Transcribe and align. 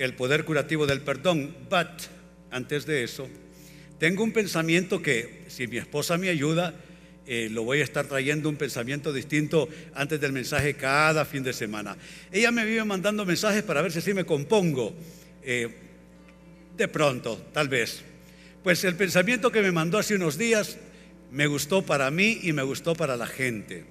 El 0.00 0.14
poder 0.14 0.46
curativo 0.46 0.86
del 0.86 1.02
perdón, 1.02 1.54
but 1.68 1.86
antes 2.50 2.86
de 2.86 3.04
eso, 3.04 3.28
tengo 3.98 4.24
un 4.24 4.32
pensamiento 4.32 5.02
que 5.02 5.44
si 5.48 5.66
mi 5.66 5.76
esposa 5.76 6.16
me 6.16 6.30
ayuda, 6.30 6.72
eh, 7.26 7.50
lo 7.50 7.64
voy 7.64 7.82
a 7.82 7.84
estar 7.84 8.06
trayendo 8.06 8.48
un 8.48 8.56
pensamiento 8.56 9.12
distinto 9.12 9.68
antes 9.92 10.18
del 10.18 10.32
mensaje 10.32 10.72
cada 10.72 11.26
fin 11.26 11.42
de 11.42 11.52
semana. 11.52 11.98
Ella 12.32 12.50
me 12.50 12.64
vive 12.64 12.82
mandando 12.82 13.26
mensajes 13.26 13.62
para 13.62 13.82
ver 13.82 13.92
si 13.92 13.98
así 13.98 14.14
me 14.14 14.24
compongo. 14.24 14.94
Eh, 15.42 15.68
de 16.78 16.88
pronto, 16.88 17.36
tal 17.52 17.68
vez. 17.68 18.00
Pues 18.62 18.82
el 18.84 18.94
pensamiento 18.94 19.52
que 19.52 19.60
me 19.60 19.70
mandó 19.70 19.98
hace 19.98 20.14
unos 20.14 20.38
días 20.38 20.78
me 21.30 21.46
gustó 21.46 21.82
para 21.84 22.10
mí 22.10 22.40
y 22.42 22.54
me 22.54 22.62
gustó 22.62 22.94
para 22.94 23.18
la 23.18 23.26
gente. 23.26 23.84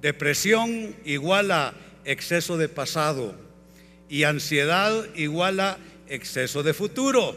Depresión 0.00 0.94
igual 1.04 1.50
a 1.50 1.74
exceso 2.04 2.56
de 2.56 2.68
pasado 2.68 3.49
y 4.10 4.24
ansiedad 4.24 5.06
igual 5.14 5.60
a 5.60 5.78
exceso 6.08 6.62
de 6.64 6.74
futuro. 6.74 7.36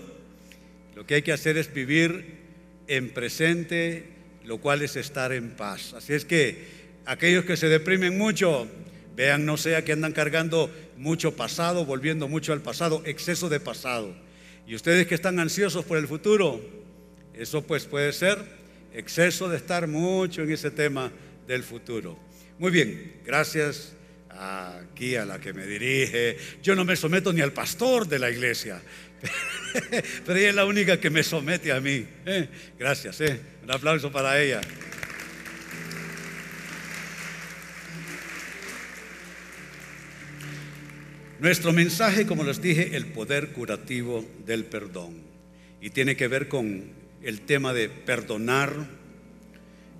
Lo 0.96 1.06
que 1.06 1.16
hay 1.16 1.22
que 1.22 1.32
hacer 1.32 1.56
es 1.58 1.72
vivir 1.72 2.40
en 2.88 3.14
presente, 3.14 4.08
lo 4.44 4.58
cual 4.58 4.82
es 4.82 4.96
estar 4.96 5.32
en 5.32 5.52
paz. 5.52 5.94
Así 5.94 6.14
es 6.14 6.26
que 6.26 6.66
aquellos 7.06 7.46
que 7.46 7.56
se 7.56 7.70
deprimen 7.70 8.18
mucho, 8.18 8.68
vean, 9.16 9.46
no 9.46 9.56
sea 9.56 9.86
que 9.86 9.94
andan 9.94 10.14
cargando 10.14 10.72
mucho 10.98 11.36
pasado, 11.36 11.86
volviendo 11.86 12.28
mucho 12.28 12.52
al 12.54 12.62
pasado, 12.62 13.04
exceso 13.06 13.50
de 13.50 13.60
pasado. 13.60 14.16
Y 14.68 14.74
ustedes 14.74 15.06
que 15.06 15.16
están 15.16 15.40
ansiosos 15.40 15.86
por 15.86 15.98
el 16.00 16.08
futuro, 16.08 16.60
eso 17.36 17.62
pues 17.62 17.86
puede 17.86 18.12
ser 18.14 18.40
exceso 18.94 19.48
de 19.48 19.58
estar 19.58 19.88
mucho 19.88 20.42
en 20.42 20.52
ese 20.52 20.72
tema 20.72 21.12
del 21.48 21.64
futuro. 21.64 22.18
Muy 22.58 22.72
bien, 22.72 23.14
gracias 23.26 23.94
aquí 24.38 25.16
a 25.16 25.26
la 25.26 25.40
que 25.40 25.54
me 25.54 25.66
dirige. 25.66 26.38
Yo 26.62 26.76
no 26.76 26.86
me 26.86 26.96
someto 26.96 27.32
ni 27.34 27.42
al 27.42 27.54
pastor 27.54 28.08
de 28.08 28.20
la 28.20 28.30
iglesia, 28.30 28.82
pero 30.26 30.40
ella 30.40 30.50
es 30.50 30.56
la 30.56 30.66
única 30.66 31.00
que 31.00 31.10
me 31.10 31.24
somete 31.24 31.72
a 31.72 31.80
mí. 31.80 32.06
¿eh? 32.26 32.48
Gracias, 32.78 33.22
¿eh? 33.22 33.40
un 33.64 33.72
aplauso 33.72 34.12
para 34.12 34.42
ella. 34.42 34.62
Nuestro 41.40 41.74
mensaje, 41.74 42.26
como 42.26 42.46
les 42.46 42.62
dije, 42.62 42.96
el 42.96 43.08
poder 43.08 43.50
curativo 43.50 44.26
del 44.46 44.64
perdón. 44.64 45.22
Y 45.82 45.90
tiene 45.90 46.16
que 46.16 46.30
ver 46.30 46.48
con 46.48 46.94
el 47.22 47.42
tema 47.42 47.74
de 47.74 47.90
perdonar 47.90 48.74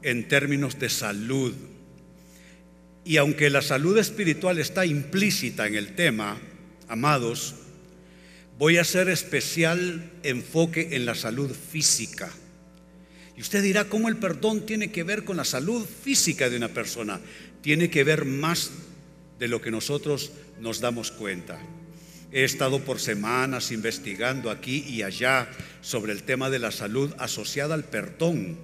en 0.04 0.28
términos 0.30 0.80
de 0.80 0.90
salud. 0.90 1.54
Y 3.06 3.18
aunque 3.18 3.50
la 3.50 3.62
salud 3.62 3.98
espiritual 3.98 4.60
está 4.60 4.86
implícita 4.86 5.68
en 5.68 5.76
el 5.76 5.96
tema, 5.96 6.40
amados, 6.88 7.56
voy 8.58 8.78
a 8.78 8.82
hacer 8.82 9.10
especial 9.10 10.12
enfoque 10.24 10.90
en 10.92 11.06
la 11.06 11.16
salud 11.16 11.52
física. 11.52 12.32
Y 13.36 13.42
usted 13.42 13.64
dirá, 13.64 13.86
¿cómo 13.86 14.10
el 14.10 14.18
perdón 14.18 14.66
tiene 14.66 14.92
que 14.92 15.04
ver 15.04 15.26
con 15.26 15.38
la 15.38 15.44
salud 15.44 15.86
física 15.86 16.50
de 16.50 16.58
una 16.58 16.70
persona? 16.70 17.20
Tiene 17.62 17.90
que 17.90 18.04
ver 18.04 18.26
más 18.26 18.72
de 19.40 19.48
lo 19.48 19.62
que 19.62 19.72
nosotros 19.72 20.32
nos 20.62 20.80
damos 20.80 21.12
cuenta. 21.12 21.60
He 22.32 22.44
estado 22.44 22.80
por 22.80 23.00
semanas 23.00 23.72
investigando 23.72 24.50
aquí 24.50 24.86
y 24.88 25.04
allá 25.04 25.50
sobre 25.82 26.14
el 26.14 26.24
tema 26.24 26.50
de 26.50 26.60
la 26.60 26.72
salud 26.72 27.14
asociada 27.18 27.76
al 27.76 27.84
perdón 27.84 28.58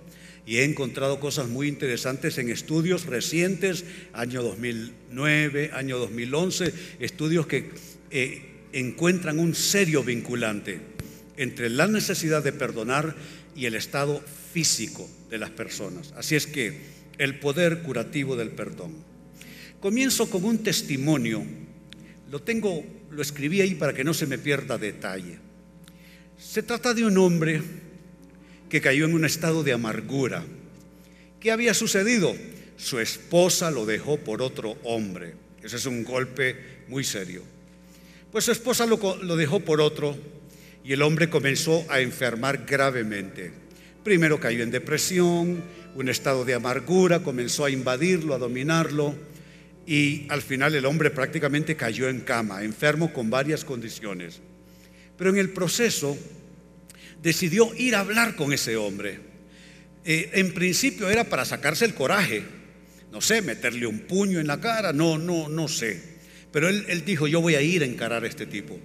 y 0.45 0.57
he 0.57 0.63
encontrado 0.63 1.19
cosas 1.19 1.47
muy 1.47 1.67
interesantes 1.67 2.37
en 2.37 2.49
estudios 2.49 3.05
recientes, 3.05 3.85
año 4.13 4.41
2009, 4.41 5.71
año 5.73 5.97
2011, 5.97 6.73
estudios 6.99 7.47
que 7.47 7.69
eh, 8.11 8.41
encuentran 8.73 9.39
un 9.39 9.55
serio 9.55 10.03
vinculante 10.03 10.79
entre 11.37 11.69
la 11.69 11.87
necesidad 11.87 12.43
de 12.43 12.51
perdonar 12.51 13.15
y 13.55 13.65
el 13.65 13.75
estado 13.75 14.21
físico 14.53 15.09
de 15.29 15.37
las 15.37 15.49
personas. 15.51 16.13
Así 16.17 16.35
es 16.35 16.47
que 16.47 16.77
el 17.17 17.39
poder 17.39 17.81
curativo 17.81 18.35
del 18.35 18.49
perdón. 18.49 18.95
Comienzo 19.79 20.29
con 20.29 20.43
un 20.43 20.59
testimonio. 20.59 21.43
Lo 22.31 22.41
tengo, 22.41 22.83
lo 23.11 23.21
escribí 23.21 23.61
ahí 23.61 23.75
para 23.75 23.93
que 23.93 24.03
no 24.03 24.13
se 24.13 24.25
me 24.25 24.37
pierda 24.37 24.77
detalle. 24.77 25.37
Se 26.37 26.63
trata 26.63 26.93
de 26.93 27.05
un 27.05 27.17
hombre 27.17 27.61
que 28.69 28.81
cayó 28.81 29.05
en 29.05 29.13
un 29.13 29.25
estado 29.25 29.63
de 29.63 29.73
amargura. 29.73 30.43
¿Qué 31.39 31.51
había 31.51 31.73
sucedido? 31.73 32.35
Su 32.77 32.99
esposa 32.99 33.71
lo 33.71 33.85
dejó 33.85 34.17
por 34.17 34.41
otro 34.41 34.77
hombre. 34.83 35.33
Ese 35.63 35.77
es 35.77 35.85
un 35.85 36.03
golpe 36.03 36.55
muy 36.87 37.03
serio. 37.03 37.43
Pues 38.31 38.45
su 38.45 38.51
esposa 38.51 38.85
lo, 38.85 38.97
lo 39.23 39.35
dejó 39.35 39.59
por 39.59 39.81
otro 39.81 40.15
y 40.83 40.93
el 40.93 41.01
hombre 41.01 41.29
comenzó 41.29 41.85
a 41.89 41.99
enfermar 41.99 42.65
gravemente. 42.65 43.51
Primero 44.03 44.39
cayó 44.39 44.63
en 44.63 44.71
depresión, 44.71 45.63
un 45.95 46.09
estado 46.09 46.45
de 46.45 46.53
amargura 46.53 47.23
comenzó 47.23 47.65
a 47.65 47.71
invadirlo, 47.71 48.33
a 48.33 48.37
dominarlo 48.37 49.15
y 49.85 50.27
al 50.29 50.41
final 50.41 50.75
el 50.75 50.85
hombre 50.85 51.09
prácticamente 51.09 51.75
cayó 51.75 52.07
en 52.09 52.21
cama, 52.21 52.63
enfermo 52.63 53.11
con 53.11 53.29
varias 53.29 53.65
condiciones. 53.65 54.39
Pero 55.17 55.31
en 55.31 55.37
el 55.37 55.49
proceso 55.49 56.17
decidió 57.21 57.73
ir 57.75 57.95
a 57.95 58.01
hablar 58.01 58.35
con 58.35 58.53
ese 58.53 58.77
hombre. 58.77 59.19
Eh, 60.05 60.31
en 60.33 60.53
principio 60.53 61.09
era 61.09 61.25
para 61.25 61.45
sacarse 61.45 61.85
el 61.85 61.93
coraje, 61.93 62.43
no 63.11 63.21
sé, 63.21 63.41
meterle 63.41 63.87
un 63.87 63.99
puño 63.99 64.39
en 64.39 64.47
la 64.47 64.59
cara, 64.59 64.93
no, 64.93 65.17
no, 65.17 65.49
no 65.49 65.67
sé. 65.67 66.19
Pero 66.51 66.67
él, 66.67 67.03
dijo, 67.05 67.27
yo 67.27 67.41
voy 67.41 67.55
a 67.55 67.61
ir 67.61 67.83
a 67.83 67.85
encarar 67.85 68.23
a 68.23 68.27
este 68.27 68.45
tipo. 68.45 68.79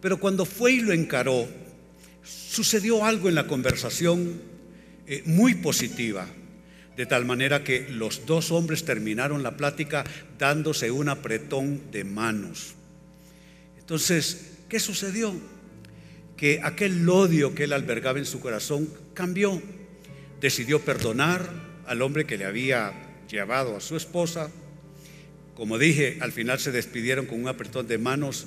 Pero 0.00 0.18
cuando 0.18 0.44
fue 0.44 0.72
y 0.72 0.80
lo 0.80 0.92
encaró, 0.92 1.48
sucedió 2.22 3.04
algo 3.04 3.28
en 3.28 3.34
la 3.34 3.46
conversación 3.46 4.40
eh, 5.06 5.22
muy 5.26 5.54
positiva, 5.56 6.26
de 6.96 7.06
tal 7.06 7.24
manera 7.24 7.62
que 7.62 7.88
los 7.90 8.26
dos 8.26 8.50
hombres 8.50 8.84
terminaron 8.84 9.42
la 9.42 9.56
plática 9.56 10.04
dándose 10.38 10.90
un 10.90 11.08
apretón 11.08 11.90
de 11.90 12.04
manos. 12.04 12.74
Entonces, 13.78 14.52
¿qué 14.68 14.80
sucedió? 14.80 15.34
Que 16.38 16.60
aquel 16.62 17.06
odio 17.06 17.54
que 17.54 17.64
él 17.64 17.74
albergaba 17.74 18.18
en 18.18 18.24
su 18.24 18.40
corazón 18.40 18.88
cambió. 19.12 19.60
Decidió 20.40 20.80
perdonar 20.80 21.52
al 21.86 22.00
hombre 22.00 22.24
que 22.24 22.38
le 22.38 22.46
había 22.46 22.92
llevado 23.28 23.76
a 23.76 23.80
su 23.80 23.96
esposa. 23.96 24.50
Como 25.54 25.76
dije, 25.76 26.16
al 26.20 26.32
final 26.32 26.58
se 26.58 26.72
despidieron 26.72 27.26
con 27.26 27.40
un 27.40 27.48
apretón 27.48 27.86
de 27.86 27.98
manos 27.98 28.46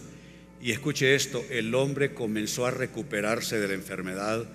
y 0.62 0.72
escuche 0.72 1.16
esto, 1.16 1.44
el 1.50 1.74
hombre 1.74 2.14
comenzó 2.14 2.68
a 2.68 2.72
recuperarse 2.72 3.60
de 3.60 3.68
la 3.68 3.74
enfermedad, 3.74 4.46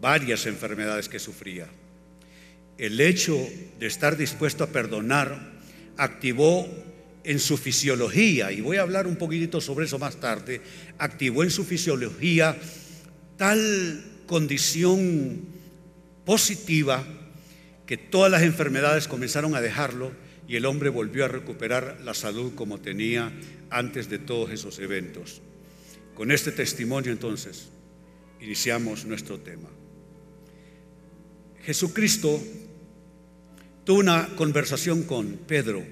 varias 0.00 0.46
enfermedades 0.46 1.08
que 1.08 1.20
sufría. 1.20 1.68
El 2.78 3.00
hecho 3.00 3.38
de 3.78 3.86
estar 3.86 4.16
dispuesto 4.16 4.64
a 4.64 4.68
perdonar 4.68 5.52
activó 5.96 6.66
en 7.24 7.38
su 7.38 7.56
fisiología, 7.56 8.52
y 8.52 8.60
voy 8.60 8.76
a 8.76 8.82
hablar 8.82 9.06
un 9.06 9.16
poquitito 9.16 9.60
sobre 9.60 9.86
eso 9.86 9.98
más 9.98 10.16
tarde, 10.16 10.60
activó 10.98 11.42
en 11.42 11.50
su 11.50 11.64
fisiología 11.64 12.56
tal 13.36 14.04
condición 14.26 15.40
positiva 16.24 17.04
que 17.86 17.96
todas 17.96 18.30
las 18.30 18.42
enfermedades 18.42 19.08
comenzaron 19.08 19.54
a 19.54 19.60
dejarlo 19.60 20.12
y 20.46 20.56
el 20.56 20.66
hombre 20.66 20.90
volvió 20.90 21.24
a 21.24 21.28
recuperar 21.28 22.00
la 22.04 22.14
salud 22.14 22.54
como 22.54 22.80
tenía 22.80 23.32
antes 23.70 24.08
de 24.08 24.18
todos 24.18 24.50
esos 24.50 24.78
eventos. 24.78 25.40
Con 26.14 26.30
este 26.30 26.52
testimonio 26.52 27.12
entonces 27.12 27.68
iniciamos 28.40 29.04
nuestro 29.04 29.38
tema. 29.40 29.68
Jesucristo 31.62 32.40
tuvo 33.84 33.98
una 33.98 34.28
conversación 34.36 35.02
con 35.04 35.38
Pedro, 35.46 35.82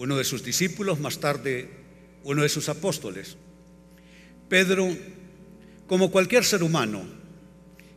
uno 0.00 0.16
de 0.16 0.24
sus 0.24 0.42
discípulos, 0.42 0.98
más 0.98 1.20
tarde 1.20 1.68
uno 2.24 2.42
de 2.42 2.48
sus 2.48 2.70
apóstoles. 2.70 3.36
Pedro, 4.48 4.88
como 5.86 6.10
cualquier 6.10 6.42
ser 6.42 6.62
humano 6.62 7.02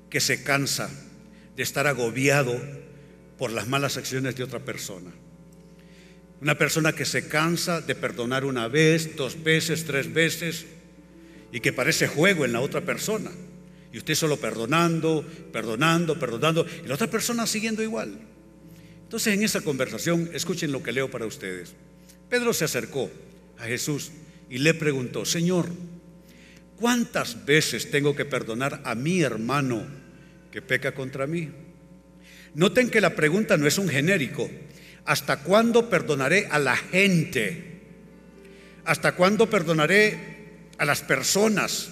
que 0.10 0.20
se 0.20 0.44
cansa 0.44 0.90
de 1.56 1.64
estar 1.64 1.88
agobiado 1.88 2.60
por 3.38 3.54
las 3.54 3.70
malas 3.70 3.96
acciones 3.96 4.36
de 4.36 4.44
otra 4.44 4.60
persona, 4.60 5.12
una 6.42 6.58
persona 6.58 6.92
que 6.92 7.06
se 7.06 7.30
cansa 7.30 7.80
de 7.80 7.96
perdonar 7.96 8.44
una 8.44 8.68
vez, 8.68 9.16
dos 9.16 9.42
veces, 9.42 9.86
tres 9.86 10.14
veces 10.14 10.66
y 11.54 11.62
que 11.62 11.72
parece 11.72 12.08
juego 12.10 12.44
en 12.44 12.52
la 12.52 12.60
otra 12.60 12.82
persona. 12.82 13.32
Y 13.94 13.98
usted 13.98 14.16
solo 14.16 14.36
perdonando, 14.36 15.26
perdonando, 15.54 16.20
perdonando, 16.20 16.66
y 16.84 16.88
la 16.88 16.96
otra 16.96 17.10
persona 17.10 17.48
siguiendo 17.48 17.82
igual. 17.82 18.20
Entonces 19.04 19.36
en 19.36 19.44
esa 19.44 19.62
conversación, 19.62 20.32
escuchen 20.34 20.74
lo 20.74 20.84
que 20.84 20.92
leo 20.92 21.10
para 21.10 21.26
ustedes. 21.26 21.76
Pedro 22.34 22.52
se 22.52 22.66
acercó 22.66 23.12
a 23.60 23.66
Jesús 23.66 24.12
y 24.50 24.58
le 24.58 24.74
preguntó, 24.74 25.24
Señor, 25.24 25.70
¿cuántas 26.80 27.46
veces 27.46 27.92
tengo 27.92 28.16
que 28.16 28.26
perdonar 28.26 28.82
a 28.86 28.96
mi 28.96 29.22
hermano 29.22 29.86
que 30.52 30.64
peca 30.64 30.96
contra 30.96 31.28
mí? 31.28 31.52
Noten 32.56 32.90
que 32.90 33.02
la 33.02 33.14
pregunta 33.14 33.56
no 33.56 33.68
es 33.68 33.78
un 33.78 33.88
genérico. 33.88 34.50
¿Hasta 35.06 35.44
cuándo 35.44 35.92
perdonaré 35.92 36.48
a 36.48 36.58
la 36.58 36.76
gente? 36.76 37.82
¿Hasta 38.84 39.12
cuándo 39.12 39.48
perdonaré 39.48 40.18
a 40.80 40.86
las 40.86 41.04
personas? 41.04 41.92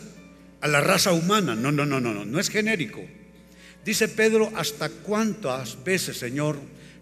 a 0.60 0.68
la 0.68 0.82
raza 0.82 1.12
humana. 1.12 1.54
No, 1.54 1.72
no, 1.72 1.86
no, 1.86 2.00
no, 2.00 2.16
no, 2.16 2.26
no 2.26 2.40
es 2.40 2.50
genérico. 2.50 3.02
Dice 3.86 4.08
Pedro, 4.08 4.52
¿hasta 4.56 4.90
cuántas 4.90 5.84
veces, 5.84 6.18
Señor, 6.18 6.58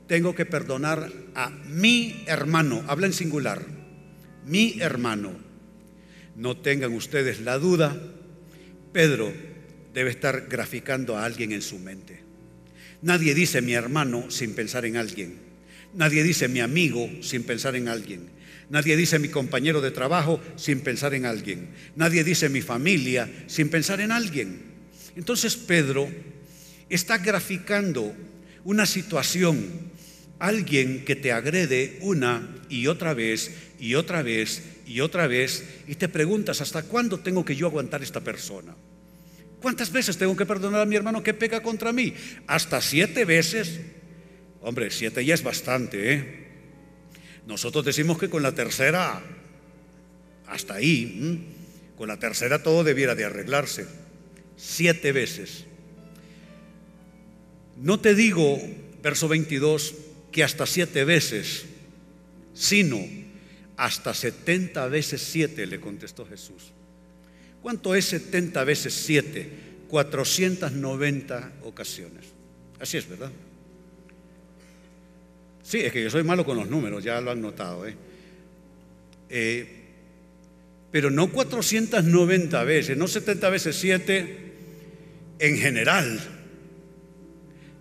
tengo 0.10 0.34
que 0.34 0.46
perdonar 0.46 1.14
a 1.36 1.52
mi 1.52 2.24
hermano? 2.26 2.84
Habla 2.88 3.06
en 3.06 3.14
singular, 3.14 3.64
mi 4.44 4.82
hermano. 4.82 5.32
No 6.36 6.58
tengan 6.58 6.94
ustedes 6.94 7.42
la 7.42 7.60
duda, 7.60 7.96
Pedro 8.92 9.32
debe 9.94 10.10
estar 10.10 10.48
graficando 10.50 11.16
a 11.16 11.26
alguien 11.26 11.52
en 11.52 11.62
su 11.62 11.78
mente. 11.78 12.22
Nadie 13.04 13.36
dice 13.36 13.62
mi 13.62 13.74
hermano 13.74 14.32
sin 14.32 14.56
pensar 14.56 14.84
en 14.86 14.98
alguien. 14.98 15.38
Nadie 15.94 16.24
dice 16.24 16.48
mi 16.48 16.60
amigo 16.60 17.08
sin 17.22 17.44
pensar 17.44 17.76
en 17.76 17.88
alguien. 17.88 18.30
Nadie 18.72 18.98
dice 18.98 19.20
mi 19.20 19.30
compañero 19.30 19.80
de 19.80 19.92
trabajo 19.92 20.42
sin 20.56 20.82
pensar 20.82 21.14
en 21.14 21.26
alguien. 21.26 21.70
Nadie 21.96 22.24
dice 22.24 22.50
mi 22.50 22.62
familia 22.62 23.30
sin 23.46 23.70
pensar 23.70 24.02
en 24.02 24.12
alguien. 24.12 24.62
Entonces 25.16 25.56
Pedro 25.56 26.10
está 26.90 27.20
graficando 27.20 28.16
una 28.64 28.86
situación, 28.86 29.90
alguien 30.40 31.06
que 31.06 31.16
te 31.16 31.32
agrede 31.32 31.98
una 32.02 32.56
y 32.70 32.88
otra 32.88 33.14
vez 33.14 33.52
y 33.80 33.96
otra 33.96 34.24
vez 34.24 34.64
y 34.88 35.02
otra 35.02 35.28
vez 35.28 35.64
y 35.88 35.96
te 35.96 36.10
preguntas, 36.10 36.62
¿hasta 36.62 36.84
cuándo 36.84 37.20
tengo 37.20 37.46
que 37.46 37.56
yo 37.56 37.68
aguantar 37.68 38.02
esta 38.02 38.22
persona? 38.22 38.76
¿Cuántas 39.62 39.92
veces 39.92 40.18
tengo 40.18 40.36
que 40.36 40.46
perdonar 40.46 40.82
a 40.82 40.86
mi 40.86 40.96
hermano 40.96 41.22
que 41.22 41.34
pega 41.34 41.62
contra 41.62 41.92
mí? 41.92 42.14
¿Hasta 42.48 42.82
siete 42.82 43.26
veces? 43.26 43.82
Hombre, 44.62 44.90
siete 44.90 45.24
ya 45.24 45.34
es 45.34 45.44
bastante, 45.44 46.14
¿eh? 46.14 46.50
Nosotros 47.46 47.84
decimos 47.84 48.18
que 48.18 48.30
con 48.30 48.44
la 48.44 48.54
tercera, 48.54 49.22
hasta 50.48 50.76
ahí, 50.76 51.46
con 51.98 52.08
la 52.08 52.18
tercera 52.18 52.64
todo 52.64 52.84
debiera 52.84 53.16
de 53.16 53.26
arreglarse. 53.26 53.88
Siete 54.56 55.12
veces. 55.12 55.66
No 57.78 58.00
te 58.00 58.14
digo, 58.14 58.62
verso 59.02 59.28
22, 59.28 59.96
que 60.32 60.44
hasta 60.44 60.66
siete 60.66 61.04
veces, 61.04 61.66
sino 62.54 63.00
hasta 63.78 64.14
setenta 64.14 64.88
veces 64.88 65.22
siete, 65.22 65.66
le 65.66 65.80
contestó 65.80 66.26
Jesús. 66.26 66.72
¿Cuánto 67.62 67.96
es 67.96 68.06
setenta 68.06 68.64
veces 68.64 68.94
siete? 68.94 69.70
490 69.90 71.52
ocasiones. 71.64 72.26
Así 72.80 72.98
es, 72.98 73.10
¿verdad? 73.10 73.32
Sí, 75.64 75.80
es 75.80 75.92
que 75.92 76.04
yo 76.04 76.10
soy 76.10 76.24
malo 76.24 76.46
con 76.46 76.58
los 76.58 76.70
números, 76.70 77.04
ya 77.04 77.20
lo 77.22 77.32
han 77.32 77.42
notado. 77.42 77.88
¿eh? 77.88 77.96
Eh, 79.30 79.68
pero 80.92 81.10
no 81.12 81.32
490 81.32 82.64
veces, 82.64 82.98
no 82.98 83.08
70 83.08 83.50
veces 83.50 83.76
7 83.76 84.38
en 85.40 85.58
general. 85.58 86.20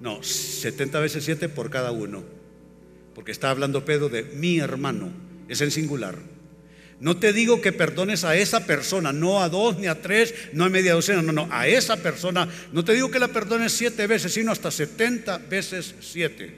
No, 0.01 0.23
70 0.23 1.01
veces 1.01 1.25
7 1.25 1.49
por 1.49 1.71
cada 1.71 1.91
uno. 1.91 2.38
Porque 3.19 3.33
está 3.33 3.51
hablando 3.51 3.85
Pedro 3.85 4.09
de 4.09 4.23
mi 4.23 4.61
hermano, 4.61 5.11
es 5.49 5.61
en 5.61 5.73
singular. 5.73 6.17
No 7.01 7.17
te 7.17 7.33
digo 7.33 7.61
que 7.61 7.73
perdones 7.73 8.23
a 8.23 8.37
esa 8.37 8.65
persona, 8.65 9.13
no 9.13 9.43
a 9.43 9.49
dos 9.49 9.77
ni 9.77 9.89
a 9.89 10.01
tres, 10.01 10.33
no 10.53 10.65
a 10.65 10.69
media 10.69 10.93
docena, 10.93 11.21
no, 11.21 11.33
no, 11.33 11.49
a 11.51 11.67
esa 11.67 11.97
persona. 11.97 12.49
No 12.73 12.85
te 12.85 12.95
digo 12.95 13.11
que 13.11 13.19
la 13.19 13.27
perdones 13.27 13.73
siete 13.73 14.07
veces, 14.07 14.35
sino 14.35 14.53
hasta 14.53 14.71
70 14.71 15.39
veces 15.39 15.97
siete. 15.99 16.55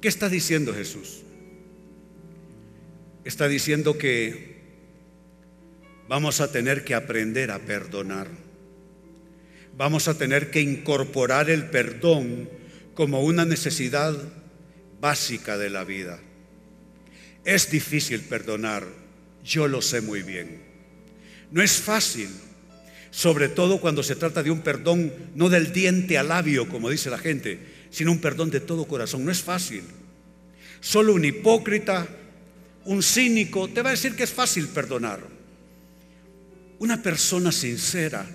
¿Qué 0.00 0.08
está 0.08 0.30
diciendo 0.30 0.72
Jesús? 0.72 1.20
Está 3.22 3.48
diciendo 3.48 3.98
que 3.98 4.62
vamos 6.08 6.40
a 6.40 6.50
tener 6.50 6.84
que 6.86 6.94
aprender 6.94 7.50
a 7.50 7.58
perdonar. 7.58 8.28
Vamos 9.76 10.08
a 10.08 10.16
tener 10.16 10.50
que 10.50 10.62
incorporar 10.62 11.50
el 11.50 11.66
perdón 11.66 12.48
como 12.94 13.22
una 13.22 13.44
necesidad 13.44 14.16
básica 15.00 15.58
de 15.58 15.70
la 15.70 15.84
vida. 15.84 16.20
Es 17.44 17.70
difícil 17.70 18.20
perdonar, 18.22 18.86
yo 19.44 19.68
lo 19.68 19.82
sé 19.82 20.00
muy 20.00 20.22
bien. 20.22 20.62
No 21.50 21.62
es 21.62 21.72
fácil, 21.72 22.28
sobre 23.10 23.48
todo 23.48 23.80
cuando 23.80 24.02
se 24.02 24.16
trata 24.16 24.42
de 24.42 24.50
un 24.50 24.62
perdón 24.62 25.12
no 25.34 25.48
del 25.48 25.72
diente 25.72 26.18
al 26.18 26.28
labio, 26.28 26.68
como 26.68 26.90
dice 26.90 27.10
la 27.10 27.18
gente, 27.18 27.58
sino 27.90 28.12
un 28.12 28.20
perdón 28.20 28.50
de 28.50 28.60
todo 28.60 28.86
corazón. 28.86 29.24
No 29.24 29.30
es 29.30 29.42
fácil. 29.42 29.82
Solo 30.80 31.14
un 31.14 31.24
hipócrita, 31.24 32.06
un 32.86 33.02
cínico, 33.02 33.68
te 33.68 33.82
va 33.82 33.90
a 33.90 33.92
decir 33.92 34.16
que 34.16 34.24
es 34.24 34.32
fácil 34.32 34.68
perdonar. 34.68 35.20
Una 36.78 37.02
persona 37.02 37.52
sincera, 37.52 38.26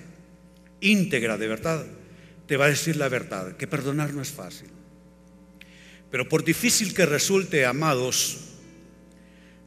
íntegra 0.81 1.37
de 1.37 1.47
verdad, 1.47 1.85
te 2.49 2.57
va 2.57 2.65
a 2.65 2.69
decir 2.69 2.95
la 2.95 3.09
verdad, 3.09 3.57
que 3.57 3.67
perdonar 3.67 4.11
no 4.11 4.23
es 4.23 4.31
fácil. 4.31 4.69
Pero 6.09 6.27
por 6.27 6.43
difícil 6.43 6.95
que 6.95 7.05
resulte, 7.05 7.63
amados, 7.63 8.39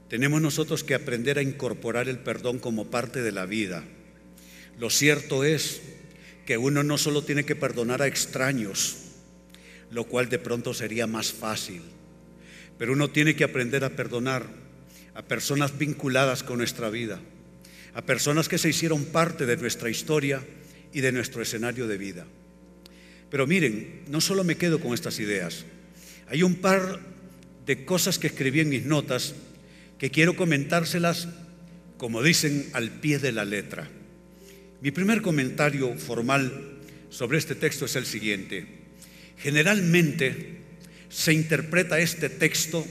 tenemos 0.09 0.43
nosotros 0.43 0.83
que 0.83 0.97
aprender 0.97 1.39
a 1.39 1.43
incorporar 1.43 2.09
el 2.09 2.19
perdón 2.19 2.59
como 2.59 2.91
parte 2.91 3.23
de 3.23 3.31
la 3.31 3.47
vida. 3.47 3.85
Lo 4.81 4.91
cierto 4.91 5.45
es 5.45 5.81
que 6.45 6.59
uno 6.59 6.83
no 6.83 6.99
solo 6.99 7.23
tiene 7.23 7.45
que 7.45 7.55
perdonar 7.55 8.03
a 8.03 8.09
extraños, 8.09 8.97
lo 9.93 10.03
cual 10.09 10.29
de 10.29 10.41
pronto 10.41 10.75
sería 10.75 11.07
más 11.07 11.33
fácil. 11.33 11.83
Pero 12.79 12.95
uno 12.95 13.11
tiene 13.11 13.37
que 13.37 13.45
aprender 13.45 13.85
a 13.85 13.91
perdonar 13.91 14.45
a 15.15 15.23
personas 15.23 15.79
vinculadas 15.79 16.43
con 16.43 16.59
nuestra 16.59 16.91
vida, 16.91 17.21
a 17.95 18.03
personas 18.03 18.49
que 18.49 18.59
se 18.59 18.71
hicieron 18.71 19.05
parte 19.05 19.47
de 19.47 19.57
nuestra 19.57 19.89
historia 19.89 20.45
y 20.93 21.01
de 21.01 21.13
nuestro 21.13 21.43
escenario 21.43 21.87
de 21.87 21.97
vida. 21.97 22.27
Pero 23.33 23.47
miren, 23.47 24.03
no 24.09 24.21
solo 24.21 24.45
me 24.45 24.59
quedo 24.59 24.79
con 24.79 24.93
estas 24.93 25.19
ideas, 25.19 25.65
hay 26.29 26.43
un 26.43 26.57
par 26.57 27.01
de 27.65 27.87
cosas 27.87 28.19
que 28.19 28.27
escribí 28.27 28.61
en 28.61 28.69
mis 28.69 28.85
notas 28.85 29.35
que 29.99 30.11
quiero 30.11 30.37
comentárselas, 30.37 31.29
como 31.97 32.23
dicen, 32.23 32.69
al 32.75 32.91
pie 32.91 33.19
de 33.19 33.33
la 33.33 33.47
letra. 33.47 33.89
Mi 34.83 34.91
primer 34.91 35.23
comentario 35.23 35.97
formal 35.97 36.77
sobre 37.09 37.39
este 37.39 37.55
texto 37.55 37.87
es 37.87 37.97
el 37.97 38.05
siguiente. 38.05 38.67
Generalmente 39.39 40.59
se 41.09 41.33
interpreta 41.33 42.01
este 42.01 42.29
texto 42.29 42.87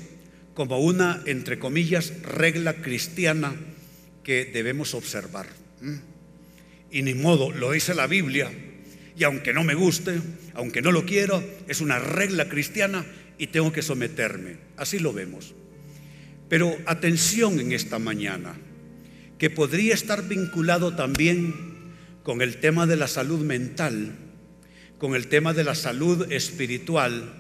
como 0.56 0.80
una, 0.80 1.22
entre 1.28 1.60
comillas, 1.60 2.14
regla 2.24 2.74
cristiana 2.82 3.54
que 4.24 4.46
debemos 4.46 4.96
observar. 4.96 5.46
¿Mm? 5.82 5.98
Y 6.90 7.04
ni 7.04 7.14
modo, 7.14 7.52
lo 7.52 7.74
dice 7.74 7.94
la 7.94 8.08
Biblia, 8.08 8.50
y 9.18 9.24
aunque 9.24 9.54
no 9.54 9.64
me 9.64 9.74
guste, 9.74 10.20
aunque 10.54 10.82
no 10.82 10.92
lo 10.92 11.06
quiero, 11.06 11.44
es 11.68 11.82
una 11.82 12.00
regla 12.00 12.50
cristiana 12.50 13.06
y 13.38 13.48
tengo 13.48 13.72
que 13.72 13.82
someterme. 13.82 14.58
Así 14.78 15.00
lo 15.00 15.14
vemos. 15.14 15.54
Pero 16.50 16.76
atención 16.86 17.60
en 17.60 17.72
esta 17.72 18.00
mañana, 18.00 18.56
que 19.38 19.50
podría 19.50 19.94
estar 19.94 20.28
vinculado 20.28 20.96
también 20.96 21.54
con 22.24 22.42
el 22.42 22.58
tema 22.58 22.86
de 22.86 22.98
la 22.98 23.08
salud 23.08 23.40
mental 23.44 24.16
con 25.02 25.16
el 25.16 25.30
tema 25.30 25.52
de 25.52 25.64
la 25.64 25.74
salud 25.74 26.32
espiritual 26.32 27.34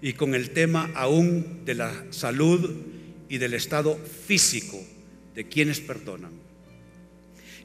y 0.00 0.12
con 0.12 0.36
el 0.36 0.50
tema 0.50 0.88
aún 0.94 1.64
de 1.64 1.74
la 1.74 1.92
salud 2.10 2.76
y 3.28 3.38
del 3.38 3.54
estado 3.54 3.98
físico 3.98 4.80
de 5.34 5.48
quienes 5.48 5.80
perdonan. 5.80 6.30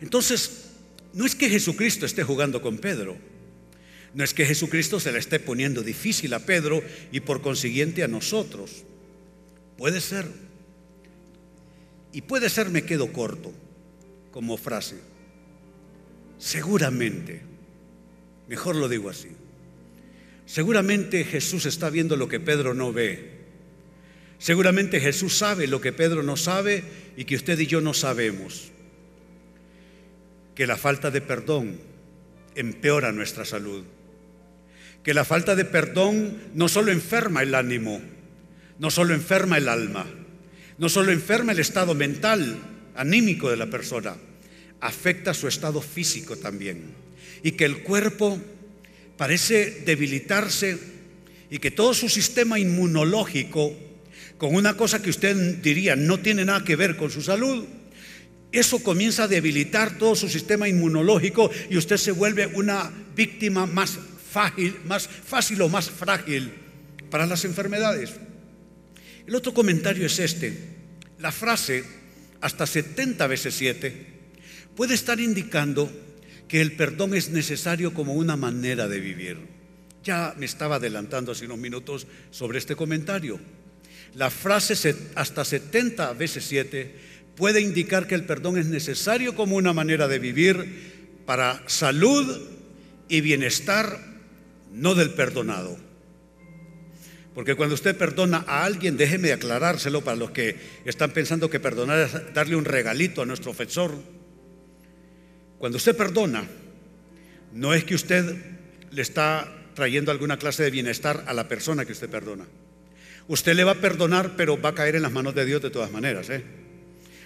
Entonces, 0.01 0.70
no 1.13 1.25
es 1.25 1.35
que 1.35 1.49
Jesucristo 1.49 2.05
esté 2.05 2.23
jugando 2.23 2.61
con 2.61 2.77
Pedro, 2.77 3.17
no 4.13 4.23
es 4.23 4.33
que 4.33 4.45
Jesucristo 4.45 4.99
se 4.99 5.11
le 5.11 5.19
esté 5.19 5.39
poniendo 5.39 5.83
difícil 5.83 6.33
a 6.33 6.45
Pedro 6.45 6.83
y 7.11 7.21
por 7.21 7.41
consiguiente 7.41 8.03
a 8.03 8.07
nosotros. 8.07 8.83
Puede 9.77 10.01
ser. 10.01 10.27
Y 12.11 12.21
puede 12.21 12.49
ser 12.49 12.69
me 12.69 12.83
quedo 12.83 13.13
corto 13.13 13.53
como 14.31 14.57
frase. 14.57 14.97
Seguramente 16.37 17.51
Mejor 18.51 18.75
lo 18.75 18.89
digo 18.89 19.09
así. 19.09 19.29
Seguramente 20.45 21.23
Jesús 21.23 21.65
está 21.65 21.89
viendo 21.89 22.17
lo 22.17 22.27
que 22.27 22.41
Pedro 22.41 22.73
no 22.73 22.91
ve. 22.91 23.39
Seguramente 24.39 24.99
Jesús 24.99 25.37
sabe 25.37 25.67
lo 25.67 25.79
que 25.79 25.93
Pedro 25.93 26.21
no 26.21 26.35
sabe 26.35 26.83
y 27.15 27.23
que 27.23 27.37
usted 27.37 27.57
y 27.59 27.65
yo 27.65 27.79
no 27.79 27.93
sabemos. 27.93 28.73
Que 30.61 30.67
la 30.67 30.77
falta 30.77 31.09
de 31.09 31.21
perdón 31.21 31.79
empeora 32.53 33.11
nuestra 33.11 33.45
salud. 33.45 33.83
Que 35.01 35.15
la 35.15 35.25
falta 35.25 35.55
de 35.55 35.65
perdón 35.65 36.37
no 36.53 36.69
solo 36.69 36.91
enferma 36.91 37.41
el 37.41 37.55
ánimo, 37.55 37.99
no 38.77 38.91
solo 38.91 39.15
enferma 39.15 39.57
el 39.57 39.67
alma, 39.67 40.05
no 40.77 40.87
solo 40.87 41.11
enferma 41.11 41.53
el 41.53 41.59
estado 41.59 41.95
mental, 41.95 42.59
anímico 42.93 43.49
de 43.49 43.57
la 43.57 43.71
persona, 43.71 44.13
afecta 44.81 45.33
su 45.33 45.47
estado 45.47 45.81
físico 45.81 46.35
también. 46.35 46.93
Y 47.41 47.53
que 47.53 47.65
el 47.65 47.81
cuerpo 47.81 48.39
parece 49.17 49.81
debilitarse 49.83 50.77
y 51.49 51.57
que 51.57 51.71
todo 51.71 51.95
su 51.95 52.07
sistema 52.07 52.59
inmunológico 52.59 53.75
con 54.37 54.53
una 54.53 54.77
cosa 54.77 55.01
que 55.01 55.09
usted 55.09 55.57
diría 55.63 55.95
no 55.95 56.19
tiene 56.19 56.45
nada 56.45 56.63
que 56.63 56.75
ver 56.75 56.97
con 56.97 57.09
su 57.09 57.23
salud, 57.23 57.65
eso 58.51 58.83
comienza 58.83 59.23
a 59.23 59.27
debilitar 59.27 59.97
todo 59.97 60.15
su 60.15 60.27
sistema 60.27 60.67
inmunológico 60.67 61.49
y 61.69 61.77
usted 61.77 61.97
se 61.97 62.11
vuelve 62.11 62.47
una 62.47 62.91
víctima 63.15 63.65
más 63.65 63.97
fácil, 64.31 64.77
más 64.85 65.07
fácil 65.07 65.61
o 65.61 65.69
más 65.69 65.89
frágil 65.89 66.51
para 67.09 67.25
las 67.25 67.45
enfermedades. 67.45 68.11
El 69.25 69.35
otro 69.35 69.53
comentario 69.53 70.05
es 70.05 70.19
este. 70.19 70.57
La 71.19 71.31
frase 71.31 71.83
hasta 72.41 72.65
70 72.65 73.25
veces 73.27 73.53
7 73.55 74.07
puede 74.75 74.95
estar 74.95 75.19
indicando 75.19 75.89
que 76.47 76.59
el 76.59 76.73
perdón 76.73 77.15
es 77.15 77.29
necesario 77.29 77.93
como 77.93 78.13
una 78.13 78.35
manera 78.35 78.87
de 78.87 78.99
vivir. 78.99 79.37
Ya 80.03 80.33
me 80.37 80.45
estaba 80.45 80.75
adelantando 80.75 81.31
hace 81.31 81.45
unos 81.45 81.59
minutos 81.59 82.07
sobre 82.31 82.57
este 82.57 82.75
comentario. 82.75 83.39
La 84.15 84.29
frase 84.29 84.95
hasta 85.15 85.45
70 85.45 86.11
veces 86.13 86.43
7 86.45 87.10
puede 87.41 87.59
indicar 87.59 88.05
que 88.05 88.13
el 88.13 88.23
perdón 88.23 88.59
es 88.59 88.67
necesario 88.67 89.33
como 89.33 89.55
una 89.55 89.73
manera 89.73 90.07
de 90.07 90.19
vivir 90.19 91.23
para 91.25 91.63
salud 91.65 92.39
y 93.09 93.21
bienestar, 93.21 93.97
no 94.71 94.93
del 94.93 95.09
perdonado. 95.09 95.75
Porque 97.33 97.55
cuando 97.55 97.73
usted 97.73 97.97
perdona 97.97 98.45
a 98.45 98.63
alguien, 98.63 98.95
déjeme 98.95 99.31
aclarárselo 99.31 100.03
para 100.03 100.17
los 100.17 100.29
que 100.29 100.55
están 100.85 101.13
pensando 101.13 101.49
que 101.49 101.59
perdonar 101.59 101.97
es 102.01 102.33
darle 102.35 102.55
un 102.55 102.63
regalito 102.63 103.23
a 103.23 103.25
nuestro 103.25 103.49
ofensor. 103.49 103.91
Cuando 105.57 105.77
usted 105.77 105.97
perdona, 105.97 106.47
no 107.53 107.73
es 107.73 107.85
que 107.85 107.95
usted 107.95 108.35
le 108.91 109.01
está 109.01 109.51
trayendo 109.73 110.11
alguna 110.11 110.37
clase 110.37 110.61
de 110.61 110.69
bienestar 110.69 111.23
a 111.25 111.33
la 111.33 111.47
persona 111.47 111.85
que 111.85 111.93
usted 111.93 112.07
perdona. 112.07 112.45
Usted 113.27 113.55
le 113.55 113.63
va 113.63 113.71
a 113.71 113.81
perdonar, 113.81 114.35
pero 114.37 114.61
va 114.61 114.69
a 114.69 114.75
caer 114.75 114.95
en 114.95 115.01
las 115.01 115.11
manos 115.11 115.33
de 115.33 115.43
Dios 115.43 115.59
de 115.63 115.71
todas 115.71 115.89
maneras. 115.91 116.29
¿eh? 116.29 116.60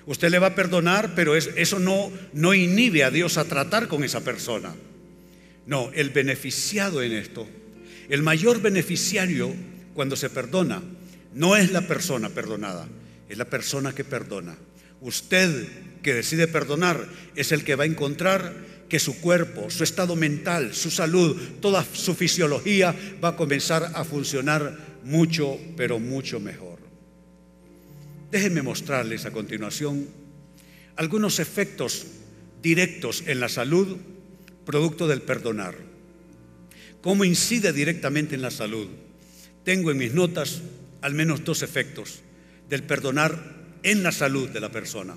Usted 0.08 0.30
le 0.30 0.40
va 0.40 0.48
a 0.48 0.56
perdonar, 0.56 1.16
pero 1.16 1.36
eso 1.36 1.80
no, 1.80 2.54
inhibe 2.54 3.04
a 3.04 3.12
Dios 3.12 3.38
a 3.38 3.46
tratar 3.46 3.88
con 3.88 4.04
esa 4.04 4.22
persona. 4.22 4.74
No, 5.66 5.92
el 5.94 6.12
beneficiado 6.12 7.02
en 7.02 7.14
esto, 7.14 7.48
el 8.10 8.22
mayor 8.22 8.62
beneficiario 8.62 9.54
cuando 9.96 10.16
se 10.16 10.30
perdona, 10.30 10.84
no 11.34 11.56
es 11.56 11.72
la 11.72 11.82
persona 11.82 12.30
perdonada, 12.30 12.88
es 13.28 13.38
la 13.38 13.46
persona 13.46 13.96
que 13.96 14.04
perdona. 14.04 14.56
Usted 15.02 15.68
que 16.04 16.14
decide 16.14 16.48
perdonar 16.48 17.08
es 17.36 17.52
el 17.52 17.64
que 17.64 17.76
va 17.76 17.84
a 17.84 17.88
encontrar 17.88 18.54
que 18.88 19.00
su 19.00 19.20
cuerpo, 19.20 19.70
su 19.72 19.84
estado 19.84 20.16
mental, 20.16 20.76
su 20.76 20.92
salud, 20.92 21.36
toda 21.60 21.84
su 21.94 22.14
fisiología 22.14 22.96
va 23.24 23.30
a 23.30 23.36
comenzar 23.36 23.92
a 23.96 24.04
funcionar 24.04 24.78
mucho, 25.04 25.58
pero 25.76 26.00
mucho 26.00 26.40
mejor. 26.40 26.75
Déjenme 28.36 28.64
mostrarles 28.64 29.24
a 29.24 29.32
continuación 29.32 30.10
algunos 30.98 31.40
efectos 31.40 32.06
directos 32.62 33.24
en 33.28 33.40
la 33.40 33.48
salud 33.48 33.96
producto 34.66 35.08
del 35.08 35.22
perdonar. 35.22 35.78
¿Cómo 37.00 37.24
incide 37.24 37.72
directamente 37.72 38.36
en 38.36 38.42
la 38.42 38.52
salud? 38.52 38.90
Tengo 39.64 39.90
en 39.90 40.00
mis 40.00 40.14
notas 40.14 40.64
al 41.00 41.14
menos 41.14 41.46
dos 41.46 41.64
efectos 41.64 42.24
del 42.68 42.84
perdonar 42.84 43.40
en 43.84 44.04
la 44.04 44.12
salud 44.12 44.50
de 44.50 44.60
la 44.60 44.70
persona. 44.70 45.16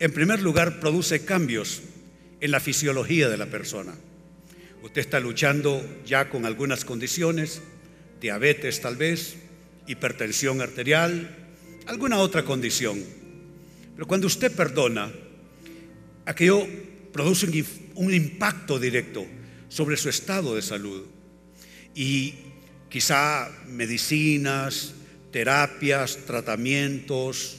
En 0.00 0.10
primer 0.10 0.42
lugar, 0.42 0.80
produce 0.80 1.24
cambios 1.24 1.80
en 2.40 2.50
la 2.50 2.58
fisiología 2.58 3.28
de 3.28 3.36
la 3.36 3.46
persona. 3.46 3.94
Usted 4.82 5.00
está 5.00 5.20
luchando 5.20 5.80
ya 6.04 6.28
con 6.28 6.44
algunas 6.44 6.84
condiciones, 6.84 7.62
diabetes 8.20 8.80
tal 8.80 8.96
vez, 8.96 9.36
hipertensión 9.86 10.60
arterial, 10.60 11.41
alguna 11.86 12.18
otra 12.18 12.44
condición. 12.44 13.02
Pero 13.94 14.06
cuando 14.06 14.26
usted 14.26 14.52
perdona, 14.52 15.12
aquello 16.24 16.66
produce 17.12 17.46
un, 17.94 18.14
impacto 18.14 18.78
directo 18.78 19.26
sobre 19.68 19.96
su 19.96 20.08
estado 20.08 20.54
de 20.54 20.62
salud. 20.62 21.04
Y 21.94 22.34
quizá 22.88 23.50
medicinas, 23.68 24.94
terapias, 25.30 26.18
tratamientos, 26.26 27.58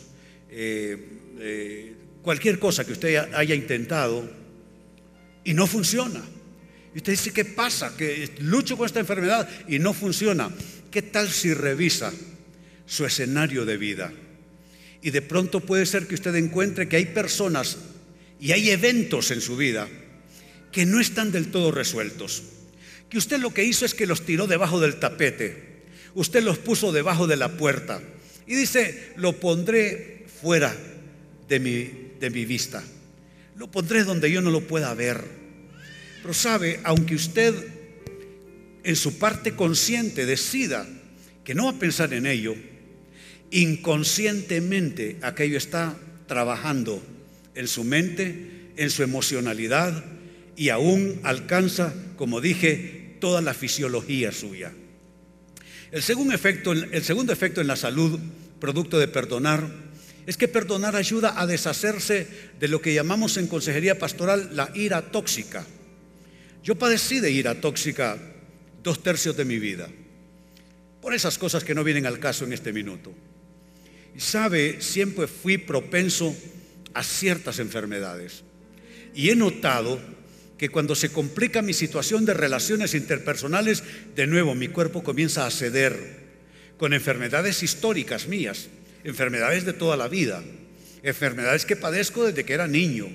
eh, 0.50 0.98
eh, 1.40 1.96
cualquier 2.22 2.60
cosa 2.60 2.86
que 2.86 2.94
usted 2.94 3.34
haya 3.34 3.56
intentado 3.56 4.30
y 5.44 5.54
no 5.54 5.68
funciona. 5.68 6.22
Y 6.94 6.98
usted 6.98 7.14
dice, 7.14 7.34
¿qué 7.34 7.46
pasa? 7.46 7.96
Que 7.98 8.30
lucho 8.40 8.78
con 8.78 8.86
esta 8.86 9.00
enfermedad 9.00 9.50
y 9.68 9.80
no 9.80 9.94
funciona. 9.94 10.50
¿Qué 10.92 11.02
tal 11.02 11.30
si 11.30 11.54
revisa 11.54 12.14
su 12.94 13.06
escenario 13.06 13.66
de 13.66 13.78
vida? 13.78 14.14
Y 15.02 15.10
de 15.10 15.22
pronto 15.22 15.60
puede 15.60 15.86
ser 15.86 16.08
que 16.08 16.16
usted 16.16 16.36
encuentre 16.36 16.88
que 16.88 16.98
hay 16.98 17.06
personas 17.08 17.78
y 18.40 18.52
hay 18.52 18.70
eventos 18.70 19.32
en 19.32 19.42
su 19.42 19.58
vida 19.58 19.88
que 20.72 20.86
no 20.86 21.00
están 21.00 21.32
del 21.32 21.52
todo 21.52 21.72
resueltos. 21.72 22.44
Que 23.10 23.18
usted 23.18 23.40
lo 23.40 23.54
que 23.54 23.64
hizo 23.64 23.86
es 23.86 23.94
que 23.94 24.08
los 24.08 24.26
tiró 24.26 24.48
debajo 24.48 24.80
del 24.80 24.96
tapete. 24.96 25.84
Usted 26.16 26.44
los 26.44 26.58
puso 26.58 26.92
debajo 26.92 27.28
de 27.28 27.38
la 27.38 27.58
puerta. 27.58 28.02
Y 28.48 28.56
dice, 28.56 29.14
lo 29.18 29.34
pondré 29.40 30.26
fuera 30.42 30.76
de 31.48 31.60
mi, 31.60 31.90
de 32.20 32.30
mi 32.30 32.46
vista. 32.46 32.84
Lo 33.56 33.70
pondré 33.70 34.04
donde 34.04 34.32
yo 34.32 34.42
no 34.42 34.52
lo 34.52 34.62
pueda 34.62 34.94
ver 34.94 35.44
pero 36.24 36.34
sabe, 36.34 36.80
aunque 36.86 37.16
usted 37.16 37.54
en 38.82 38.96
su 38.96 39.20
parte 39.20 39.56
consciente 39.56 40.26
decida 40.26 40.88
que 41.44 41.54
no 41.54 41.66
va 41.66 41.72
a 41.72 41.80
pensar 41.80 42.14
en 42.14 42.26
ello, 42.26 42.56
inconscientemente 43.54 45.18
aquello 45.22 45.58
está 45.58 45.96
trabajando 46.28 47.02
en 47.54 47.68
su 47.68 47.84
mente, 47.84 48.72
en 48.78 48.90
su 48.90 49.04
emocionalidad 49.04 50.04
y 50.56 50.70
aún 50.70 51.20
alcanza, 51.24 51.94
como 52.18 52.42
dije, 52.42 53.16
toda 53.20 53.42
la 53.42 53.54
fisiología 53.54 54.32
suya. 54.32 54.74
El 55.92 56.02
segundo 56.02 56.34
efecto, 56.34 56.72
en 57.62 57.68
la 57.68 57.76
salud, 57.76 58.20
producto 58.60 58.98
de 58.98 59.08
perdonar, 59.08 59.70
es 60.26 60.38
que 60.38 60.48
perdonar 60.48 60.96
ayuda 60.96 61.40
a 61.40 61.46
deshacerse 61.46 62.28
de 62.60 62.68
lo 62.68 62.82
que 62.82 62.94
llamamos 62.94 63.38
en 63.38 63.46
consejería 63.46 64.00
pastoral 64.00 64.56
la 64.56 64.72
ira 64.74 65.12
tóxica. 65.12 65.66
Yo 66.64 66.76
padecí 66.76 67.20
de 67.20 67.30
ira 67.30 67.62
tóxica 67.62 68.18
dos 68.82 69.04
tercios 69.04 69.38
de 69.38 69.46
mi 69.46 69.60
vida, 69.60 69.90
por 71.02 71.14
esas 71.14 71.38
cosas 71.38 71.64
que 71.64 71.76
no 71.76 71.84
vienen 71.84 72.08
al 72.08 72.20
caso 72.20 72.46
en 72.46 72.54
este 72.54 72.74
minuto. 72.74 73.14
Sabe, 74.18 74.82
siempre 74.82 75.28
fui 75.28 75.58
propenso 75.58 76.36
a 76.94 77.04
ciertas 77.04 77.60
enfermedades. 77.60 78.44
Y 79.16 79.30
he 79.30 79.36
notado 79.36 80.00
que 80.58 80.70
cuando 80.70 80.96
se 80.96 81.10
complica 81.12 81.62
mi 81.62 81.74
situación 81.74 82.26
de 82.26 82.34
relaciones 82.34 82.94
interpersonales, 82.94 83.84
de 84.16 84.28
nuevo 84.28 84.56
mi 84.56 84.68
cuerpo 84.68 85.04
comienza 85.04 85.46
a 85.46 85.52
ceder 85.52 86.24
con 86.78 86.94
enfermedades 86.94 87.64
históricas 87.64 88.28
mías, 88.28 88.68
enfermedades 89.04 89.66
de 89.66 89.74
toda 89.74 89.98
la 89.98 90.08
vida, 90.08 90.44
enfermedades 91.02 91.66
que 91.66 91.76
padezco 91.76 92.26
desde 92.26 92.46
que 92.46 92.54
era 92.54 92.68
niño 92.68 93.10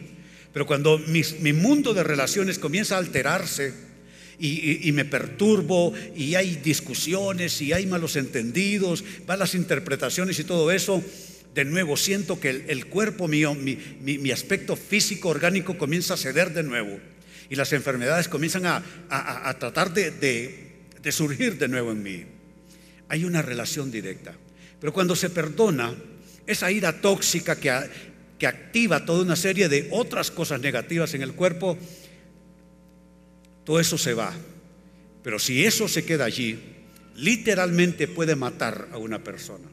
pero 0.52 0.66
cuando 0.66 0.98
mi, 0.98 1.52
mundo 1.52 1.94
de 1.94 2.02
relaciones 2.02 2.58
comienza 2.58 2.96
a 2.96 2.98
alterarse 2.98 3.72
y, 4.38 4.92
me 4.92 5.04
perturbo 5.04 5.92
y 6.14 6.34
hay 6.36 6.56
discusiones 6.56 7.60
y 7.60 7.72
hay 7.72 7.86
malos 7.86 8.16
entendidos, 8.16 9.04
van 9.26 9.40
las 9.40 9.54
interpretaciones 9.54 10.38
y 10.38 10.44
todo 10.44 10.70
eso, 10.70 11.02
de 11.54 11.64
nuevo 11.64 11.96
siento 11.96 12.38
que 12.38 12.50
el, 12.68 12.86
cuerpo 12.86 13.26
mío, 13.26 13.54
mi, 13.54 14.30
aspecto 14.30 14.76
físico, 14.76 15.28
orgánico 15.28 15.76
comienza 15.76 16.14
a 16.14 16.16
ceder 16.16 16.52
de 16.52 16.62
nuevo 16.62 17.00
y 17.50 17.56
las 17.56 17.72
enfermedades 17.72 18.28
comienzan 18.28 18.66
a, 18.66 19.56
tratar 19.58 19.92
de, 19.92 20.10
de 21.02 21.12
surgir 21.12 21.58
de 21.58 21.68
nuevo 21.68 21.92
en 21.92 22.02
mí. 22.02 22.24
Hay 23.08 23.24
una 23.24 23.42
relación 23.42 23.90
directa. 23.90 24.34
Pero 24.80 24.92
cuando 24.92 25.16
se 25.16 25.30
perdona, 25.30 25.94
esa 26.46 26.70
ira 26.70 27.00
tóxica 27.00 27.56
que, 27.56 27.72
que 28.38 28.46
activa 28.46 29.04
toda 29.04 29.22
una 29.22 29.36
serie 29.36 29.68
de 29.68 29.88
otras 29.90 30.30
cosas 30.30 30.60
negativas 30.60 31.14
en 31.14 31.22
el 31.22 31.32
cuerpo, 31.32 31.78
todo 33.68 33.80
eso 33.80 33.98
se 33.98 34.14
va. 34.14 34.32
Pero 35.22 35.38
si 35.38 35.66
eso 35.66 35.88
se 35.88 36.02
queda 36.06 36.24
allí, 36.24 36.58
literalmente 37.16 38.08
puede 38.08 38.34
matar 38.34 38.88
a 38.92 38.96
una 38.96 39.22
persona. 39.22 39.68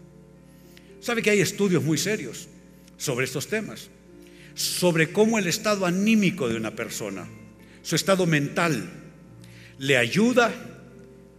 Sabe 1.00 1.22
que 1.22 1.30
hay 1.30 1.40
estudios 1.40 1.82
muy 1.82 1.98
serios 1.98 2.50
sobre 2.98 3.24
estos 3.24 3.48
temas, 3.48 3.88
sobre 4.54 5.14
cómo 5.14 5.40
el 5.40 5.48
estado 5.48 5.86
anímico 5.86 6.50
de 6.50 6.58
una 6.58 6.76
persona, 6.76 7.26
su 7.84 7.96
estado 7.96 8.26
mental, 8.26 8.92
le 9.78 9.96
ayuda 9.96 10.54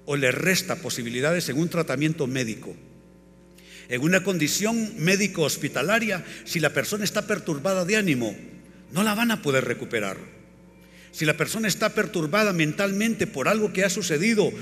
o 0.06 0.16
le 0.16 0.32
resta 0.32 0.76
posibilidades 0.76 1.50
en 1.50 1.58
un 1.58 1.68
tratamiento 1.68 2.26
médico. 2.26 2.74
En 3.90 4.00
una 4.00 4.24
condición 4.24 4.94
médico 4.96 5.42
hospitalaria, 5.42 6.24
si 6.46 6.58
la 6.58 6.72
persona 6.72 7.04
está 7.04 7.26
perturbada 7.26 7.84
de 7.84 7.98
ánimo, 7.98 8.34
no 8.92 9.02
la 9.02 9.14
van 9.14 9.30
a 9.30 9.42
poder 9.42 9.66
recuperar. 9.66 10.35
Si 11.16 11.24
la 11.24 11.34
persona 11.34 11.66
está 11.66 11.94
perturbada 11.94 12.52
mentalmente 12.52 13.26
por 13.26 13.48
algo 13.48 13.72
que 13.72 13.86
ha 13.86 13.88
sucedido 13.88 14.52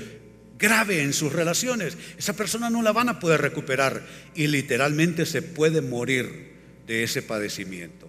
grave 0.57 1.01
en 1.01 1.11
sus 1.11 1.33
relaciones, 1.33 1.97
esa 2.17 2.31
persona 2.31 2.69
no 2.69 2.81
la 2.81 2.93
van 2.93 3.09
a 3.09 3.19
poder 3.19 3.41
recuperar 3.41 4.01
y 4.35 4.47
literalmente 4.47 5.25
se 5.25 5.41
puede 5.41 5.81
morir 5.81 6.53
de 6.87 7.03
ese 7.03 7.21
padecimiento. 7.21 8.07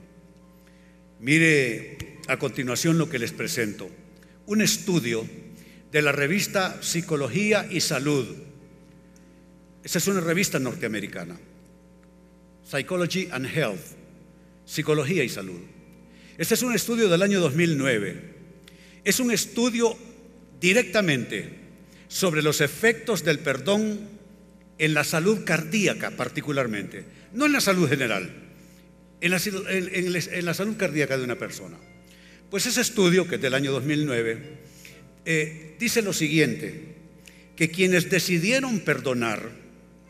Mire 1.19 2.21
a 2.29 2.39
continuación 2.39 2.99
lo 2.99 3.11
que 3.11 3.19
les 3.19 3.33
presento. 3.33 3.91
Un 4.47 4.63
estudio 4.63 5.27
de 5.91 6.03
la 6.03 6.13
revista 6.13 6.81
Psicología 6.83 7.67
y 7.69 7.81
Salud. 7.81 8.29
Esa 9.83 9.99
es 9.99 10.07
una 10.07 10.21
revista 10.21 10.61
norteamericana. 10.61 11.37
Psychology 12.65 13.27
and 13.33 13.47
Health. 13.47 13.83
Psicología 14.65 15.25
y 15.25 15.29
Salud. 15.29 15.63
Este 16.39 16.55
es 16.55 16.63
un 16.63 16.77
estudio 16.77 17.09
del 17.09 17.23
año 17.23 17.41
2009. 17.41 18.36
Es 19.07 19.21
un 19.21 19.31
estudio 19.31 19.97
directamente 20.61 21.49
sobre 22.09 22.43
los 22.43 22.61
efectos 22.61 23.23
del 23.23 23.39
perdón 23.39 24.01
en 24.79 24.95
la 24.95 25.05
salud 25.05 25.45
cardíaca 25.45 26.11
particularmente, 26.11 27.05
no 27.33 27.47
en 27.47 27.53
la 27.53 27.61
salud 27.61 27.89
general, 27.89 28.29
en 29.21 29.31
la, 30.45 30.55
salud 30.55 30.77
cardíaca 30.77 31.17
de 31.17 31.23
una 31.23 31.39
persona. 31.39 31.77
Pues 32.51 32.67
ese 32.67 32.81
estudio, 32.81 33.29
que 33.29 33.37
es 33.37 33.41
del 33.41 33.55
año 33.55 33.71
2009, 33.71 34.39
eh, 35.25 35.77
dice 35.79 36.03
lo 36.03 36.13
siguiente, 36.13 36.97
que 37.55 37.71
quienes 37.71 38.11
decidieron 38.11 38.81
perdonar, 38.81 39.51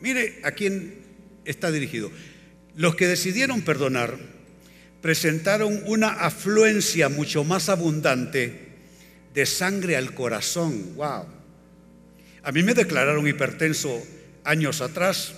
mire 0.01 0.41
a 0.43 0.53
quién 0.53 0.95
está 1.45 1.71
dirigido, 1.71 2.11
los 2.75 2.97
que 2.97 3.09
decidieron 3.09 3.61
perdonar 3.61 4.17
presentaron 5.03 5.83
una 5.85 6.09
afluencia 6.09 7.11
mucho 7.11 7.45
más 7.45 7.69
abundante 7.69 8.66
de 9.37 9.45
sangre 9.45 9.97
al 9.97 10.15
corazón, 10.15 10.95
wow, 10.97 11.27
a 12.43 12.53
mí 12.53 12.63
me 12.63 12.73
declararon 12.73 13.29
hipertenso 13.29 14.03
años 14.45 14.81
atrás 14.81 15.35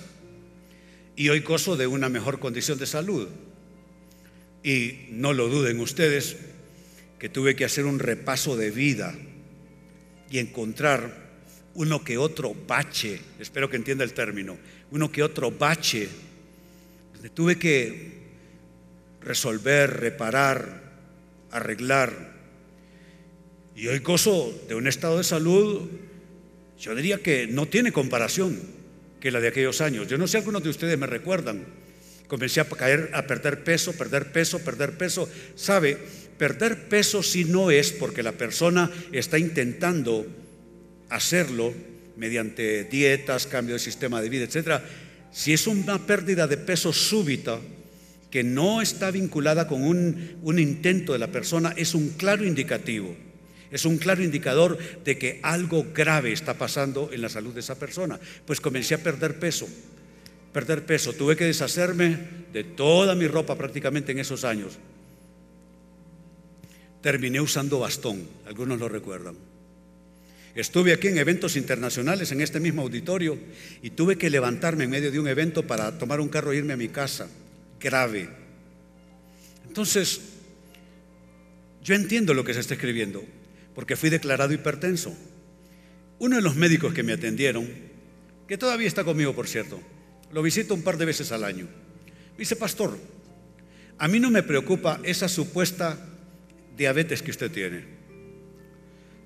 y 1.17 1.31
hoy 1.31 1.41
gozo 1.41 1.77
de 1.77 1.89
una 1.89 2.09
mejor 2.09 2.39
condición 2.39 2.79
de 2.79 2.87
salud. 2.87 3.27
Y 4.63 5.09
no 5.11 5.33
lo 5.33 5.49
duden 5.49 5.81
ustedes 5.81 6.37
que 7.19 7.29
tuve 7.29 7.57
que 7.57 7.65
hacer 7.65 7.87
un 7.87 7.99
repaso 7.99 8.57
de 8.57 8.71
vida 8.71 9.17
y 10.31 10.39
encontrar 10.39 11.31
uno 11.75 12.05
que 12.05 12.19
otro 12.19 12.55
bache, 12.55 13.21
espero 13.41 13.69
que 13.69 13.79
entienda 13.79 14.05
el 14.05 14.13
término, 14.13 14.57
uno 14.93 15.11
que 15.11 15.25
otro 15.25 15.51
bache, 15.51 16.09
donde 17.15 17.31
tuve 17.31 17.59
que 17.59 18.13
resolver, 19.23 19.99
reparar, 19.99 20.85
arreglar. 21.51 22.38
Y 23.79 23.87
hoy 23.87 24.01
gozo 24.01 24.53
de 24.67 24.75
un 24.75 24.89
estado 24.89 25.19
de 25.19 25.25
salud 25.25 25.83
yo 26.81 26.97
diría 26.97 27.19
que 27.19 27.47
no 27.47 27.67
tiene 27.67 27.93
comparación 27.93 28.61
que 29.21 29.31
la 29.31 29.41
de 29.41 29.49
aquellos 29.49 29.81
años. 29.81 30.09
Yo 30.09 30.19
no 30.19 30.27
sé, 30.27 30.39
algunos 30.39 30.65
de 30.65 30.71
ustedes 30.71 30.99
me 30.99 31.07
recuerdan. 31.07 31.65
Comencé 32.27 32.61
a 32.61 32.65
caer, 32.65 33.11
a 33.15 33.29
perder 33.29 33.63
peso, 33.63 33.93
perder 33.93 34.33
peso, 34.33 34.59
perder 34.59 34.99
peso. 34.99 35.29
¿Sabe? 35.55 35.97
Perder 36.37 36.89
peso 36.89 37.23
si 37.23 37.45
no 37.45 37.71
es 37.71 37.93
porque 37.93 38.25
la 38.25 38.33
persona 38.33 38.91
está 39.13 39.39
intentando 39.39 40.27
hacerlo 41.09 41.73
mediante 42.17 42.83
dietas, 42.83 43.47
cambio 43.47 43.75
de 43.75 43.79
sistema 43.79 44.21
de 44.21 44.29
vida, 44.29 44.43
etc. 44.43 44.83
Si 45.31 45.53
es 45.53 45.69
una 45.69 46.05
pérdida 46.05 46.49
de 46.49 46.57
peso 46.57 46.93
súbita 46.93 47.61
que 48.29 48.43
no 48.43 48.83
está 48.83 49.13
vinculada 49.13 49.69
con 49.69 49.85
un 49.85 50.59
intento 50.59 51.13
de 51.13 51.21
la 51.21 51.31
persona, 51.31 51.75
es 51.77 51.95
un 51.95 52.09
claro 52.11 52.45
indicativo 52.45 53.28
es 53.71 53.85
un 53.85 53.99
claro 53.99 54.23
indicador 54.23 54.79
de 55.05 55.19
que 55.19 55.41
algo 55.43 55.87
grave 55.95 56.33
está 56.33 56.55
pasando 56.55 57.11
en 57.13 57.21
la 57.21 57.29
salud 57.29 57.53
de 57.53 57.61
esa 57.61 57.79
persona. 57.79 58.19
Pues 58.47 58.61
comencé 58.61 58.95
a 58.95 59.03
perder 59.03 59.39
peso, 59.39 59.69
perder 60.53 60.87
peso. 60.87 61.13
Tuve 61.13 61.37
que 61.37 61.45
deshacerme 61.45 62.19
de 62.53 62.65
toda 62.65 63.15
mi 63.15 63.27
ropa 63.27 63.57
prácticamente 63.57 64.13
en 64.13 64.21
esos 64.21 64.45
años. 64.45 64.79
Terminé 67.03 67.41
usando 67.41 67.79
bastón, 67.79 68.27
algunos 68.47 68.79
lo 68.79 68.89
recuerdan. 68.89 69.37
Estuve 70.55 70.93
aquí 70.93 71.09
en 71.09 71.19
eventos 71.19 71.55
internacionales 71.55 72.33
en 72.33 72.41
este 72.41 72.59
mismo 72.59 72.83
auditorio 72.83 73.39
y 73.83 73.91
tuve 73.91 74.17
que 74.17 74.31
levantarme 74.31 74.85
en 74.85 74.91
medio 74.91 75.13
de 75.13 75.21
un 75.21 75.29
evento 75.29 75.67
para 75.67 75.99
tomar 75.99 76.21
un 76.21 76.29
carro 76.29 76.53
e 76.53 76.57
irme 76.57 76.73
a 76.73 76.77
mi 76.77 76.89
casa. 76.89 77.29
Grave. 77.79 78.29
Entonces, 79.69 80.21
yo 81.85 81.95
entiendo 81.95 82.35
lo 82.35 82.43
que 82.43 82.55
se 82.55 82.61
está 82.61 82.75
escribiendo 82.75 83.23
porque 83.79 83.95
fui 83.95 84.11
declarado 84.11 84.53
hipertenso. 84.53 85.17
Uno 86.19 86.35
de 86.35 86.43
los 86.43 86.57
médicos 86.57 86.93
que 86.93 87.05
me 87.05 87.13
atendieron, 87.13 87.71
que 88.49 88.59
todavía 88.59 88.89
está 88.89 89.05
conmigo, 89.05 89.37
por 89.37 89.47
cierto, 89.47 89.81
lo 90.33 90.43
visito 90.43 90.75
un 90.75 90.83
par 90.83 90.99
de 90.99 91.05
veces 91.05 91.31
al 91.31 91.45
año, 91.45 91.69
dice, 92.37 92.57
pastor, 92.57 92.99
a 93.97 94.09
mí 94.09 94.19
no 94.19 94.33
me 94.33 94.43
preocupa 94.43 94.99
esa 95.05 95.29
supuesta 95.29 95.97
diabetes 96.77 97.23
que 97.23 97.31
usted 97.31 97.53
tiene. 97.53 97.85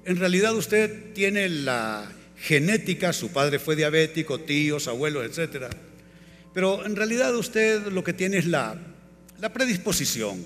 En 0.04 0.18
realidad 0.18 0.54
usted 0.54 1.14
tiene 1.14 1.48
la 1.48 2.12
genética, 2.36 3.14
su 3.14 3.32
padre 3.32 3.58
fue 3.58 3.74
diabético, 3.74 4.40
tíos, 4.40 4.86
abuelos, 4.86 5.24
etc. 5.24 5.68
Pero 6.52 6.84
en 6.84 6.94
realidad 6.94 7.34
usted 7.34 7.86
lo 7.86 8.04
que 8.04 8.12
tiene 8.12 8.36
es 8.36 8.44
la, 8.44 8.78
la 9.40 9.50
predisposición. 9.50 10.44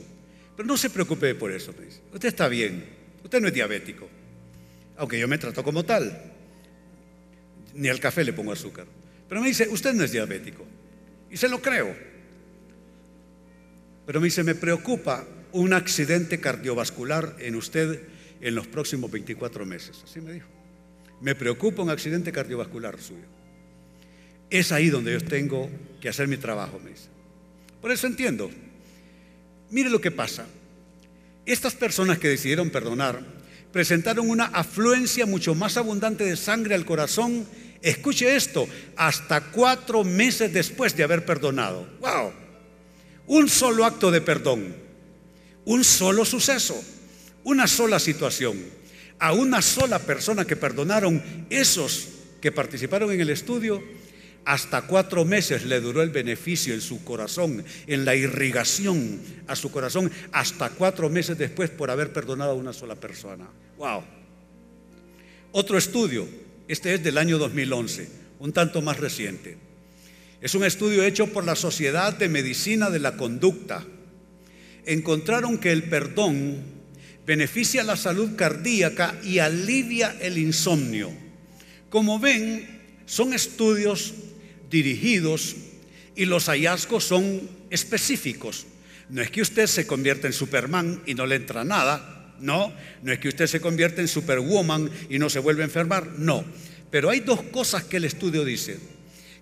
Pero 0.57 0.69
no 0.69 0.77
se 0.77 0.91
preocupe 0.91 1.35
por 1.35 1.51
eso, 1.51 1.75
usted 2.13 2.29
está 2.29 2.47
bien. 2.47 2.96
Usted 3.27 3.41
no 3.41 3.49
es 3.49 3.55
diabético, 3.55 4.09
aunque 4.99 5.19
yo 5.19 5.27
me 5.27 5.37
trato 5.37 5.65
como 5.65 5.85
tal. 5.85 6.17
Ni 7.75 7.89
al 7.89 7.99
café 7.99 8.23
le 8.23 8.33
pongo 8.33 8.53
azúcar. 8.53 8.87
Pero 9.29 9.41
me 9.41 9.49
dice, 9.49 9.67
usted 9.69 9.95
no 9.95 10.05
es 10.05 10.13
diabético. 10.13 10.65
Y 11.29 11.37
se 11.37 11.49
lo 11.49 11.61
creo. 11.61 11.93
Pero 14.07 14.21
me 14.21 14.27
dice, 14.27 14.45
me 14.45 14.55
preocupa 14.55 15.27
un 15.51 15.73
accidente 15.73 16.39
cardiovascular 16.39 17.35
en 17.41 17.57
usted 17.57 18.01
en 18.41 18.55
los 18.55 18.69
próximos 18.69 19.11
24 19.11 19.67
meses. 19.67 20.03
Así 20.05 20.21
me 20.21 20.33
dijo. 20.33 20.47
Me 21.21 21.35
preocupa 21.35 21.83
un 21.83 21.91
accidente 21.91 22.31
cardiovascular 22.31 22.97
suyo. 23.01 23.27
Es 24.51 24.71
ahí 24.71 24.89
donde 24.89 25.15
yo 25.15 25.21
tengo 25.21 25.69
que 26.01 26.09
hacer 26.09 26.29
mi 26.29 26.37
trabajo, 26.37 26.79
me 26.79 26.91
dice. 26.91 27.09
Por 27.81 27.91
eso 27.91 28.07
entiendo. 28.07 28.49
Mire 29.73 29.91
lo 29.91 30.01
que 30.01 30.13
pasa. 30.13 30.47
Estas 31.47 31.75
personas 31.75 32.19
que 32.19 32.29
decidieron 32.29 32.71
perdonar 32.71 33.21
presentaron 33.73 34.29
una 34.29 34.47
afluencia 34.47 35.27
mucho 35.27 35.55
más 35.55 35.77
abundante 35.77 36.25
de 36.25 36.37
sangre 36.37 36.75
al 36.75 36.85
corazón. 36.85 37.47
Escuche 37.83 38.35
esto, 38.35 38.69
hasta 38.97 39.41
cuatro 39.53 40.03
meses 40.03 40.53
después 40.53 40.97
de 40.97 41.05
haber 41.05 41.25
perdonado. 41.25 41.89
¡Wow! 42.01 42.33
Un 43.29 43.49
solo 43.49 43.85
acto 43.85 44.11
de 44.11 44.21
perdón, 44.21 44.75
un 45.65 45.85
solo 45.85 46.25
suceso, 46.25 46.83
una 47.45 47.67
sola 47.67 48.01
situación, 48.01 48.57
a 49.19 49.33
una 49.33 49.63
sola 49.63 50.01
persona 50.01 50.45
que 50.45 50.57
perdonaron 50.57 51.47
esos 51.51 52.09
que 52.41 52.51
participaron 52.53 53.13
en 53.13 53.21
el 53.21 53.31
estudio 53.31 53.83
hasta 54.47 54.83
cuatro 54.83 55.25
meses 55.25 55.65
le 55.65 55.81
duró 55.81 56.03
el 56.03 56.11
beneficio 56.11 56.73
en 56.73 56.81
su 56.81 57.03
corazón, 57.03 57.65
en 57.89 58.05
la 58.05 58.15
irrigación 58.15 59.21
a 59.49 59.57
su 59.57 59.73
corazón, 59.73 60.11
hasta 60.31 60.71
cuatro 60.71 61.11
meses 61.11 61.37
después 61.37 61.69
por 61.69 61.91
haber 61.91 62.13
perdonado 62.13 62.53
a 62.53 62.55
una 62.55 62.73
sola 62.73 62.95
persona. 62.95 63.49
¡Wow! 63.77 64.05
Otro 65.51 65.77
estudio, 65.77 66.29
este 66.69 66.95
es 66.95 67.03
del 67.03 67.19
año 67.19 67.39
2011, 67.39 68.09
un 68.39 68.53
tanto 68.53 68.81
más 68.83 69.01
reciente. 69.01 69.59
Es 70.41 70.55
un 70.55 70.65
estudio 70.65 71.03
hecho 71.03 71.27
por 71.33 71.45
la 71.45 71.57
Sociedad 71.57 72.17
de 72.17 72.29
Medicina 72.29 72.89
de 72.89 73.01
la 73.01 73.17
Conducta. 73.17 73.85
Encontraron 74.85 75.59
que 75.59 75.73
el 75.73 75.83
perdón 75.85 76.63
beneficia 77.27 77.83
la 77.83 77.97
salud 77.97 78.37
cardíaca 78.37 79.19
y 79.25 79.41
alivia 79.41 80.17
el 80.21 80.39
insomnio. 80.39 81.11
Como 81.91 82.21
ven, 82.21 82.77
son 83.07 83.33
estudios 83.35 84.15
dirigidos 84.71 85.57
y 86.15 86.25
los 86.25 86.47
hallazgos 86.47 87.05
son 87.05 87.49
específicos. 87.71 88.67
No 89.09 89.23
es 89.23 89.31
que 89.31 89.43
usted 89.43 89.67
se 89.67 89.87
convierta 89.87 90.27
en 90.27 90.33
Superman 90.33 91.03
y 91.07 91.15
no 91.15 91.27
le 91.27 91.37
entra 91.37 91.65
nada, 91.65 92.35
no, 92.41 92.73
no 93.03 93.13
es 93.13 93.19
que 93.19 93.29
usted 93.29 93.47
se 93.47 93.61
convierta 93.61 94.01
en 94.01 94.09
Superwoman 94.09 94.91
y 95.09 95.19
no 95.19 95.31
se 95.31 95.39
vuelve 95.39 95.63
a 95.63 95.67
enfermar, 95.67 96.19
no. 96.19 96.45
Pero 96.91 97.11
hay 97.11 97.21
dos 97.21 97.43
cosas 97.43 97.85
que 97.85 97.99
el 97.99 98.05
estudio 98.05 98.45
dice, 98.45 98.79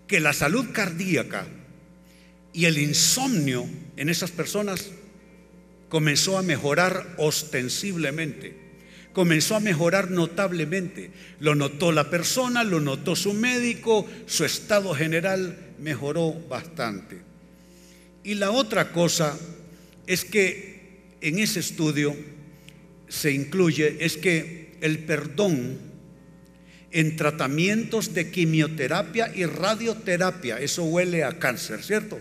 que 0.07 0.21
la 0.21 0.33
salud 0.33 0.67
cardíaca 0.73 1.47
Y 2.53 2.67
el 2.67 2.79
insomnio 2.79 3.67
en 3.97 4.09
esas 4.09 4.31
personas 4.31 4.91
comenzó 5.89 6.39
a 6.39 6.43
mejorar 6.43 7.15
ostensiblemente, 7.19 8.57
comenzó 9.15 9.57
a 9.57 9.61
mejorar 9.61 10.11
notablemente. 10.11 11.11
Lo 11.41 11.55
notó 11.55 11.93
la 11.93 12.11
persona, 12.11 12.63
lo 12.65 12.81
notó 12.81 13.17
su 13.17 13.33
médico, 13.33 14.07
su 14.27 14.45
estado 14.45 14.93
general 14.93 15.57
mejoró 15.79 16.33
bastante. 16.49 17.23
Y 18.23 18.35
la 18.35 18.51
otra 18.51 18.93
cosa 18.93 19.39
es 20.07 20.27
que 20.27 20.75
en 21.23 21.39
ese 21.39 21.61
estudio 21.61 22.15
se 23.09 23.33
incluye 23.33 23.97
es 24.01 24.19
que 24.19 24.77
el 24.81 24.99
perdón 24.99 25.79
en 26.91 27.17
tratamientos 27.17 28.15
de 28.15 28.31
quimioterapia 28.31 29.33
y 29.35 29.47
radioterapia, 29.47 30.61
eso 30.61 30.85
huele 30.85 31.25
a 31.25 31.39
cáncer, 31.39 31.83
¿cierto? 31.83 32.21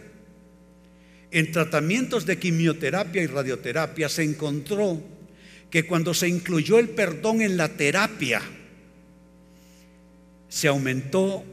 En 1.32 1.52
tratamientos 1.52 2.26
de 2.26 2.38
quimioterapia 2.38 3.22
y 3.22 3.28
radioterapia 3.28 4.10
se 4.10 4.24
encontró 4.24 5.02
que 5.74 5.88
cuando 5.88 6.14
se 6.14 6.28
incluyó 6.28 6.78
el 6.78 6.90
perdón 6.90 7.42
en 7.42 7.58
la 7.58 7.68
terapia, 7.68 8.44
se 10.48 10.68
aumentó 10.68 11.44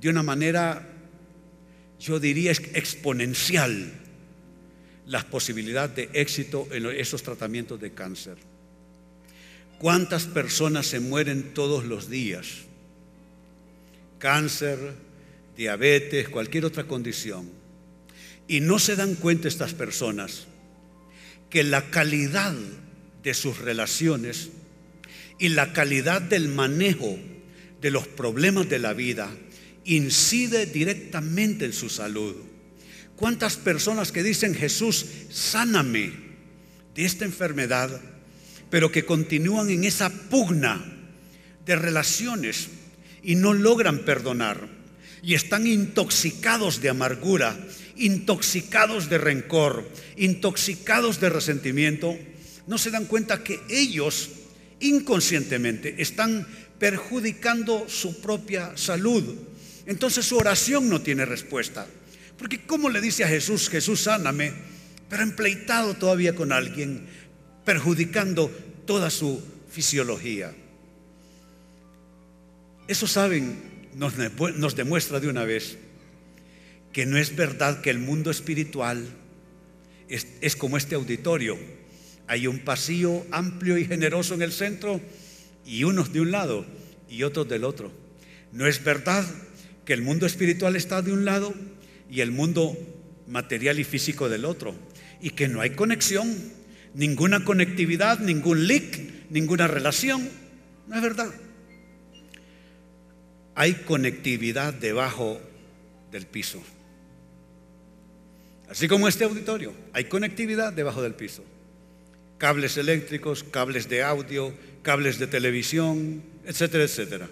de 0.00 0.08
una 0.08 0.22
manera, 0.22 0.88
yo 1.98 2.20
diría, 2.20 2.52
exponencial 2.52 3.92
las 5.06 5.24
posibilidades 5.24 5.96
de 5.96 6.10
éxito 6.12 6.68
en 6.70 6.86
esos 6.86 7.24
tratamientos 7.24 7.80
de 7.80 7.90
cáncer. 7.90 8.36
¿Cuántas 9.80 10.26
personas 10.26 10.86
se 10.86 11.00
mueren 11.00 11.52
todos 11.52 11.84
los 11.84 12.08
días? 12.08 12.66
Cáncer, 14.20 14.78
diabetes, 15.56 16.28
cualquier 16.28 16.66
otra 16.66 16.84
condición. 16.84 17.50
Y 18.46 18.60
no 18.60 18.78
se 18.78 18.94
dan 18.94 19.16
cuenta 19.16 19.48
estas 19.48 19.74
personas 19.74 20.46
que 21.50 21.64
la 21.64 21.90
calidad 21.90 22.54
de 23.26 23.34
sus 23.34 23.58
relaciones 23.58 24.50
y 25.36 25.48
la 25.48 25.72
calidad 25.72 26.22
del 26.22 26.46
manejo 26.46 27.18
de 27.82 27.90
los 27.90 28.06
problemas 28.06 28.68
de 28.68 28.78
la 28.78 28.92
vida 28.92 29.28
incide 29.84 30.66
directamente 30.66 31.64
en 31.64 31.72
su 31.72 31.88
salud. 31.88 32.36
¿Cuántas 33.16 33.56
personas 33.56 34.12
que 34.12 34.22
dicen, 34.22 34.54
Jesús, 34.54 35.06
sáname 35.28 36.12
de 36.94 37.04
esta 37.04 37.24
enfermedad? 37.24 38.00
pero 38.70 38.90
que 38.90 39.04
continúan 39.04 39.70
en 39.70 39.84
esa 39.84 40.10
pugna 40.10 40.84
de 41.64 41.76
relaciones 41.76 42.68
y 43.22 43.34
no 43.36 43.54
logran 43.54 44.00
perdonar 44.00 44.68
y 45.22 45.34
están 45.34 45.66
intoxicados 45.66 46.80
de 46.80 46.88
amargura, 46.88 47.58
intoxicados 47.96 49.08
de 49.08 49.18
rencor, 49.18 49.88
intoxicados 50.16 51.20
de 51.20 51.30
resentimiento, 51.30 52.16
no 52.66 52.78
se 52.78 52.90
dan 52.90 53.06
cuenta 53.06 53.42
que 53.42 53.60
ellos 53.68 54.30
inconscientemente 54.80 55.94
están 55.98 56.46
perjudicando 56.78 57.88
su 57.88 58.20
propia 58.20 58.76
salud. 58.76 59.34
Entonces 59.86 60.26
su 60.26 60.36
oración 60.36 60.88
no 60.88 61.00
tiene 61.00 61.24
respuesta. 61.24 61.86
Porque 62.38 62.66
¿cómo 62.66 62.90
le 62.90 63.00
dice 63.00 63.24
a 63.24 63.28
Jesús, 63.28 63.68
Jesús 63.68 64.02
sáname, 64.02 64.52
pero 65.08 65.22
empleitado 65.22 65.94
todavía 65.94 66.34
con 66.34 66.52
alguien, 66.52 67.06
perjudicando 67.64 68.50
toda 68.84 69.10
su 69.10 69.42
fisiología. 69.70 70.54
Eso 72.88 73.06
saben, 73.06 73.88
nos, 73.94 74.76
demuestra 74.76 75.20
de 75.20 75.28
una 75.28 75.44
vez 75.44 75.76
que 76.92 77.04
no 77.04 77.18
es 77.18 77.34
verdad 77.34 77.80
que 77.80 77.90
el 77.90 77.98
mundo 77.98 78.30
espiritual 78.30 79.06
es, 80.08 80.28
es 80.40 80.56
como 80.56 80.76
este 80.76 80.94
auditorio. 80.94 81.58
Hay 82.28 82.46
un 82.46 82.60
pasillo 82.60 83.24
amplio 83.30 83.78
y 83.78 83.84
generoso 83.84 84.34
en 84.34 84.42
el 84.42 84.52
centro 84.52 85.00
y 85.64 85.84
unos 85.84 86.12
de 86.12 86.20
un 86.20 86.30
lado 86.30 86.66
y 87.08 87.22
otros 87.22 87.48
del 87.48 87.64
otro. 87.64 87.92
No 88.52 88.66
es 88.66 88.82
verdad 88.82 89.24
que 89.84 89.92
el 89.92 90.02
mundo 90.02 90.26
espiritual 90.26 90.76
está 90.76 91.02
de 91.02 91.12
un 91.12 91.24
lado 91.24 91.54
y 92.10 92.20
el 92.20 92.32
mundo 92.32 92.76
material 93.28 93.78
y 93.78 93.84
físico 93.84 94.28
del 94.28 94.44
otro 94.44 94.74
y 95.20 95.30
que 95.30 95.48
no 95.48 95.60
hay 95.60 95.70
conexión 95.70 96.34
ninguna 96.94 97.44
conectividad, 97.44 98.18
ningún 98.18 98.66
link, 98.66 98.96
ninguna 99.30 99.68
relación. 99.68 100.28
No 100.88 100.96
es 100.96 101.02
verdad. 101.02 101.30
Hay 103.54 103.74
conectividad 103.74 104.74
debajo 104.74 105.40
del 106.10 106.26
piso. 106.26 106.62
Así 108.68 108.88
como 108.88 109.06
este 109.06 109.24
auditorio, 109.24 109.72
hay 109.92 110.04
conectividad 110.04 110.72
debajo 110.72 111.02
del 111.02 111.14
piso. 111.14 111.44
Cables 112.38 112.76
eléctricos, 112.76 113.44
cables 113.44 113.88
de 113.88 114.02
audio, 114.02 114.54
cables 114.82 115.18
de 115.18 115.26
televisión, 115.26 116.22
etcétera, 116.44 116.84
etcétera. 116.84 117.28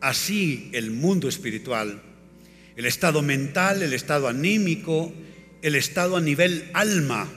Así 0.00 0.70
el 0.72 0.90
mundo 0.90 1.28
espiritual, 1.28 2.02
el 2.76 2.86
estado 2.86 3.22
mental, 3.22 3.82
el 3.82 3.92
estado 3.92 4.28
anímico, 4.28 5.12
el 5.62 5.74
estado 5.74 6.16
a 6.16 6.20
nivel 6.20 6.70
alma, 6.74 7.28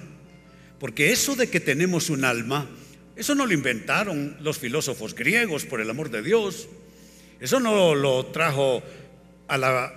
porque 0.80 1.12
eso 1.12 1.36
de 1.36 1.50
que 1.50 1.60
tenemos 1.60 2.10
un 2.10 2.26
alma, 2.26 2.70
eso 3.16 3.36
no 3.36 3.46
lo 3.46 3.54
inventaron 3.54 4.38
los 4.40 4.60
filósofos 4.60 5.14
griegos, 5.14 5.66
por 5.66 5.82
el 5.82 5.90
amor 5.90 6.10
de 6.10 6.22
Dios. 6.22 6.70
Eso 7.42 7.60
no 7.60 7.94
lo 7.94 8.28
trajo 8.28 8.82
a 9.50 9.58
la 9.58 9.94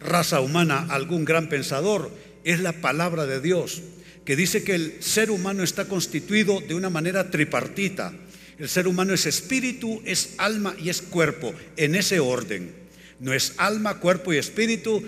raza 0.00 0.40
humana 0.40 0.86
algún 0.88 1.26
gran 1.26 1.50
pensador. 1.50 2.10
Es 2.42 2.60
la 2.60 2.72
palabra 2.72 3.26
de 3.26 3.42
Dios, 3.42 3.82
que 4.24 4.36
dice 4.36 4.62
que 4.62 4.74
el 4.74 5.02
ser 5.02 5.30
humano 5.30 5.62
está 5.62 5.86
constituido 5.86 6.60
de 6.60 6.74
una 6.74 6.90
manera 6.90 7.30
tripartita. 7.30 8.12
El 8.58 8.68
ser 8.68 8.86
humano 8.86 9.14
es 9.14 9.26
espíritu, 9.26 10.02
es 10.04 10.34
alma 10.36 10.74
y 10.78 10.90
es 10.90 11.00
cuerpo, 11.02 11.54
en 11.76 11.94
ese 11.94 12.20
orden. 12.20 12.72
No 13.18 13.32
es 13.32 13.54
alma, 13.56 13.98
cuerpo 13.98 14.32
y 14.32 14.36
espíritu, 14.36 15.02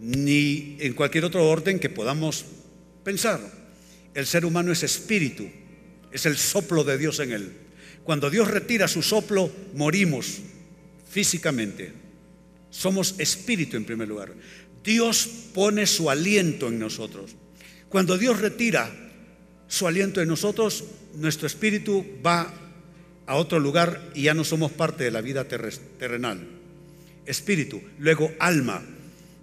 ni 0.00 0.76
en 0.80 0.94
cualquier 0.94 1.24
otro 1.24 1.48
orden 1.48 1.78
que 1.78 1.90
podamos 1.90 2.44
pensar. 3.04 3.40
El 4.14 4.26
ser 4.26 4.44
humano 4.44 4.72
es 4.72 4.82
espíritu, 4.82 5.46
es 6.10 6.26
el 6.26 6.36
soplo 6.36 6.84
de 6.84 6.98
Dios 6.98 7.20
en 7.20 7.32
él. 7.32 7.52
Cuando 8.04 8.30
Dios 8.30 8.48
retira 8.48 8.88
su 8.88 9.02
soplo, 9.02 9.50
morimos 9.74 10.38
físicamente. 11.10 11.92
Somos 12.70 13.14
espíritu 13.18 13.76
en 13.76 13.84
primer 13.84 14.08
lugar. 14.08 14.32
Dios 14.84 15.28
pone 15.52 15.86
su 15.86 16.08
aliento 16.08 16.68
en 16.68 16.78
nosotros. 16.78 17.34
Cuando 17.88 18.18
Dios 18.18 18.40
retira 18.40 18.90
su 19.68 19.86
aliento 19.86 20.20
en 20.20 20.28
nosotros, 20.28 20.84
nuestro 21.14 21.46
espíritu 21.46 22.04
va 22.24 22.52
a 23.26 23.34
otro 23.36 23.58
lugar 23.58 24.10
y 24.14 24.22
ya 24.22 24.34
no 24.34 24.44
somos 24.44 24.72
parte 24.72 25.04
de 25.04 25.10
la 25.10 25.20
vida 25.20 25.44
terrenal. 25.44 26.46
Espíritu, 27.26 27.82
luego 27.98 28.32
alma. 28.38 28.82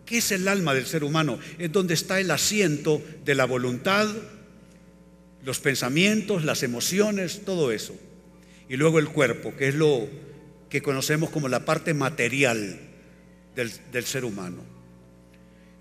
¿Qué 0.06 0.18
es 0.18 0.32
el 0.32 0.48
alma 0.48 0.74
del 0.74 0.86
ser 0.86 1.04
humano? 1.04 1.40
Es 1.58 1.72
donde 1.72 1.94
está 1.94 2.20
el 2.20 2.32
asiento 2.32 3.02
de 3.26 3.36
la 3.36 3.46
voluntad, 3.46 4.08
los 5.44 5.60
pensamientos, 5.60 6.44
las 6.44 6.64
emociones, 6.64 7.42
todo 7.46 7.72
eso. 7.72 7.96
Y 8.70 8.78
luego 8.78 9.00
el 9.00 9.10
cuerpo, 9.10 9.56
que 9.56 9.68
es 9.70 9.76
lo 9.76 10.08
que 10.70 10.82
conocemos 10.82 11.30
como 11.30 11.50
la 11.50 11.66
parte 11.66 11.94
material 11.94 12.80
del, 13.56 14.06
ser 14.06 14.26
humano. 14.26 14.64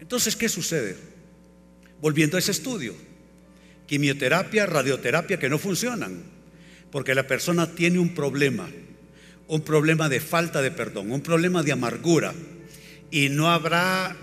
Entonces, 0.01 0.37
¿qué 0.37 0.49
sucede? 0.49 0.97
Volviendo 2.03 2.37
a 2.37 2.41
ese 2.41 2.51
estudio, 2.51 2.97
quimioterapia, 3.87 4.67
radioterapia 4.67 5.39
que 5.39 5.49
no 5.49 5.57
funcionan, 5.57 6.21
porque 6.91 7.15
la 7.15 7.29
persona 7.29 7.77
tiene 7.77 8.01
un 8.01 8.13
problema, 8.13 8.69
un 9.47 9.61
problema 9.61 10.09
de 10.09 10.19
falta 10.19 10.61
de 10.63 10.73
perdón, 10.73 11.13
un 11.13 11.21
problema 11.21 11.63
de 11.63 11.71
amargura, 11.71 12.35
y 13.13 13.29
no 13.29 13.53
habrá 13.53 14.17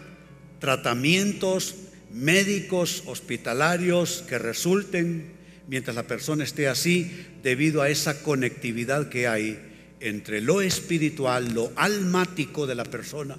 tratamientos 0.59 1.75
médicos 2.11 3.03
hospitalarios 3.05 4.25
que 4.27 4.37
resulten 4.37 5.31
mientras 5.69 5.95
la 5.95 6.03
persona 6.03 6.43
esté 6.43 6.67
así 6.67 7.09
debido 7.41 7.81
a 7.81 7.89
esa 7.89 8.23
conectividad 8.23 9.07
que 9.07 9.25
hay 9.25 9.57
entre 10.01 10.41
lo 10.41 10.59
espiritual, 10.59 11.53
lo 11.53 11.71
almático 11.77 12.67
de 12.67 12.75
la 12.75 12.83
persona 12.83 13.37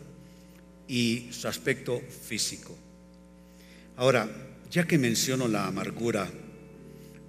y 0.88 1.28
su 1.30 1.46
aspecto 1.46 2.00
físico. 2.26 2.89
Ahora, 4.00 4.30
ya 4.70 4.86
que 4.86 4.96
menciono 4.96 5.46
la 5.46 5.66
amargura, 5.66 6.26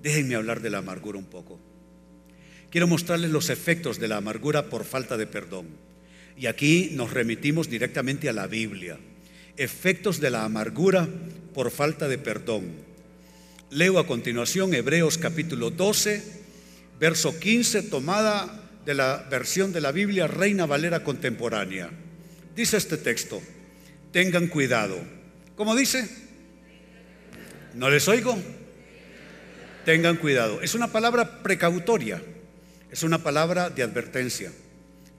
déjenme 0.01 0.35
hablar 0.35 0.61
de 0.61 0.69
la 0.69 0.77
amargura 0.77 1.19
un 1.19 1.25
poco. 1.25 1.59
Quiero 2.69 2.87
mostrarles 2.87 3.29
los 3.29 3.49
efectos 3.49 3.99
de 3.99 4.07
la 4.07 4.15
amargura 4.15 4.69
por 4.69 4.85
falta 4.85 5.17
de 5.17 5.27
perdón. 5.27 5.67
Y 6.37 6.45
aquí 6.45 6.91
nos 6.93 7.11
remitimos 7.11 7.69
directamente 7.69 8.29
a 8.29 8.33
la 8.33 8.47
Biblia 8.47 8.97
efectos 9.57 10.21
de 10.21 10.29
la 10.29 10.45
amargura 10.45 11.09
por 11.53 11.71
falta 11.71 12.07
de 12.07 12.17
perdón. 12.17 12.71
Leo 13.69 13.99
a 13.99 14.07
continuación 14.07 14.73
Hebreos 14.73 15.17
capítulo 15.17 15.71
12, 15.71 16.23
verso 16.97 17.37
15, 17.37 17.83
tomada 17.83 18.69
de 18.85 18.93
la 18.93 19.27
versión 19.29 19.73
de 19.73 19.81
la 19.81 19.91
Biblia 19.91 20.25
Reina 20.27 20.65
Valera 20.65 21.03
contemporánea. 21.03 21.89
Dice 22.55 22.77
este 22.77 22.95
texto, 22.95 23.41
tengan 24.13 24.47
cuidado. 24.47 24.97
¿Cómo 25.57 25.75
dice? 25.75 26.30
¿No 27.73 27.89
les 27.89 28.07
oigo? 28.07 28.37
Tengan 29.85 30.17
cuidado. 30.17 30.61
Es 30.61 30.75
una 30.75 30.91
palabra 30.91 31.41
precautoria, 31.41 32.21
es 32.91 33.03
una 33.03 33.23
palabra 33.23 33.69
de 33.69 33.83
advertencia. 33.83 34.51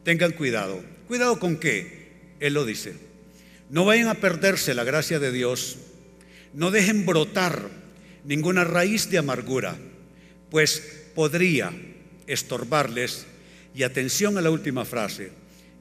Tengan 0.05 0.33
cuidado. 0.33 0.83
¿Cuidado 1.09 1.39
con 1.39 1.57
qué? 1.57 2.11
Él 2.41 2.55
lo 2.55 2.65
dice. 2.65 2.95
No 3.71 3.85
vayan 3.85 4.09
a 4.09 4.15
perderse 4.15 4.75
la 4.75 4.85
gracia 4.85 5.19
de 5.19 5.33
Dios. 5.33 5.79
No 6.53 6.71
dejen 6.71 7.07
brotar 7.07 7.71
ninguna 8.25 8.65
raíz 8.65 9.11
de 9.11 9.19
amargura, 9.19 9.77
pues 10.51 11.07
podría 11.15 11.73
estorbarles, 12.27 13.27
y 13.75 13.85
atención 13.85 14.37
a 14.37 14.43
la 14.43 14.51
última 14.51 14.85
frase, 14.85 15.33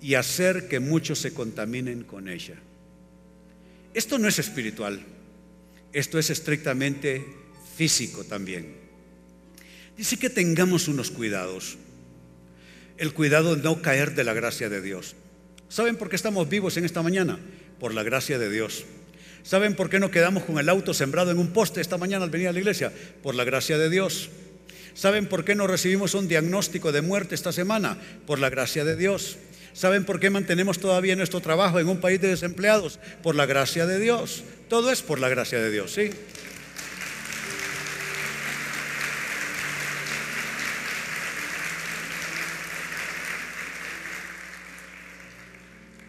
y 0.02 0.16
hacer 0.16 0.68
que 0.68 0.80
muchos 0.80 1.20
se 1.20 1.34
contaminen 1.34 2.04
con 2.04 2.30
ella. 2.30 2.56
Esto 3.94 4.18
no 4.18 4.28
es 4.28 4.40
espiritual, 4.40 5.02
esto 5.94 6.20
es 6.20 6.30
estrictamente 6.30 7.26
físico 7.76 8.24
también. 8.24 8.76
Dice 9.98 10.18
que 10.18 10.30
tengamos 10.30 10.88
unos 10.88 11.12
cuidados. 11.12 11.78
El 12.98 13.14
cuidado 13.14 13.56
de 13.56 13.64
no 13.64 13.82
caer 13.82 14.16
de 14.16 14.24
la 14.24 14.34
gracia 14.34 14.70
de 14.70 14.82
Dios. 14.82 15.16
¿Saben 15.70 15.96
por 15.96 16.10
qué 16.10 16.16
estamos 16.16 16.50
vivos 16.50 16.78
en 16.78 16.86
esta 16.86 17.02
mañana? 17.02 17.40
Por 17.80 17.94
la 17.94 18.04
gracia 18.04 18.38
de 18.38 18.50
Dios. 18.50 18.86
¿Saben 19.44 19.76
por 19.76 19.90
qué 19.90 20.00
no 20.00 20.12
quedamos 20.12 20.44
con 20.44 20.60
el 20.60 20.70
auto 20.70 20.94
sembrado 20.94 21.32
en 21.32 21.40
un 21.40 21.52
poste 21.52 21.82
esta 21.82 21.98
mañana 21.98 22.26
al 22.26 22.30
venir 22.30 22.48
a 22.48 22.54
la 22.54 22.60
iglesia? 22.60 22.94
Por 23.24 23.36
la 23.36 23.44
gracia 23.44 23.78
de 23.78 23.90
Dios. 23.90 24.30
¿Saben 24.94 25.28
por 25.28 25.46
qué 25.46 25.56
no 25.56 25.68
recibimos 25.68 26.14
un 26.14 26.28
diagnóstico 26.28 26.92
de 26.92 27.02
muerte 27.02 27.36
esta 27.36 27.52
semana? 27.52 27.98
Por 28.28 28.40
la 28.40 28.50
gracia 28.50 28.86
de 28.86 28.96
Dios. 28.96 29.38
¿Saben 29.74 30.06
por 30.06 30.20
qué 30.20 30.30
mantenemos 30.30 30.80
todavía 30.80 31.16
nuestro 31.16 31.40
trabajo 31.40 31.80
en 31.80 31.88
un 31.88 32.00
país 32.00 32.20
de 32.20 32.28
desempleados? 32.28 33.00
Por 33.24 33.36
la 33.36 33.46
gracia 33.46 33.86
de 33.86 34.00
Dios. 34.00 34.44
Todo 34.68 34.92
es 34.92 35.02
por 35.02 35.20
la 35.20 35.30
gracia 35.30 35.60
de 35.60 35.72
Dios, 35.72 35.92
¿sí? 35.94 36.12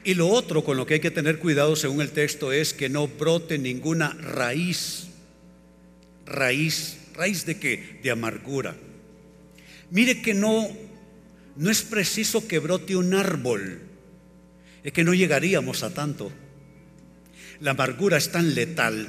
Y 0.05 0.15
lo 0.15 0.29
otro 0.29 0.65
con 0.65 0.77
lo 0.77 0.85
que 0.85 0.95
hay 0.95 1.01
que 1.01 1.13
tener 1.13 1.39
cuidado 1.39 1.77
según 1.77 2.01
el 2.01 2.11
texto 2.11 2.51
es 2.51 2.75
que 2.75 2.89
no 2.89 3.07
brote 3.07 3.59
ninguna 3.59 4.17
raíz. 4.21 5.07
Raíz. 6.27 6.99
¿Raíz 7.15 7.47
de 7.47 7.59
qué? 7.59 8.01
De 8.03 8.11
amargura. 8.11 8.75
Mire 9.91 10.21
que 10.21 10.35
no 10.35 10.69
no 11.57 11.71
es 11.71 11.83
preciso 11.83 12.47
que 12.49 12.59
brote 12.59 12.97
un 12.97 13.15
árbol, 13.15 13.81
es 14.83 14.93
que 14.93 15.05
no 15.05 15.15
llegaríamos 15.15 15.83
a 15.83 15.93
tanto. 15.93 16.33
La 17.61 17.73
amargura 17.73 18.17
es 18.17 18.33
tan 18.33 18.55
letal 18.55 19.09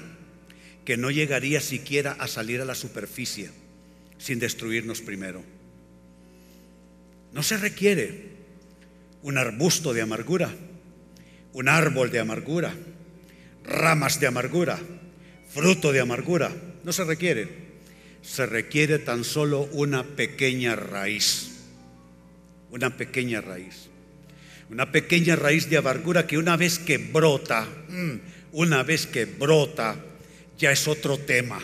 que 0.85 0.97
no 0.97 1.09
llegaría 1.09 1.61
siquiera 1.61 2.11
a 2.13 2.27
salir 2.27 2.61
a 2.61 2.65
la 2.65 2.75
superficie 2.75 3.49
sin 4.17 4.39
destruirnos 4.39 5.01
primero. 5.01 5.43
No 7.31 7.41
se 7.41 7.57
requiere 7.57 8.33
un 9.23 9.37
arbusto 9.37 9.93
de 9.93 10.01
amargura, 10.01 10.53
un 11.53 11.69
árbol 11.69 12.11
de 12.11 12.19
amargura, 12.19 12.75
ramas 13.63 14.19
de 14.19 14.27
amargura, 14.27 14.79
fruto 15.47 15.91
de 15.91 16.01
amargura. 16.01 16.51
No 16.83 16.91
se 16.93 17.05
requiere. 17.05 17.63
Se 18.21 18.45
requiere 18.45 18.99
tan 18.99 19.23
solo 19.23 19.67
una 19.71 20.03
pequeña 20.03 20.75
raíz 20.75 21.52
una 22.73 22.97
pequeña 22.97 23.39
raíz. 23.39 23.87
Una 24.71 24.91
pequeña 24.91 25.35
raíz 25.35 25.69
de 25.69 25.77
amargura 25.77 26.25
que 26.25 26.39
una 26.39 26.57
vez 26.57 26.79
que 26.79 26.97
brota, 26.97 27.67
mm, 27.87 28.13
una 28.53 28.81
vez 28.81 29.05
que 29.05 29.25
brota, 29.25 29.95
ya 30.57 30.71
es 30.71 30.87
otro 30.87 31.19
tema. 31.19 31.59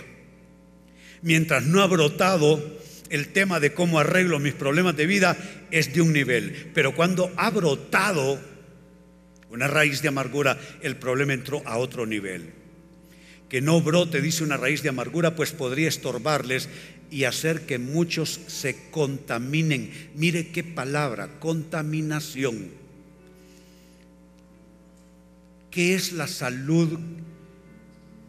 Mientras 1.24 1.65
no 1.65 1.82
ha 1.82 1.88
brotado, 1.88 2.80
el 3.10 3.30
tema 3.30 3.60
de 3.60 3.74
cómo 3.74 4.00
arreglo 4.00 4.38
mis 4.38 4.54
problemas 4.54 4.95
de 4.95 5.08
vida 5.08 5.36
es 5.72 5.91
de 5.93 6.02
un 6.02 6.13
nivel. 6.13 6.69
Pero 6.76 6.93
cuando 6.93 7.34
ha 7.38 7.50
brotado 7.50 8.39
una 9.50 9.67
raíz 9.67 10.04
de 10.04 10.10
amargura, 10.10 10.60
el 10.84 10.95
problema 10.98 11.34
entró 11.34 11.63
a 11.65 11.80
otro 11.80 12.06
nivel. 12.06 12.54
Que 13.50 13.62
no 13.62 13.82
brote, 13.82 14.22
dice 14.22 14.43
una 14.43 14.58
raíz 14.58 14.84
de 14.84 14.89
amargura, 14.89 15.36
pues 15.36 15.54
podría 15.54 15.88
estorbarles 15.88 16.69
y 17.12 17.24
hacer 17.24 17.65
que 17.65 17.80
muchos 17.80 18.39
se 18.48 18.89
contaminen. 18.91 19.91
Mire 20.15 20.50
qué 20.50 20.63
palabra, 20.63 21.39
contaminación. 21.39 22.69
¿Qué 25.72 25.95
es 25.95 26.13
la 26.13 26.28
salud? 26.28 27.00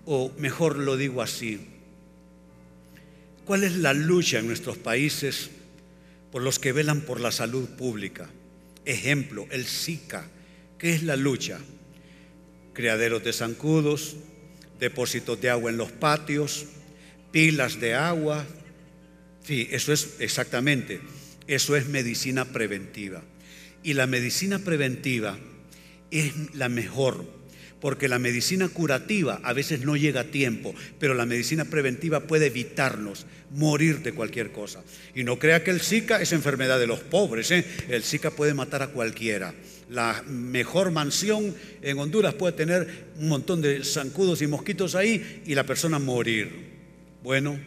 O 0.06 0.32
mejor 0.38 0.78
lo 0.78 0.96
digo 0.96 1.22
así. 1.22 1.60
¿Cuál 3.44 3.64
es 3.64 3.76
la 3.76 3.92
lucha 3.92 4.38
en 4.38 4.46
nuestros 4.46 4.78
países 4.78 5.50
por 6.30 6.42
los 6.42 6.58
que 6.58 6.72
velan 6.72 7.00
por 7.00 7.20
la 7.20 7.32
salud 7.32 7.68
pública? 7.68 8.28
Ejemplo, 8.84 9.46
el 9.50 9.66
SICA. 9.66 10.24
¿Qué 10.78 10.94
es 10.94 11.02
la 11.02 11.16
lucha? 11.16 11.58
Criaderos 12.72 13.24
de 13.24 13.32
zancudos, 13.32 14.16
depósitos 14.78 15.40
de 15.40 15.50
agua 15.50 15.70
en 15.70 15.76
los 15.76 15.92
patios, 15.92 16.66
pilas 17.32 17.80
de 17.80 17.94
agua, 17.94 18.46
Sí, 19.44 19.68
eso 19.70 19.92
es 19.92 20.16
exactamente, 20.18 21.00
eso 21.46 21.76
es 21.76 21.86
medicina 21.86 22.44
preventiva. 22.46 23.22
Y 23.82 23.94
la 23.94 24.06
medicina 24.06 24.58
preventiva 24.58 25.38
es 26.10 26.32
la 26.54 26.68
mejor, 26.68 27.24
porque 27.80 28.08
la 28.08 28.18
medicina 28.18 28.68
curativa 28.68 29.40
a 29.42 29.52
veces 29.52 29.80
no 29.80 29.96
llega 29.96 30.22
a 30.22 30.24
tiempo, 30.24 30.74
pero 30.98 31.14
la 31.14 31.24
medicina 31.24 31.64
preventiva 31.64 32.20
puede 32.20 32.46
evitarnos 32.46 33.26
morir 33.50 34.02
de 34.02 34.12
cualquier 34.12 34.52
cosa. 34.52 34.82
Y 35.14 35.24
no 35.24 35.38
crea 35.38 35.64
que 35.64 35.70
el 35.70 35.80
Zika 35.80 36.20
es 36.20 36.32
enfermedad 36.32 36.78
de 36.78 36.86
los 36.86 37.00
pobres, 37.00 37.50
¿eh? 37.50 37.64
el 37.88 38.02
Zika 38.02 38.30
puede 38.30 38.54
matar 38.54 38.82
a 38.82 38.88
cualquiera. 38.88 39.54
La 39.88 40.22
mejor 40.28 40.90
mansión 40.92 41.54
en 41.82 41.98
Honduras 41.98 42.34
puede 42.34 42.52
tener 42.52 43.06
un 43.18 43.28
montón 43.28 43.60
de 43.60 43.82
zancudos 43.82 44.42
y 44.42 44.46
mosquitos 44.46 44.94
ahí 44.94 45.42
y 45.46 45.54
la 45.54 45.64
persona 45.64 45.98
morir. 45.98 46.70
Bueno, 47.22 47.58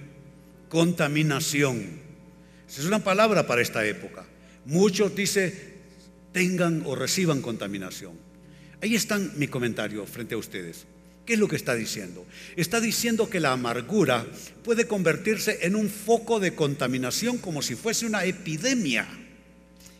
contaminación. 0.73 2.01
Esa 2.67 2.81
es 2.81 2.87
una 2.87 3.03
palabra 3.03 3.45
para 3.45 3.61
esta 3.61 3.85
época. 3.85 4.25
Muchos 4.65 5.15
dicen, 5.15 5.53
tengan 6.31 6.81
o 6.87 6.95
reciban 6.95 7.43
contaminación. 7.43 8.17
Ahí 8.81 8.95
está 8.95 9.19
mi 9.19 9.47
comentario 9.47 10.03
frente 10.07 10.33
a 10.33 10.39
ustedes. 10.39 10.87
¿Qué 11.27 11.33
es 11.33 11.39
lo 11.39 11.47
que 11.47 11.57
está 11.57 11.75
diciendo? 11.75 12.25
Está 12.55 12.81
diciendo 12.81 13.29
que 13.29 13.39
la 13.39 13.51
amargura 13.51 14.25
puede 14.63 14.87
convertirse 14.87 15.59
en 15.61 15.75
un 15.75 15.89
foco 15.91 16.39
de 16.39 16.55
contaminación 16.55 17.37
como 17.37 17.61
si 17.61 17.75
fuese 17.75 18.07
una 18.07 18.25
epidemia. 18.25 19.07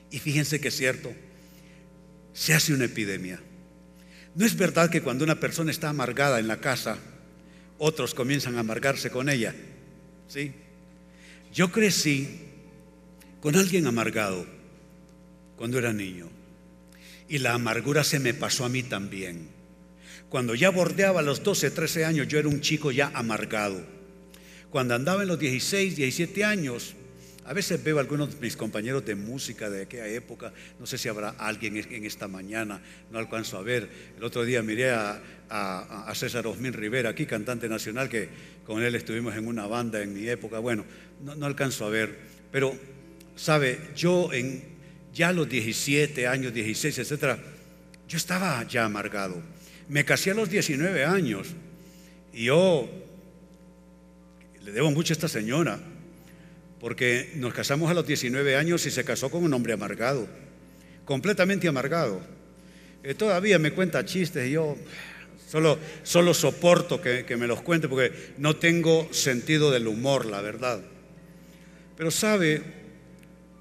Y 0.09 0.17
fíjense 0.17 0.59
que 0.59 0.69
es 0.69 0.75
cierto, 0.75 1.13
se 2.33 2.55
hace 2.55 2.73
una 2.73 2.85
epidemia. 2.85 3.39
No 4.33 4.43
es 4.43 4.57
verdad 4.57 4.89
que 4.89 5.03
cuando 5.03 5.23
una 5.23 5.39
persona 5.39 5.69
está 5.69 5.89
amargada 5.89 6.39
en 6.39 6.47
la 6.47 6.59
casa, 6.59 6.97
otros 7.77 8.15
comienzan 8.15 8.57
a 8.57 8.61
amargarse 8.61 9.11
con 9.11 9.29
ella. 9.29 9.53
¿Sí? 10.27 10.51
Yo 11.53 11.71
crecí 11.71 12.39
con 13.39 13.55
alguien 13.55 13.85
amargado 13.85 14.47
cuando 15.55 15.77
era 15.77 15.93
niño 15.93 16.27
y 17.29 17.37
la 17.37 17.53
amargura 17.53 18.03
se 18.03 18.19
me 18.19 18.33
pasó 18.33 18.65
a 18.65 18.69
mí 18.69 18.81
también. 18.81 19.49
Cuando 20.29 20.55
ya 20.55 20.71
bordeaba 20.71 21.21
los 21.21 21.43
12, 21.43 21.69
13 21.69 22.05
años, 22.05 22.27
yo 22.27 22.39
era 22.39 22.47
un 22.47 22.61
chico 22.61 22.91
ya 22.91 23.11
amargado. 23.13 23.85
Cuando 24.71 24.95
andaba 24.95 25.21
en 25.21 25.27
los 25.27 25.37
16, 25.37 25.95
17 25.95 26.43
años, 26.43 26.95
a 27.45 27.53
veces 27.53 27.83
veo 27.83 27.97
a 27.97 28.01
algunos 28.01 28.35
de 28.35 28.41
mis 28.41 28.55
compañeros 28.55 29.05
de 29.05 29.15
música 29.15 29.69
de 29.69 29.83
aquella 29.83 30.07
época, 30.07 30.53
no 30.79 30.85
sé 30.85 30.97
si 30.97 31.09
habrá 31.09 31.29
alguien 31.31 31.75
en 31.77 32.05
esta 32.05 32.27
mañana, 32.27 32.81
no 33.11 33.19
alcanzo 33.19 33.57
a 33.57 33.61
ver. 33.61 33.89
El 34.17 34.23
otro 34.23 34.45
día 34.45 34.61
miré 34.61 34.91
a, 34.91 35.21
César 36.15 36.47
Osmín 36.47 36.73
Rivera, 36.73 37.09
aquí 37.09 37.25
cantante 37.25 37.69
nacional, 37.69 38.09
que 38.09 38.29
con 38.65 38.81
él 38.81 38.95
estuvimos 38.95 39.35
en 39.35 39.47
una 39.47 39.67
banda 39.67 40.01
en 40.01 40.13
mi 40.13 40.27
época. 40.27 40.59
Bueno, 40.59 40.85
no, 41.21 41.45
alcanzo 41.45 41.85
a 41.85 41.89
ver, 41.89 42.17
pero, 42.51 42.75
¿sabe? 43.35 43.79
Yo 43.95 44.31
en 44.33 44.63
ya 45.13 45.31
los 45.31 45.47
17 45.47 46.25
años, 46.27 46.53
16, 46.53 46.97
etcétera, 46.97 47.37
yo 48.07 48.17
estaba 48.17 48.63
ya 48.67 48.85
amargado. 48.85 49.41
Me 49.89 50.05
casé 50.05 50.31
a 50.31 50.33
los 50.33 50.49
19 50.49 51.05
años 51.05 51.49
y 52.33 52.45
yo 52.45 52.89
le 54.63 54.71
debo 54.71 54.91
mucho 54.91 55.13
a 55.13 55.15
esta 55.15 55.27
señora, 55.27 55.79
porque 56.83 57.31
nos 57.35 57.53
casamos 57.53 57.89
a 57.89 57.93
los 57.93 58.05
19 58.05 58.57
años 58.57 58.85
y 58.85 58.91
se 58.91 59.05
casó 59.05 59.31
con 59.31 59.41
un 59.41 59.53
hombre 59.53 59.71
amargado, 59.71 60.27
completamente 61.05 61.65
amargado. 61.69 62.19
Eh, 63.03 63.13
todavía 63.13 63.57
me 63.57 63.71
cuenta 63.71 64.03
chistes 64.03 64.49
y 64.49 64.51
yo 64.51 64.75
solo, 65.47 65.79
solo 66.03 66.33
soporto 66.33 66.99
que, 66.99 67.23
que 67.23 67.37
me 67.37 67.47
los 67.47 67.61
cuente 67.61 67.87
porque 67.87 68.11
no 68.37 68.57
tengo 68.57 69.07
sentido 69.13 69.71
del 69.71 69.87
humor, 69.87 70.25
la 70.25 70.41
verdad. 70.41 70.81
Pero 71.95 72.11
sabe, 72.11 72.61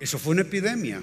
eso 0.01 0.19
fue 0.19 0.33
una 0.33 0.43
epidemia. 0.43 1.01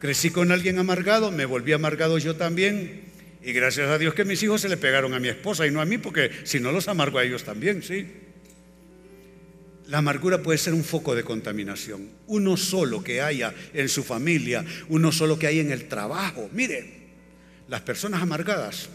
Crecí 0.00 0.30
con 0.30 0.52
alguien 0.52 0.78
amargado, 0.78 1.30
me 1.30 1.44
volví 1.44 1.74
amargado 1.74 2.16
yo 2.16 2.34
también 2.34 3.02
Y 3.42 3.52
gracias 3.52 3.90
a 3.90 3.98
Dios 3.98 4.14
que 4.14 4.24
mis 4.24 4.42
hijos 4.42 4.62
se 4.62 4.70
le 4.70 4.78
pegaron 4.78 5.12
a 5.12 5.20
mi 5.20 5.28
esposa 5.28 5.66
y 5.66 5.70
no 5.70 5.82
a 5.82 5.84
mí, 5.84 5.98
porque 5.98 6.30
si 6.44 6.60
no 6.60 6.72
los 6.72 6.88
amargo 6.88 7.18
a 7.18 7.24
ellos 7.24 7.44
también, 7.44 7.82
sí. 7.82 8.06
La 9.88 9.98
amargura 9.98 10.42
puede 10.42 10.58
ser 10.58 10.74
un 10.74 10.84
foco 10.84 11.14
de 11.14 11.24
contaminación. 11.24 12.08
Uno 12.26 12.56
solo 12.56 13.02
que 13.02 13.20
haya 13.20 13.52
en 13.74 13.88
su 13.88 14.04
familia, 14.04 14.64
uno 14.88 15.12
solo 15.12 15.38
que 15.38 15.46
haya 15.46 15.60
en 15.60 15.72
el 15.72 15.88
trabajo. 15.88 16.48
Mire, 16.52 17.02
las 17.68 17.80
personas 17.80 18.22
amargadas 18.22 18.88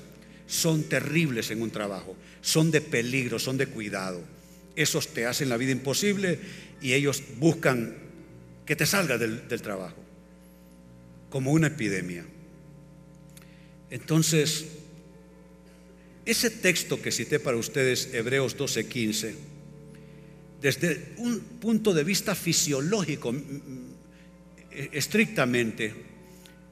son 0.48 0.84
terribles 0.84 1.52
en 1.52 1.62
un 1.62 1.72
trabajo, 1.72 2.16
son 2.42 2.72
de 2.72 2.82
peligro, 2.82 3.38
son 3.38 3.58
de 3.58 3.68
cuidado. 3.68 4.22
Esos 4.76 5.10
te 5.10 5.26
hacen 5.26 5.50
la 5.50 5.58
vida 5.58 5.72
imposible 5.72 6.40
y 6.82 6.94
ellos 6.94 7.22
buscan 7.38 7.96
que 8.66 8.76
te 8.76 8.86
salgas 8.86 9.20
del, 9.20 9.48
del 9.48 9.62
trabajo, 9.62 9.98
como 11.30 11.52
una 11.52 11.68
epidemia. 11.68 12.26
Entonces, 13.90 14.66
ese 16.26 16.50
texto 16.50 17.02
que 17.02 17.12
cité 17.12 17.40
para 17.40 17.58
ustedes, 17.58 18.14
Hebreos 18.14 18.58
12:15, 18.58 19.34
desde 20.62 21.14
un 21.18 21.40
punto 21.60 21.94
de 21.94 22.04
vista 22.04 22.36
fisiológico, 22.36 23.34
estrictamente, 24.92 25.94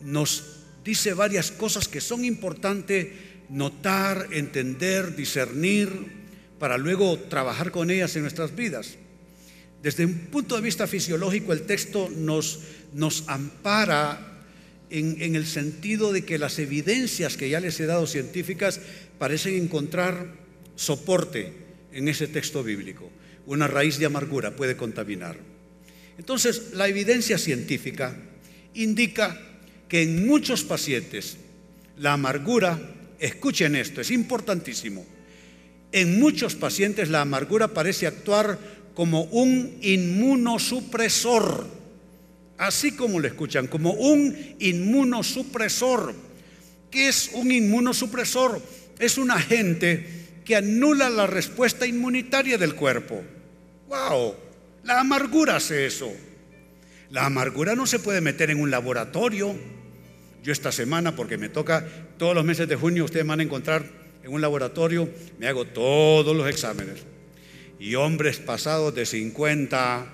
nos 0.01 0.43
dice 0.83 1.13
varias 1.13 1.51
cosas 1.51 1.87
que 1.87 2.01
son 2.01 2.25
importantes 2.25 3.07
notar, 3.49 4.27
entender, 4.31 5.15
discernir, 5.15 6.25
para 6.59 6.77
luego 6.77 7.19
trabajar 7.19 7.71
con 7.71 7.89
ellas 7.89 8.15
en 8.15 8.23
nuestras 8.23 8.55
vidas. 8.55 8.95
Desde 9.83 10.05
un 10.05 10.13
punto 10.31 10.55
de 10.55 10.61
vista 10.61 10.87
fisiológico, 10.87 11.53
el 11.53 11.63
texto 11.63 12.09
nos, 12.09 12.59
nos 12.93 13.23
ampara 13.27 14.43
en, 14.89 15.35
el 15.35 15.45
sentido 15.45 16.13
de 16.13 16.23
que 16.23 16.37
las 16.37 16.57
evidencias 16.59 17.37
que 17.37 17.49
ya 17.49 17.59
les 17.59 17.79
he 17.79 17.85
dado 17.85 18.07
científicas 18.07 18.79
parecen 19.19 19.55
encontrar 19.55 20.33
soporte 20.75 21.53
en 21.91 22.07
ese 22.07 22.27
texto 22.27 22.63
bíblico. 22.63 23.11
Una 23.45 23.67
raíz 23.67 23.99
de 23.99 24.05
amargura 24.05 24.55
puede 24.55 24.75
contaminar. 24.77 25.37
Entonces, 26.17 26.73
la 26.73 26.87
evidencia 26.87 27.37
científica 27.37 28.15
indica 28.73 29.39
que 29.87 30.01
en 30.03 30.25
muchos 30.25 30.63
pacientes 30.63 31.37
la 31.97 32.13
amargura, 32.13 32.79
escuchen 33.19 33.75
esto, 33.75 34.01
es 34.01 34.11
importantísimo, 34.11 35.05
en 35.91 36.19
muchos 36.19 36.55
pacientes 36.55 37.09
la 37.09 37.21
amargura 37.21 37.69
parece 37.69 38.07
actuar 38.07 38.57
como 38.93 39.23
un 39.23 39.77
inmunosupresor 39.81 41.75
así 42.57 42.93
como 42.93 43.19
lo 43.19 43.27
escuchan, 43.27 43.67
como 43.67 43.91
un 43.91 44.55
inmunosupresor. 44.59 46.13
¿Qué 46.89 47.09
es 47.09 47.31
un 47.33 47.51
inmunosupresor? 47.51 48.61
Es 48.99 49.17
un 49.17 49.31
agente 49.31 50.24
que 50.45 50.55
anula 50.55 51.09
la 51.09 51.27
respuesta 51.27 51.87
inmunitaria 51.87 52.57
del 52.57 52.75
cuerpo. 52.75 53.23
¡Wow! 53.89 54.35
La 54.83 54.99
amargura 54.99 55.55
hace 55.55 55.87
eso. 55.87 56.13
La 57.09 57.25
amargura 57.25 57.75
no 57.75 57.87
se 57.87 57.99
puede 57.99 58.21
meter 58.21 58.51
en 58.51 58.61
un 58.61 58.69
laboratorio. 58.69 59.55
Yo 60.43 60.51
esta 60.53 60.71
semana, 60.71 61.15
porque 61.15 61.39
me 61.39 61.49
toca 61.49 61.85
todos 62.17 62.35
los 62.35 62.45
meses 62.45 62.67
de 62.67 62.75
junio, 62.75 63.05
ustedes 63.05 63.25
van 63.25 63.39
a 63.39 63.43
encontrar 63.43 63.83
en 64.23 64.31
un 64.31 64.41
laboratorio, 64.41 65.09
me 65.39 65.47
hago 65.47 65.65
todos 65.65 66.35
los 66.35 66.47
exámenes. 66.47 67.03
Y 67.79 67.95
hombres 67.95 68.37
pasados 68.37 68.93
de 68.93 69.05
50, 69.05 70.05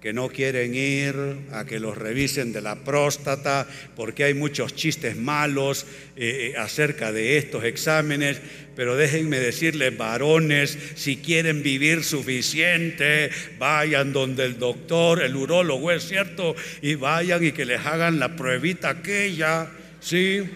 que 0.00 0.14
no 0.14 0.28
quieren 0.28 0.74
ir 0.74 1.14
a 1.52 1.66
que 1.66 1.78
los 1.78 1.96
revisen 1.96 2.52
de 2.52 2.62
la 2.62 2.76
próstata, 2.76 3.68
porque 3.96 4.24
hay 4.24 4.34
muchos 4.34 4.74
chistes 4.74 5.16
malos 5.16 5.84
eh, 6.16 6.52
eh, 6.54 6.56
acerca 6.56 7.12
de 7.12 7.36
estos 7.36 7.64
exámenes, 7.64 8.40
pero 8.74 8.96
déjenme 8.96 9.38
decirles, 9.38 9.96
varones, 9.96 10.78
si 10.94 11.18
quieren 11.18 11.62
vivir 11.62 12.02
suficiente, 12.02 13.30
vayan 13.58 14.14
donde 14.14 14.46
el 14.46 14.58
doctor, 14.58 15.22
el 15.22 15.36
urólogo, 15.36 15.92
es 15.92 16.08
cierto, 16.08 16.56
y 16.80 16.94
vayan 16.94 17.44
y 17.44 17.52
que 17.52 17.66
les 17.66 17.84
hagan 17.84 18.18
la 18.18 18.36
pruebita 18.36 18.88
aquella, 18.88 19.70
¿sí? 20.00 20.48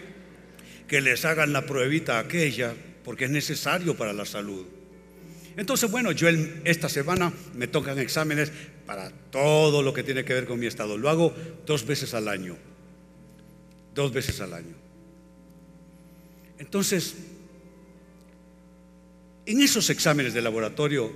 Que 0.89 1.03
les 1.03 1.27
hagan 1.27 1.53
la 1.53 1.67
pruebita 1.67 2.19
aquella, 2.19 2.73
porque 3.05 3.27
es 3.27 3.31
necesario 3.31 3.95
para 3.95 4.15
la 4.15 4.25
salud. 4.25 4.74
Entonces, 5.57 5.91
bueno, 5.91 6.11
yo 6.13 6.29
esta 6.65 6.89
semana 6.89 7.33
me 7.55 7.69
tocan 7.69 7.99
exámenes 7.99 8.51
para 8.87 9.11
todo 9.31 9.83
lo 9.83 9.95
que 9.95 10.03
tiene 10.03 10.25
que 10.25 10.35
ver 10.35 10.47
con 10.47 10.59
mi 10.59 10.67
estado. 10.67 10.99
Lo 10.99 11.09
hago 11.09 11.35
dos 11.65 11.87
veces 11.87 12.13
al 12.15 12.29
año. 12.29 12.57
Dos 13.95 14.13
veces 14.13 14.41
al 14.41 14.53
año. 14.53 14.75
Entonces, 16.59 17.15
en 19.47 19.61
esos 19.61 19.91
exámenes 19.91 20.35
de 20.35 20.43
laboratorio 20.43 21.13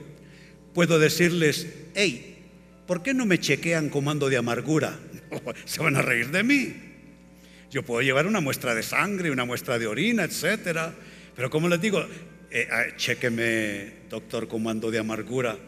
puedo 0.75 0.99
decirles, 0.99 1.67
hey, 1.95 2.39
¿por 2.87 3.03
qué 3.03 3.15
no 3.15 3.27
me 3.27 3.41
chequean 3.41 3.89
comando 3.89 4.29
de 4.29 4.37
amargura? 4.37 4.99
Se 5.65 5.81
van 5.83 5.97
a 5.97 6.03
reír 6.03 6.31
de 6.31 6.43
mí. 6.43 6.75
Yo 7.71 7.83
puedo 7.83 8.03
llevar 8.03 8.27
una 8.27 8.41
muestra 8.41 8.75
de 8.75 8.83
sangre, 8.83 9.31
una 9.31 9.45
muestra 9.45 9.79
de 9.79 9.87
orina, 9.87 10.25
etcétera. 10.25 10.95
Pero 11.35 11.51
como 11.51 11.69
les 11.69 11.81
digo, 11.81 12.05
eh, 12.51 12.69
ah, 12.71 12.97
chequeme, 12.97 13.93
doctor, 14.09 14.49
cómo 14.49 14.71
ando 14.71 14.91
de 14.91 14.99
amargura. 14.99 15.59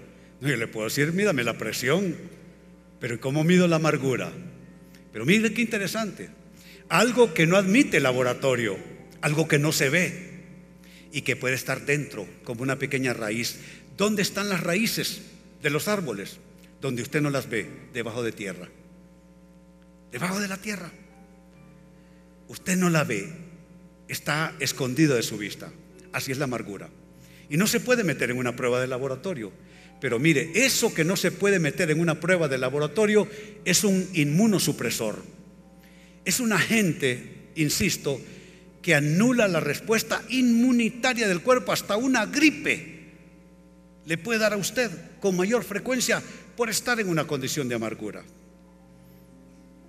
No, 0.41 0.49
yo 0.49 0.57
le 0.57 0.67
puedo 0.67 0.87
decir, 0.87 1.13
mídame 1.13 1.45
la 1.45 1.59
presión, 1.59 2.17
pero 2.99 3.21
¿cómo 3.21 3.45
mido 3.45 3.69
la 3.69 3.77
amargura? 3.77 4.33
Pero 5.13 5.27
mire 5.27 5.53
qué 5.53 5.63
interesante. 5.63 6.31
Algo 6.89 7.35
que 7.35 7.47
no 7.47 7.57
admite 7.57 8.01
laboratorio, 8.01 8.79
algo 9.21 9.47
que 9.47 9.59
no 9.59 9.73
se 9.73 9.91
ve 9.91 10.31
y 11.13 11.23
que 11.23 11.37
puede 11.37 11.55
estar 11.55 11.85
dentro 11.85 12.27
como 12.45 12.63
una 12.63 12.79
pequeña 12.79 13.13
raíz. 13.13 13.59
¿Dónde 13.97 14.23
están 14.23 14.49
las 14.49 14.63
raíces 14.63 15.23
de 15.63 15.71
los 15.71 15.89
árboles? 15.89 16.39
Donde 16.81 17.03
usted 17.03 17.21
no 17.21 17.31
las 17.31 17.49
ve, 17.51 17.69
debajo 17.93 18.23
de 18.23 18.33
tierra. 18.33 18.69
Debajo 20.11 20.41
de 20.41 20.49
la 20.49 20.57
tierra. 20.57 20.91
Usted 22.49 22.77
no 22.77 22.91
la 22.91 23.05
ve, 23.05 23.31
está 24.09 24.55
escondido 24.59 25.15
de 25.15 25.23
su 25.23 25.37
vista. 25.37 25.71
Así 26.13 26.33
es 26.33 26.39
la 26.39 26.45
amargura. 26.45 26.89
Y 27.49 27.57
no 27.57 27.67
se 27.67 27.81
puede 27.81 28.05
meter 28.05 28.31
en 28.31 28.39
una 28.39 28.57
prueba 28.57 28.81
de 28.81 28.87
laboratorio. 28.87 29.53
Pero 30.01 30.19
mire, 30.19 30.51
eso 30.55 30.95
que 30.95 31.05
no 31.05 31.17
se 31.17 31.31
puede 31.31 31.59
meter 31.59 31.91
en 31.91 32.01
una 32.01 32.21
prueba 32.21 32.49
de 32.49 32.59
laboratorio 32.59 33.29
es 33.65 33.85
un 33.85 34.09
inmunosupresor. 34.15 35.23
Es 36.25 36.41
un 36.41 36.53
agente, 36.53 37.51
insisto, 37.57 38.21
que 38.83 38.95
anula 38.95 39.47
la 39.49 39.61
respuesta 39.61 40.23
inmunitaria 40.31 41.29
del 41.29 41.43
cuerpo. 41.43 41.73
Hasta 41.73 41.97
una 41.97 42.27
gripe 42.27 43.01
le 44.07 44.19
puede 44.19 44.39
dar 44.39 44.55
a 44.55 44.57
usted 44.57 44.91
con 45.21 45.37
mayor 45.37 45.65
frecuencia 45.65 46.23
por 46.57 46.71
estar 46.71 46.99
en 46.99 47.09
una 47.09 47.27
condición 47.27 47.69
de 47.69 47.75
amargura. 47.75 48.23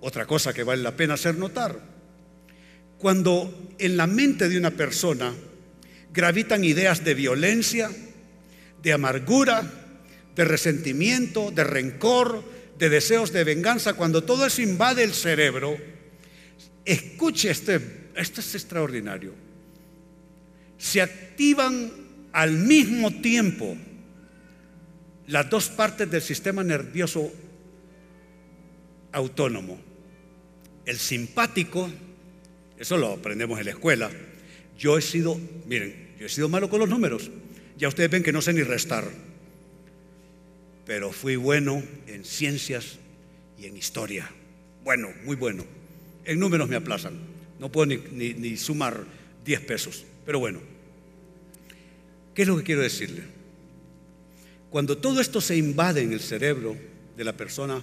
Otra 0.00 0.26
cosa 0.26 0.52
que 0.52 0.62
vale 0.62 0.82
la 0.82 0.96
pena 0.96 1.14
hacer 1.14 1.36
notar, 1.36 1.80
cuando 2.98 3.72
en 3.78 3.96
la 3.96 4.06
mente 4.06 4.48
de 4.48 4.58
una 4.58 4.72
persona 4.72 5.32
gravitan 6.12 6.64
ideas 6.64 7.04
de 7.04 7.14
violencia, 7.14 7.90
de 8.82 8.92
amargura, 8.92 9.62
de 10.34 10.44
resentimiento, 10.44 11.50
de 11.50 11.64
rencor, 11.64 12.44
de 12.78 12.88
deseos 12.88 13.32
de 13.32 13.44
venganza. 13.44 13.94
Cuando 13.94 14.24
todo 14.24 14.46
eso 14.46 14.62
invade 14.62 15.04
el 15.04 15.14
cerebro, 15.14 15.76
escuche 16.84 17.50
este, 17.50 17.80
esto 18.16 18.40
es 18.40 18.54
extraordinario. 18.54 19.34
Se 20.78 21.00
activan 21.00 21.92
al 22.32 22.52
mismo 22.52 23.10
tiempo 23.20 23.76
las 25.28 25.48
dos 25.48 25.68
partes 25.68 26.10
del 26.10 26.22
sistema 26.22 26.64
nervioso 26.64 27.32
autónomo. 29.12 29.80
El 30.84 30.98
simpático, 30.98 31.88
eso 32.76 32.96
lo 32.96 33.12
aprendemos 33.12 33.58
en 33.60 33.66
la 33.66 33.70
escuela, 33.70 34.10
yo 34.78 34.98
he 34.98 35.02
sido, 35.02 35.38
miren, 35.66 36.14
yo 36.18 36.26
he 36.26 36.28
sido 36.28 36.48
malo 36.48 36.68
con 36.70 36.80
los 36.80 36.88
números. 36.88 37.30
Ya 37.76 37.88
ustedes 37.88 38.10
ven 38.10 38.22
que 38.22 38.32
no 38.32 38.42
sé 38.42 38.52
ni 38.52 38.62
restar. 38.62 39.10
Pero 40.86 41.12
fui 41.12 41.36
bueno 41.36 41.82
en 42.06 42.24
ciencias 42.24 42.98
y 43.58 43.66
en 43.66 43.76
historia. 43.76 44.30
Bueno, 44.84 45.08
muy 45.24 45.36
bueno. 45.36 45.64
En 46.24 46.38
números 46.38 46.68
me 46.68 46.76
aplazan. 46.76 47.14
No 47.58 47.70
puedo 47.70 47.86
ni, 47.86 48.56
sumar 48.56 49.04
10 49.44 49.60
pesos. 49.62 50.04
Pero 50.26 50.38
bueno, 50.38 50.60
¿qué 52.34 52.42
es 52.42 52.48
lo 52.48 52.56
que 52.56 52.64
quiero 52.64 52.82
decirle? 52.82 53.22
Cuando 54.70 54.98
todo 54.98 55.20
esto 55.20 55.40
se 55.40 55.56
invade 55.56 56.02
en 56.02 56.12
el 56.12 56.20
cerebro 56.20 56.76
de 57.16 57.24
la 57.24 57.36
persona, 57.36 57.82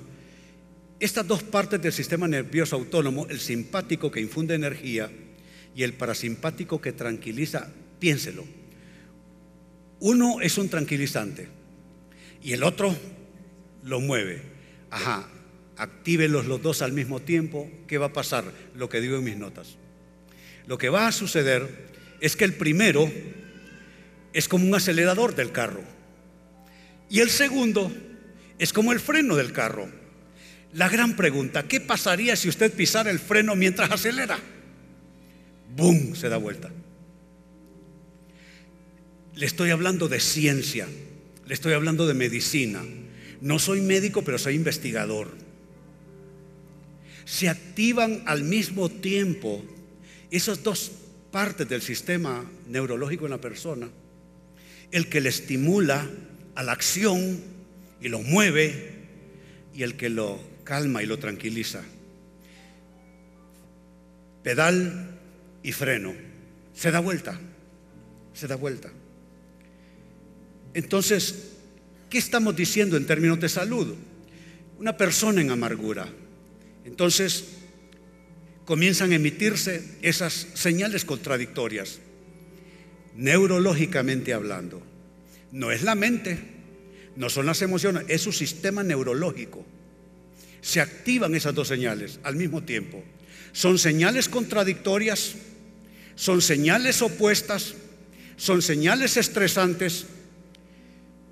estas 0.99 1.27
dos 1.27 1.43
partes 1.43 1.81
del 1.81 1.93
sistema 1.93 2.27
nervioso 2.27 2.75
autónomo, 2.75 3.27
el 3.29 3.39
simpático 3.39 4.11
que 4.11 4.19
infunde 4.19 4.55
energía, 4.55 5.09
y 5.75 5.83
el 5.83 5.93
parasimpático 5.93 6.81
que 6.81 6.91
tranquiliza, 6.91 7.69
piénselo. 7.99 8.45
Uno 9.99 10.41
es 10.41 10.57
un 10.57 10.69
tranquilizante 10.69 11.47
y 12.41 12.53
el 12.53 12.63
otro 12.63 12.95
lo 13.83 13.99
mueve. 13.99 14.41
Ajá, 14.89 15.27
actívelos 15.77 16.45
los 16.45 16.61
dos 16.61 16.81
al 16.81 16.93
mismo 16.93 17.21
tiempo. 17.21 17.69
¿Qué 17.87 17.97
va 17.97 18.07
a 18.07 18.13
pasar? 18.13 18.45
Lo 18.75 18.89
que 18.89 19.01
digo 19.01 19.17
en 19.17 19.23
mis 19.23 19.37
notas. 19.37 19.77
lo 20.67 20.77
que 20.77 20.89
va 20.89 21.07
a 21.07 21.11
suceder 21.11 21.89
es 22.21 22.35
que 22.35 22.45
el 22.45 22.53
primero 22.53 23.11
es 24.33 24.47
como 24.47 24.67
un 24.67 24.75
acelerador 24.75 25.33
del 25.35 25.51
carro 25.51 25.81
y 27.09 27.21
el 27.21 27.29
segundo 27.29 27.91
es 28.59 28.71
como 28.71 28.91
el 28.91 28.99
freno 28.99 29.35
del 29.35 29.51
carro. 29.51 29.89
La 30.73 30.87
gran 30.87 31.15
pregunta, 31.15 31.63
¿qué 31.63 31.81
pasaría 31.81 32.35
si 32.35 32.47
usted 32.47 32.71
pisara 32.71 33.09
el 33.09 33.19
freno 33.19 33.55
mientras 33.55 33.89
acelera? 33.89 34.37
¡Bum! 35.75 36.15
Se 36.15 36.29
da 36.29 36.37
vuelta. 36.37 36.69
Le 39.35 39.45
estoy 39.45 39.69
hablando 39.69 40.07
de 40.07 40.19
ciencia, 40.19 40.87
le 41.47 41.53
estoy 41.53 41.73
hablando 41.73 42.07
de 42.07 42.13
medicina. 42.13 42.83
No 43.41 43.57
soy 43.57 43.81
médico, 43.81 44.21
pero 44.23 44.37
soy 44.37 44.55
investigador. 44.55 45.29
Se 47.23 47.47
activan 47.47 48.23
al 48.25 48.43
mismo 48.43 48.89
tiempo 48.89 49.63
esas 50.31 50.61
dos 50.63 50.91
partes 51.31 51.69
del 51.69 51.81
sistema 51.81 52.43
neurológico 52.67 53.25
en 53.25 53.31
la 53.31 53.41
persona. 53.41 53.87
El 54.91 55.07
que 55.07 55.21
le 55.21 55.29
estimula 55.29 56.09
a 56.55 56.63
la 56.63 56.73
acción 56.73 57.39
y 58.01 58.09
lo 58.09 58.19
mueve 58.19 58.93
y 59.73 59.83
el 59.83 59.95
que 59.95 60.09
lo 60.09 60.39
calma 60.63 61.01
y 61.01 61.05
lo 61.05 61.19
tranquiliza. 61.19 61.81
Pedal 64.43 65.08
y 65.63 65.71
freno. 65.71 66.13
Se 66.73 66.91
da 66.91 66.99
vuelta, 66.99 67.39
se 68.33 68.47
da 68.47 68.55
vuelta. 68.55 68.89
Entonces, 70.73 71.51
¿qué 72.09 72.17
estamos 72.17 72.55
diciendo 72.55 72.95
en 72.97 73.05
términos 73.05 73.39
de 73.39 73.49
salud? 73.49 73.95
Una 74.79 74.95
persona 74.95 75.41
en 75.41 75.51
amargura. 75.51 76.07
Entonces, 76.85 77.45
comienzan 78.65 79.11
a 79.11 79.15
emitirse 79.15 79.83
esas 80.01 80.47
señales 80.53 81.03
contradictorias, 81.03 81.99
neurológicamente 83.15 84.33
hablando. 84.33 84.81
No 85.51 85.71
es 85.71 85.81
la 85.81 85.95
mente, 85.95 86.37
no 87.15 87.29
son 87.29 87.47
las 87.47 87.61
emociones, 87.61 88.05
es 88.07 88.21
su 88.21 88.31
sistema 88.31 88.83
neurológico. 88.83 89.65
Se 90.61 90.81
activan 90.81 91.35
esas 91.35 91.55
dos 91.55 91.67
señales 91.67 92.19
al 92.23 92.35
mismo 92.35 92.63
tiempo. 92.63 93.03
Son 93.51 93.77
señales 93.77 94.29
contradictorias, 94.29 95.35
son 96.15 96.41
señales 96.41 97.01
opuestas, 97.01 97.73
son 98.37 98.61
señales 98.61 99.17
estresantes 99.17 100.05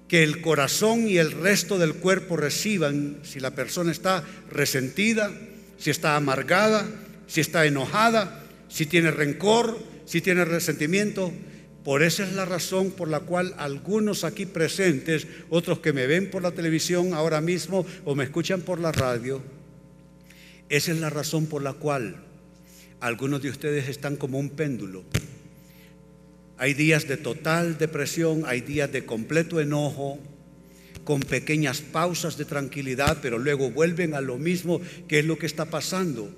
que 0.07 0.23
el 0.23 0.41
corazón 0.41 1.07
y 1.07 1.17
el 1.17 1.31
resto 1.31 1.77
del 1.77 1.95
cuerpo 1.95 2.37
reciban 2.37 3.19
si 3.23 3.39
la 3.39 3.51
persona 3.51 3.91
está 3.91 4.23
resentida, 4.49 5.31
si 5.77 5.89
está 5.89 6.15
amargada, 6.15 6.87
si 7.27 7.41
está 7.41 7.65
enojada, 7.65 8.43
si 8.69 8.85
tiene 8.85 9.11
rencor, 9.11 9.77
si 10.05 10.21
tiene 10.21 10.45
resentimiento. 10.45 11.33
Por 11.83 12.03
esa 12.03 12.23
es 12.23 12.33
la 12.33 12.45
razón 12.45 12.91
por 12.91 13.09
la 13.09 13.21
cual 13.21 13.53
algunos 13.57 14.23
aquí 14.23 14.45
presentes, 14.45 15.27
otros 15.49 15.79
que 15.79 15.93
me 15.93 16.07
ven 16.07 16.29
por 16.29 16.41
la 16.41 16.51
televisión 16.51 17.13
ahora 17.13 17.41
mismo 17.41 17.85
o 18.03 18.15
me 18.15 18.25
escuchan 18.25 18.61
por 18.61 18.79
la 18.79 18.91
radio, 18.91 19.41
esa 20.69 20.91
es 20.91 20.99
la 20.99 21.09
razón 21.09 21.47
por 21.47 21.61
la 21.63 21.73
cual 21.73 22.23
algunos 22.99 23.41
de 23.41 23.49
ustedes 23.49 23.87
están 23.87 24.15
como 24.15 24.39
un 24.39 24.49
péndulo 24.49 25.03
hay 26.57 26.73
días 26.73 27.07
de 27.07 27.17
total 27.17 27.77
depresión, 27.77 28.43
hay 28.47 28.61
días 28.61 28.91
de 28.91 29.05
completo 29.05 29.61
enojo, 29.61 30.19
con 31.03 31.19
pequeñas 31.19 31.81
pausas 31.81 32.35
de 32.37 32.45
tranquilidad, 32.45 33.19
pero 33.21 33.37
luego 33.37 33.69
vuelven 33.69 34.15
a 34.15 34.21
lo 34.21 34.37
mismo 34.37 34.81
que 35.07 35.19
es 35.19 35.25
lo 35.25 35.37
que 35.37 35.45
está 35.45 35.65
pasando. 35.65 36.35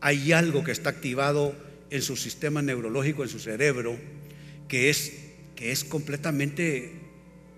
Hay 0.00 0.32
algo 0.32 0.62
que 0.62 0.70
está 0.70 0.90
activado 0.90 1.54
en 1.90 2.02
su 2.02 2.16
sistema 2.16 2.62
neurológico, 2.62 3.24
en 3.24 3.28
su 3.28 3.40
cerebro, 3.40 3.98
que 4.68 4.90
es, 4.90 5.12
que 5.56 5.72
es 5.72 5.82
completamente 5.84 6.92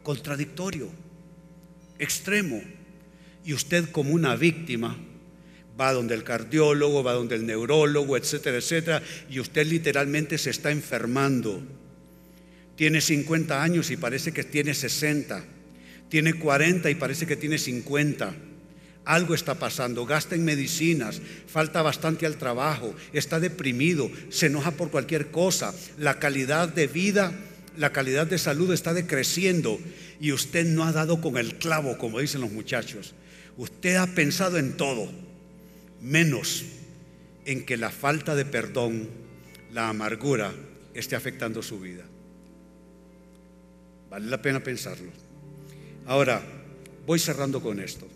contradictorio, 0.02 0.88
extremo. 1.98 2.62
Y 3.44 3.52
usted 3.52 3.90
como 3.90 4.12
una 4.12 4.36
víctima 4.36 4.96
va 5.80 5.92
donde 5.92 6.14
el 6.14 6.24
cardiólogo, 6.24 7.02
va 7.02 7.14
donde 7.14 7.36
el 7.36 7.46
neurólogo, 7.46 8.16
etcétera, 8.16 8.58
etcétera, 8.58 9.02
y 9.30 9.40
usted 9.40 9.66
literalmente 9.66 10.36
se 10.36 10.50
está 10.50 10.70
enfermando 10.70 11.62
tiene 12.80 13.02
50 13.02 13.62
años 13.62 13.90
y 13.90 13.98
parece 13.98 14.32
que 14.32 14.42
tiene 14.42 14.72
60. 14.72 15.44
Tiene 16.08 16.32
40 16.32 16.88
y 16.88 16.94
parece 16.94 17.26
que 17.26 17.36
tiene 17.36 17.58
50. 17.58 18.34
Algo 19.04 19.34
está 19.34 19.56
pasando, 19.56 20.06
gasta 20.06 20.34
en 20.34 20.46
medicinas, 20.46 21.20
falta 21.46 21.82
bastante 21.82 22.24
al 22.24 22.38
trabajo, 22.38 22.94
está 23.12 23.38
deprimido, 23.38 24.10
se 24.30 24.46
enoja 24.46 24.70
por 24.70 24.90
cualquier 24.90 25.30
cosa. 25.30 25.74
La 25.98 26.18
calidad 26.18 26.70
de 26.70 26.86
vida, 26.86 27.34
la 27.76 27.92
calidad 27.92 28.26
de 28.26 28.38
salud 28.38 28.72
está 28.72 28.94
decreciendo 28.94 29.78
y 30.18 30.32
usted 30.32 30.64
no 30.64 30.84
ha 30.84 30.92
dado 30.92 31.20
con 31.20 31.36
el 31.36 31.56
clavo, 31.56 31.98
como 31.98 32.18
dicen 32.18 32.40
los 32.40 32.50
muchachos. 32.50 33.12
Usted 33.58 33.96
ha 33.96 34.06
pensado 34.06 34.56
en 34.56 34.78
todo, 34.78 35.12
menos 36.00 36.64
en 37.44 37.64
que 37.64 37.76
la 37.76 37.90
falta 37.90 38.34
de 38.34 38.44
perdón, 38.44 39.08
la 39.72 39.88
amargura, 39.88 40.52
esté 40.94 41.16
afectando 41.16 41.62
su 41.62 41.80
vida. 41.80 42.04
Vale 44.10 44.26
la 44.26 44.42
pena 44.42 44.62
pensarlo. 44.62 45.10
Ahora, 46.06 46.42
voy 47.06 47.18
cerrando 47.18 47.60
con 47.60 47.80
esto. 47.80 48.08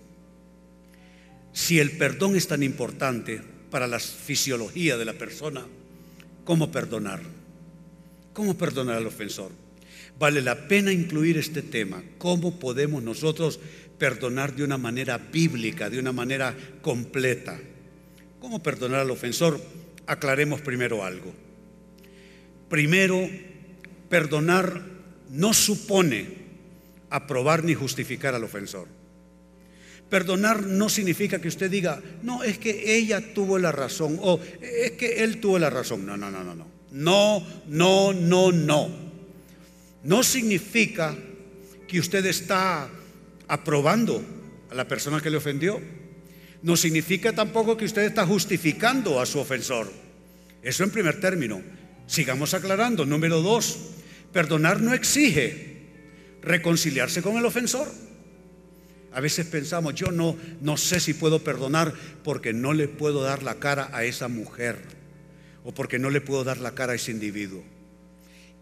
Si 1.53 1.79
el 1.79 1.93
perdón 1.93 2.37
es 2.37 2.49
tan 2.49 2.63
importante 2.63 3.41
para 3.71 3.87
la 3.87 4.01
fisiología 4.01 4.97
de 4.97 5.05
la 5.05 5.13
persona, 5.13 5.65
¿cómo 6.45 6.73
perdonar? 6.73 7.21
¿Cómo 8.33 8.59
perdonar 8.59 8.97
al 8.97 9.07
ofensor? 9.07 9.53
Vale 10.19 10.43
la 10.43 10.69
pena 10.69 10.93
incluir 10.93 11.39
este 11.39 11.63
tema. 11.63 12.03
¿Cómo 12.19 12.59
podemos 12.59 13.03
nosotros 13.03 13.61
perdonar 13.99 14.55
de 14.55 14.65
una 14.65 14.79
manera 14.79 15.19
bíblica, 15.19 15.89
de 15.91 16.01
una 16.01 16.13
manera 16.13 16.57
completa? 16.83 17.59
¿Cómo 18.45 18.63
perdonar 18.63 19.01
al 19.01 19.11
ofensor? 19.11 19.59
Aclaremos 20.07 20.61
primero 20.61 21.03
algo. 21.03 21.33
Primero, 22.69 23.27
perdonar 24.11 24.83
no 25.31 25.55
supone 25.55 26.27
aprobar 27.09 27.65
ni 27.65 27.73
justificar 27.73 28.35
al 28.35 28.45
ofensor. 28.45 28.87
Perdonar 30.11 30.63
no 30.63 30.91
significa 30.91 31.41
que 31.41 31.49
usted 31.49 31.71
diga, 31.71 32.03
no, 32.23 32.45
es 32.45 32.59
que 32.59 32.95
ella 32.99 33.33
tuvo 33.33 33.59
la 33.59 33.73
razón 33.73 34.19
o 34.21 34.39
es 34.61 34.91
que 34.91 35.25
él 35.25 35.41
tuvo 35.41 35.59
la 35.59 35.71
razón. 35.71 36.05
No, 36.05 36.19
no, 36.19 36.31
no, 36.31 36.45
no, 36.45 36.55
no. 36.55 36.67
No, 36.91 37.47
no, 37.67 38.13
no, 38.13 38.53
no. 38.53 38.91
No 40.03 40.23
significa 40.23 41.17
que 41.89 41.99
usted 41.99 42.27
está 42.27 42.91
aprobando 43.49 44.23
a 44.71 44.75
la 44.75 44.87
persona 44.87 45.23
que 45.23 45.31
le 45.31 45.39
ofendió. 45.39 46.04
No 46.65 46.79
significa 46.79 47.35
tampoco 47.35 47.77
que 47.77 47.85
usted 47.85 48.05
está 48.05 48.27
justificando 48.27 49.21
a 49.21 49.27
su 49.27 49.39
ofensor. 49.39 49.93
Eso 50.63 50.83
en 50.83 50.91
primer 50.91 51.21
término. 51.21 51.61
Sigamos 52.07 52.55
aclarando. 52.55 53.05
Número 53.05 53.43
dos, 53.43 53.79
Perdonar 54.33 54.81
no 54.81 54.95
exige 54.95 55.77
reconciliarse 56.41 57.21
con 57.21 57.37
el 57.37 57.45
ofensor. 57.45 57.87
A 59.13 59.21
veces 59.21 59.47
pensamos, 59.47 59.95
yo 59.95 60.11
no, 60.11 60.37
no 60.63 60.79
sé 60.79 61.01
si 61.01 61.13
puedo 61.13 61.45
perdonar 61.45 61.93
porque 62.25 62.55
no 62.55 62.73
le 62.73 62.89
puedo 62.89 63.23
dar 63.23 63.43
la 63.43 63.57
cara 63.57 63.91
a 63.93 64.05
esa 64.05 64.29
mujer 64.29 64.79
o 65.65 65.73
porque 65.73 65.99
no 65.99 66.09
le 66.09 66.23
puedo 66.23 66.45
dar 66.45 66.59
la 66.59 66.75
cara 66.75 66.95
a 66.95 66.97
ese 66.97 67.13
individuo. 67.13 67.63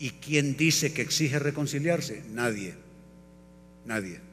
¿Y 0.01 0.11
quién 0.11 0.57
dice 0.57 0.93
que 0.93 1.03
exige 1.03 1.39
reconciliarse? 1.39 2.25
Nadie. 2.33 2.75
Nadie. 3.87 4.32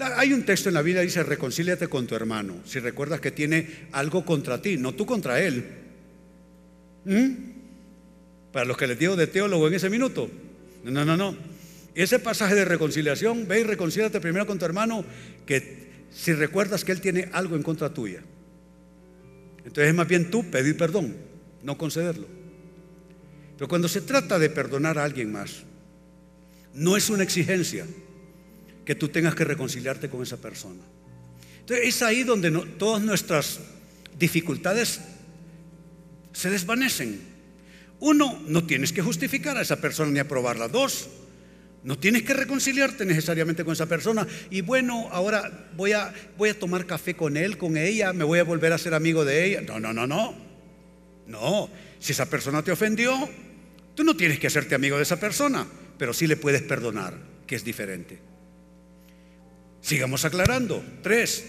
Hay 0.00 0.32
un 0.32 0.44
texto 0.44 0.68
en 0.68 0.74
la 0.74 0.82
Biblia 0.82 1.02
que 1.02 1.06
dice, 1.06 1.22
reconcíliate 1.22 1.88
con 1.88 2.06
tu 2.06 2.14
hermano, 2.14 2.60
si 2.64 2.78
recuerdas 2.78 3.20
que 3.20 3.30
tiene 3.30 3.88
algo 3.92 4.24
contra 4.24 4.60
ti, 4.60 4.76
no 4.76 4.94
tú 4.94 5.06
contra 5.06 5.40
él. 5.40 5.64
¿Mm? 7.04 7.32
Para 8.52 8.64
los 8.64 8.76
que 8.76 8.86
les 8.86 8.98
digo 8.98 9.16
de 9.16 9.26
teólogo 9.26 9.68
en 9.68 9.74
ese 9.74 9.90
minuto, 9.90 10.30
no, 10.84 11.04
no, 11.04 11.16
no. 11.16 11.36
Ese 11.94 12.18
pasaje 12.18 12.54
de 12.54 12.64
reconciliación, 12.64 13.48
ve 13.48 13.60
y 13.60 13.64
reconcíliate 13.64 14.20
primero 14.20 14.46
con 14.46 14.58
tu 14.58 14.64
hermano, 14.64 15.04
que 15.44 15.88
si 16.10 16.32
recuerdas 16.32 16.84
que 16.84 16.92
él 16.92 17.00
tiene 17.00 17.28
algo 17.32 17.56
en 17.56 17.62
contra 17.62 17.92
tuya. 17.92 18.22
Entonces 19.58 19.88
es 19.88 19.94
más 19.94 20.08
bien 20.08 20.30
tú 20.30 20.48
pedir 20.50 20.76
perdón, 20.76 21.16
no 21.62 21.76
concederlo. 21.76 22.26
Pero 23.56 23.68
cuando 23.68 23.88
se 23.88 24.00
trata 24.00 24.38
de 24.38 24.48
perdonar 24.48 24.98
a 24.98 25.04
alguien 25.04 25.32
más, 25.32 25.64
no 26.74 26.96
es 26.96 27.10
una 27.10 27.24
exigencia 27.24 27.84
que 28.88 28.94
tú 28.94 29.10
tengas 29.10 29.34
que 29.34 29.44
reconciliarte 29.44 30.08
con 30.08 30.22
esa 30.22 30.38
persona. 30.38 30.80
Entonces 31.60 31.88
es 31.88 32.00
ahí 32.00 32.22
donde 32.22 32.50
todas 32.78 33.02
nuestras 33.02 33.60
dificultades 34.18 35.02
se 36.32 36.48
desvanecen. 36.48 37.20
Uno, 38.00 38.42
no 38.46 38.64
tienes 38.64 38.94
que 38.94 39.02
justificar 39.02 39.58
a 39.58 39.60
esa 39.60 39.78
persona 39.78 40.10
ni 40.10 40.20
aprobarla. 40.20 40.68
Dos, 40.68 41.10
no 41.84 41.98
tienes 41.98 42.22
que 42.22 42.32
reconciliarte 42.32 43.04
necesariamente 43.04 43.62
con 43.62 43.74
esa 43.74 43.84
persona. 43.84 44.26
Y 44.48 44.62
bueno, 44.62 45.06
ahora 45.12 45.68
voy 45.76 45.92
a, 45.92 46.10
voy 46.38 46.48
a 46.48 46.58
tomar 46.58 46.86
café 46.86 47.14
con 47.14 47.36
él, 47.36 47.58
con 47.58 47.76
ella, 47.76 48.14
me 48.14 48.24
voy 48.24 48.38
a 48.38 48.44
volver 48.44 48.72
a 48.72 48.78
ser 48.78 48.94
amigo 48.94 49.26
de 49.26 49.44
ella. 49.44 49.60
No, 49.60 49.78
no, 49.78 49.92
no, 49.92 50.06
no. 50.06 50.34
No, 51.26 51.68
Si 51.98 52.12
esa 52.12 52.24
persona 52.24 52.62
te 52.62 52.72
ofendió, 52.72 53.28
tú 53.94 54.02
no 54.02 54.16
tienes 54.16 54.38
que 54.38 54.46
hacerte 54.46 54.74
amigo 54.74 54.96
de 54.96 55.02
esa 55.02 55.20
persona, 55.20 55.66
pero 55.98 56.14
sí 56.14 56.26
le 56.26 56.38
puedes 56.38 56.62
perdonar, 56.62 57.18
que 57.46 57.54
es 57.54 57.62
diferente. 57.62 58.37
Sigamos 59.80 60.24
aclarando. 60.24 60.84
Tres, 61.02 61.44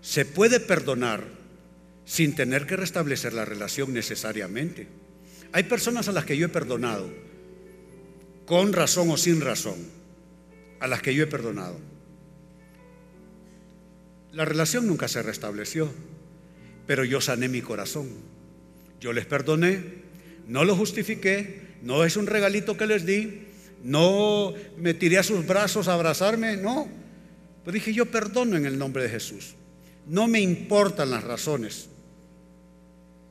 se 0.00 0.24
puede 0.24 0.60
perdonar 0.60 1.24
sin 2.04 2.34
tener 2.34 2.66
que 2.66 2.76
restablecer 2.76 3.32
la 3.32 3.44
relación 3.44 3.92
necesariamente. 3.92 4.86
Hay 5.52 5.62
personas 5.64 6.08
a 6.08 6.12
las 6.12 6.24
que 6.24 6.36
yo 6.36 6.46
he 6.46 6.50
perdonado, 6.50 7.10
con 8.46 8.72
razón 8.72 9.10
o 9.10 9.16
sin 9.16 9.40
razón, 9.40 9.76
a 10.80 10.86
las 10.86 11.00
que 11.00 11.14
yo 11.14 11.24
he 11.24 11.26
perdonado. 11.26 11.78
La 14.32 14.44
relación 14.44 14.86
nunca 14.86 15.08
se 15.08 15.22
restableció, 15.22 15.90
pero 16.86 17.04
yo 17.04 17.20
sané 17.20 17.48
mi 17.48 17.62
corazón. 17.62 18.08
Yo 19.00 19.12
les 19.12 19.26
perdoné, 19.26 19.80
no 20.46 20.64
lo 20.64 20.76
justifiqué, 20.76 21.76
no 21.82 22.04
es 22.04 22.16
un 22.16 22.26
regalito 22.26 22.76
que 22.76 22.86
les 22.86 23.06
di, 23.06 23.46
no 23.82 24.52
me 24.76 24.92
tiré 24.94 25.18
a 25.18 25.22
sus 25.22 25.46
brazos 25.46 25.88
a 25.88 25.94
abrazarme, 25.94 26.56
no. 26.56 26.88
Pero 27.64 27.74
dije, 27.74 27.92
yo 27.92 28.06
perdono 28.06 28.56
en 28.56 28.66
el 28.66 28.78
nombre 28.78 29.02
de 29.02 29.08
Jesús. 29.08 29.54
No 30.06 30.28
me 30.28 30.40
importan 30.40 31.10
las 31.10 31.24
razones. 31.24 31.88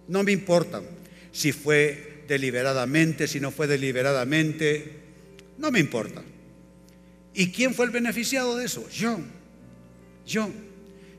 No 0.08 0.24
me 0.24 0.32
importan 0.32 0.84
si 1.32 1.52
fue 1.52 2.24
deliberadamente, 2.28 3.28
si 3.28 3.40
no 3.40 3.52
fue 3.52 3.68
deliberadamente. 3.68 5.02
No 5.58 5.72
me 5.72 5.80
importa. 5.80 6.24
¿Y 7.34 7.52
quién 7.52 7.74
fue 7.74 7.86
el 7.86 7.92
beneficiado 7.92 8.58
de 8.58 8.66
eso? 8.66 8.88
Yo. 8.90 9.20
Yo. 10.26 10.50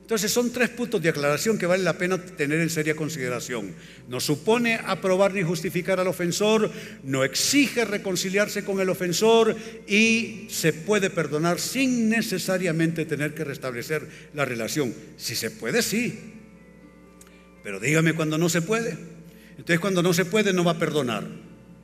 Entonces 0.05 0.31
son 0.31 0.53
tres 0.53 0.69
puntos 0.69 1.01
de 1.01 1.09
aclaración 1.09 1.57
que 1.57 1.65
vale 1.65 1.83
la 1.83 1.97
pena 1.97 2.19
tener 2.19 2.61
en 2.61 2.69
seria 2.69 2.95
consideración. 2.95 3.75
No 4.07 4.21
supone 4.21 4.75
aprobar 4.75 5.33
ni 5.33 5.43
justificar 5.43 5.99
al 5.99 6.09
ofensor, 6.09 6.71
no 7.05 7.25
exige 7.25 7.87
reconciliarse 7.87 8.67
con 8.67 8.81
el 8.81 8.91
ofensor 8.91 9.57
y 9.89 10.47
se 10.51 10.75
puede 10.75 11.09
perdonar 11.09 11.59
sin 11.59 12.11
necesariamente 12.11 13.07
tener 13.07 13.33
que 13.33 13.45
restablecer 13.45 14.07
la 14.35 14.45
relación. 14.45 14.93
Si 15.17 15.35
se 15.35 15.51
puede, 15.51 15.81
sí. 15.81 16.35
Pero 17.63 17.81
dígame 17.81 18.13
cuando 18.13 18.37
no 18.37 18.51
se 18.51 18.61
puede. 18.61 18.99
Entonces 19.53 19.81
cuando 19.81 20.03
no 20.03 20.13
se 20.13 20.27
puede 20.27 20.53
no 20.53 20.65
va 20.65 20.73
a 20.73 20.79
perdonar. 20.79 21.27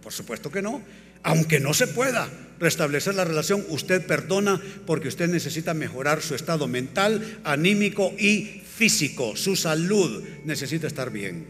Por 0.02 0.12
supuesto 0.12 0.50
que 0.50 0.60
no. 0.60 0.82
Aunque 1.22 1.60
no 1.60 1.74
se 1.74 1.86
pueda 1.86 2.30
restablecer 2.58 3.14
la 3.14 3.24
relación, 3.24 3.64
usted 3.68 4.06
perdona 4.06 4.60
porque 4.86 5.08
usted 5.08 5.28
necesita 5.28 5.74
mejorar 5.74 6.22
su 6.22 6.34
estado 6.34 6.68
mental, 6.68 7.40
anímico 7.44 8.12
y 8.18 8.62
físico. 8.64 9.36
Su 9.36 9.56
salud 9.56 10.22
necesita 10.44 10.86
estar 10.86 11.10
bien. 11.10 11.46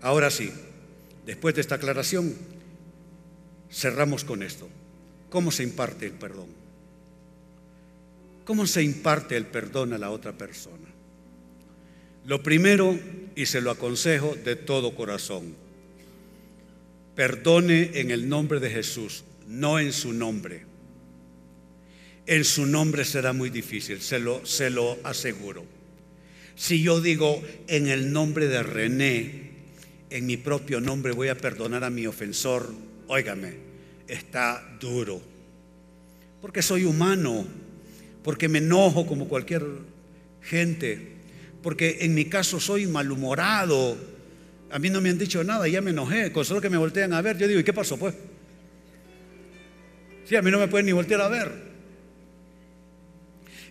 Ahora 0.00 0.30
sí, 0.30 0.50
después 1.26 1.54
de 1.54 1.60
esta 1.60 1.76
aclaración, 1.76 2.34
cerramos 3.70 4.24
con 4.24 4.42
esto. 4.42 4.68
¿Cómo 5.28 5.52
se 5.52 5.62
imparte 5.62 6.06
el 6.06 6.12
perdón? 6.12 6.48
¿Cómo 8.44 8.66
se 8.66 8.82
imparte 8.82 9.36
el 9.36 9.46
perdón 9.46 9.92
a 9.92 9.98
la 9.98 10.10
otra 10.10 10.32
persona? 10.32 10.88
Lo 12.26 12.42
primero, 12.42 12.98
y 13.36 13.46
se 13.46 13.60
lo 13.60 13.70
aconsejo 13.70 14.34
de 14.44 14.56
todo 14.56 14.94
corazón, 14.94 15.54
Perdone 17.14 17.90
en 17.94 18.10
el 18.10 18.28
nombre 18.28 18.60
de 18.60 18.70
Jesús, 18.70 19.24
no 19.46 19.78
en 19.78 19.92
su 19.92 20.12
nombre. 20.12 20.64
En 22.26 22.44
su 22.44 22.66
nombre 22.66 23.04
será 23.04 23.32
muy 23.32 23.50
difícil, 23.50 24.00
se 24.00 24.18
lo, 24.18 24.44
se 24.46 24.70
lo 24.70 24.98
aseguro. 25.02 25.64
Si 26.54 26.82
yo 26.82 27.00
digo 27.00 27.42
en 27.66 27.88
el 27.88 28.12
nombre 28.12 28.46
de 28.46 28.62
René, 28.62 29.50
en 30.10 30.26
mi 30.26 30.36
propio 30.36 30.80
nombre 30.80 31.12
voy 31.12 31.28
a 31.28 31.36
perdonar 31.36 31.84
a 31.84 31.90
mi 31.90 32.06
ofensor, 32.06 32.72
óigame, 33.06 33.54
está 34.06 34.76
duro. 34.78 35.20
Porque 36.40 36.62
soy 36.62 36.84
humano, 36.84 37.46
porque 38.22 38.48
me 38.48 38.58
enojo 38.58 39.06
como 39.06 39.28
cualquier 39.28 39.64
gente, 40.42 41.16
porque 41.62 41.98
en 42.00 42.14
mi 42.14 42.26
caso 42.26 42.60
soy 42.60 42.86
malhumorado, 42.86 43.96
a 44.70 44.78
mí 44.78 44.90
no 44.90 45.00
me 45.00 45.10
han 45.10 45.18
dicho 45.18 45.42
nada, 45.42 45.66
ya 45.68 45.80
me 45.80 45.90
enojé, 45.90 46.32
con 46.32 46.44
solo 46.44 46.60
que 46.60 46.70
me 46.70 46.76
voltean 46.76 47.12
a 47.12 47.22
ver, 47.22 47.36
yo 47.36 47.48
digo, 47.48 47.60
¿y 47.60 47.64
qué 47.64 47.72
pasó 47.72 47.96
pues? 47.96 48.14
Sí, 50.28 50.36
a 50.36 50.42
mí 50.42 50.50
no 50.50 50.58
me 50.58 50.68
pueden 50.68 50.86
ni 50.86 50.92
voltear 50.92 51.20
a 51.20 51.28
ver. 51.28 51.70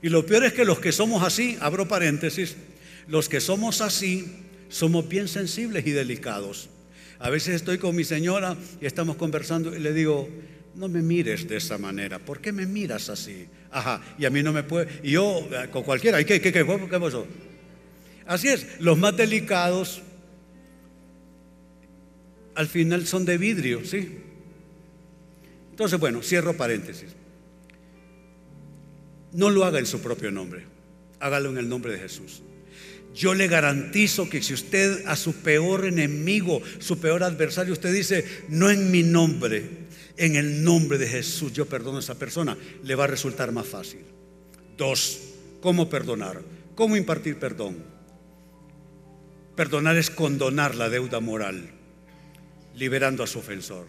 Y 0.02 0.10
lo 0.10 0.26
peor 0.26 0.46
es 0.46 0.54
que 0.54 0.66
los 0.66 0.80
que 0.80 0.92
somos 0.92 1.24
así, 1.24 1.58
abro 1.62 1.88
paréntesis, 1.88 2.56
los 3.08 3.30
que 3.30 3.40
somos 3.40 3.82
así 3.82 4.26
somos 4.70 5.08
bien 5.08 5.28
sensibles 5.28 5.86
y 5.88 5.92
delicados. 5.92 6.70
A 7.20 7.30
veces 7.30 7.56
estoy 7.56 7.78
con 7.78 7.96
mi 7.96 8.04
señora 8.04 8.56
y 8.82 8.86
estamos 8.86 9.18
conversando 9.18 9.76
y 9.76 9.80
le 9.80 9.94
digo, 9.94 10.30
no 10.76 10.88
me 10.88 11.02
mires 11.02 11.48
de 11.48 11.58
esa 11.58 11.78
manera, 11.78 12.20
¿por 12.20 12.40
qué 12.40 12.52
me 12.52 12.66
miras 12.66 13.10
así? 13.10 13.48
Ajá, 13.72 14.02
y 14.18 14.26
a 14.26 14.30
mí 14.30 14.42
no 14.44 14.54
me 14.54 14.64
puede, 14.64 14.88
y 15.04 15.12
yo 15.12 15.48
eh, 15.52 15.70
con 15.72 15.84
cualquiera, 15.84 16.22
¿y 16.22 16.26
qué, 16.26 16.40
qué, 16.40 16.52
qué, 16.52 16.66
qué 16.66 17.00
pasó? 17.00 17.28
Así 18.26 18.48
es, 18.48 18.80
los 18.80 18.98
más 18.98 19.18
delicados 19.18 20.02
al 22.56 22.68
final 22.68 23.08
son 23.08 23.26
de 23.26 23.38
vidrio, 23.38 23.86
¿sí? 23.86 24.20
Entonces, 25.72 26.00
bueno, 26.00 26.22
cierro 26.22 26.58
paréntesis. 26.58 27.10
No 29.32 29.50
lo 29.50 29.64
haga 29.64 29.80
en 29.80 29.86
su 29.86 30.02
propio 30.02 30.32
nombre, 30.32 30.66
hágalo 31.20 31.52
en 31.52 31.58
el 31.58 31.70
nombre 31.70 31.94
de 31.94 32.00
Jesús. 32.00 32.42
Yo 33.16 33.34
le 33.34 33.48
garantizo 33.48 34.30
que 34.30 34.42
si 34.42 34.54
usted 34.54 35.06
a 35.08 35.16
su 35.16 35.36
peor 35.36 35.86
enemigo, 35.86 36.62
su 36.80 37.00
peor 37.00 37.24
adversario, 37.24 37.74
usted 37.74 37.94
dice, 37.94 38.26
no 38.50 38.70
en 38.70 38.92
mi 38.92 39.04
nombre, 39.04 39.88
en 40.18 40.36
el 40.36 40.64
nombre 40.64 40.98
de 40.98 41.08
Jesús, 41.08 41.54
yo 41.54 41.66
perdono 41.66 41.98
a 41.98 42.02
esa 42.02 42.20
persona, 42.20 42.58
le 42.84 42.96
va 42.96 43.06
a 43.06 43.08
resultar 43.08 43.52
más 43.52 43.68
fácil. 43.68 44.02
Dos, 44.78 45.20
¿cómo 45.62 45.90
perdonar? 45.90 46.42
¿Cómo 46.76 46.98
impartir 46.98 47.38
perdón? 47.38 47.78
Perdonar 49.56 49.98
es 49.98 50.10
condonar 50.10 50.76
la 50.76 50.90
deuda 50.90 51.20
moral 51.20 51.79
liberando 52.80 53.24
a 53.24 53.28
su 53.28 53.40
ofensor. 53.40 53.86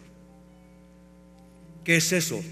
¿Qué 1.84 1.97
es 1.97 2.12
eso? 2.12 2.43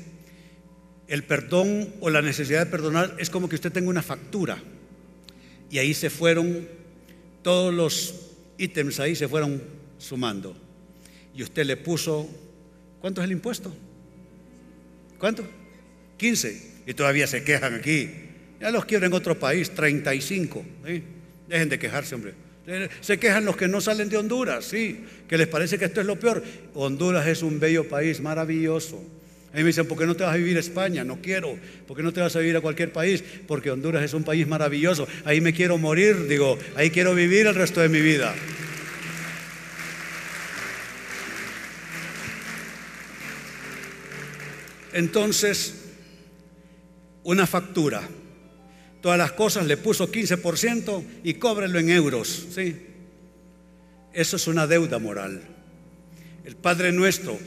El 1.09 1.25
perdón 1.25 1.93
o 2.01 2.11
la 2.11 2.23
necesidad 2.23 2.65
de 2.65 2.71
perdonar 2.71 3.17
es 3.19 3.29
como 3.29 3.49
que 3.49 3.57
usted 3.57 3.73
tenga 3.73 3.91
una 3.91 4.03
factura 4.03 4.59
y 5.71 5.79
ahí 5.79 5.93
se 5.93 6.11
fueron 6.11 6.69
todos 7.43 7.75
los 7.75 8.15
ítems, 8.57 9.01
ahí 9.01 9.17
se 9.17 9.29
fueron 9.29 9.61
sumando. 9.99 10.57
Y 11.35 11.43
usted 11.43 11.67
le 11.67 11.77
puso, 11.77 12.29
¿cuánto 13.01 13.21
es 13.21 13.27
el 13.27 13.33
impuesto? 13.33 13.75
¿Cuánto? 15.19 15.45
15. 16.17 16.83
Y 16.87 16.95
todavía 16.95 17.27
se 17.27 17.43
quejan 17.43 17.75
aquí. 17.75 18.11
Ya 18.61 18.71
los 18.71 18.85
quiero 18.85 19.07
en 19.07 19.13
otro 19.13 19.39
país, 19.39 19.71
35. 19.71 20.65
Dejen 21.49 21.69
de 21.69 21.79
quejarse, 21.79 22.15
hombre. 22.15 22.35
Se 23.01 23.19
quejan 23.19 23.45
los 23.45 23.57
que 23.57 23.67
no 23.67 23.81
salen 23.81 24.09
de 24.09 24.19
Honduras, 24.19 24.65
sí, 24.65 25.05
que 25.27 25.39
les 25.39 25.49
parece 25.49 25.79
que 25.79 25.87
esto 25.87 26.01
es 26.01 26.07
lo 26.07 26.19
peor. 26.19 26.43
Honduras 26.75 27.27
es 27.27 27.43
un 27.43 27.59
bello 27.59 27.89
país, 27.89 28.21
maravilloso. 28.21 29.03
A 29.53 29.57
mí 29.57 29.63
me 29.63 29.69
dicen, 29.69 29.87
¿por 29.87 29.97
qué 29.97 30.05
no 30.05 30.15
te 30.15 30.25
vas 30.25 30.35
a 30.35 30.37
vivir 30.37 30.59
a 30.59 30.61
España? 30.61 31.05
No 31.05 31.23
quiero. 31.23 31.59
¿Por 31.87 31.97
qué 31.97 32.03
no 32.03 32.13
te 32.13 32.21
vas 32.21 32.37
a 32.37 32.41
vivir 32.41 32.57
a 32.57 32.61
cualquier 32.61 32.93
país? 32.93 33.25
Porque 33.47 33.71
Honduras 33.71 34.03
es 34.03 34.13
un 34.13 34.23
país 34.23 34.47
maravilloso. 34.47 35.09
Ahí 35.25 35.41
me 35.41 35.55
quiero 35.55 35.79
morir, 35.79 36.27
digo, 36.29 36.59
ahí 36.77 36.91
quiero 36.91 37.15
vivir 37.15 37.47
el 37.47 37.55
resto 37.55 37.81
de 37.81 37.89
mi 37.89 38.03
vida. 38.03 38.35
Entonces, 44.93 45.75
una 47.23 47.47
factura 47.47 48.03
todas 49.01 49.19
las 49.19 49.33
cosas, 49.33 49.67
le 49.67 49.77
puso 49.77 50.11
15% 50.11 51.05
y 51.25 51.35
cóbrelo 51.35 51.79
en 51.79 51.91
euros. 51.91 52.47
¿sí? 52.55 52.77
Eso 54.13 54.37
es 54.37 54.47
una 54.47 54.67
deuda 54.67 54.99
moral. 54.99 55.43
El 56.45 56.57
Padre 56.57 56.93
nuestro 56.93 57.39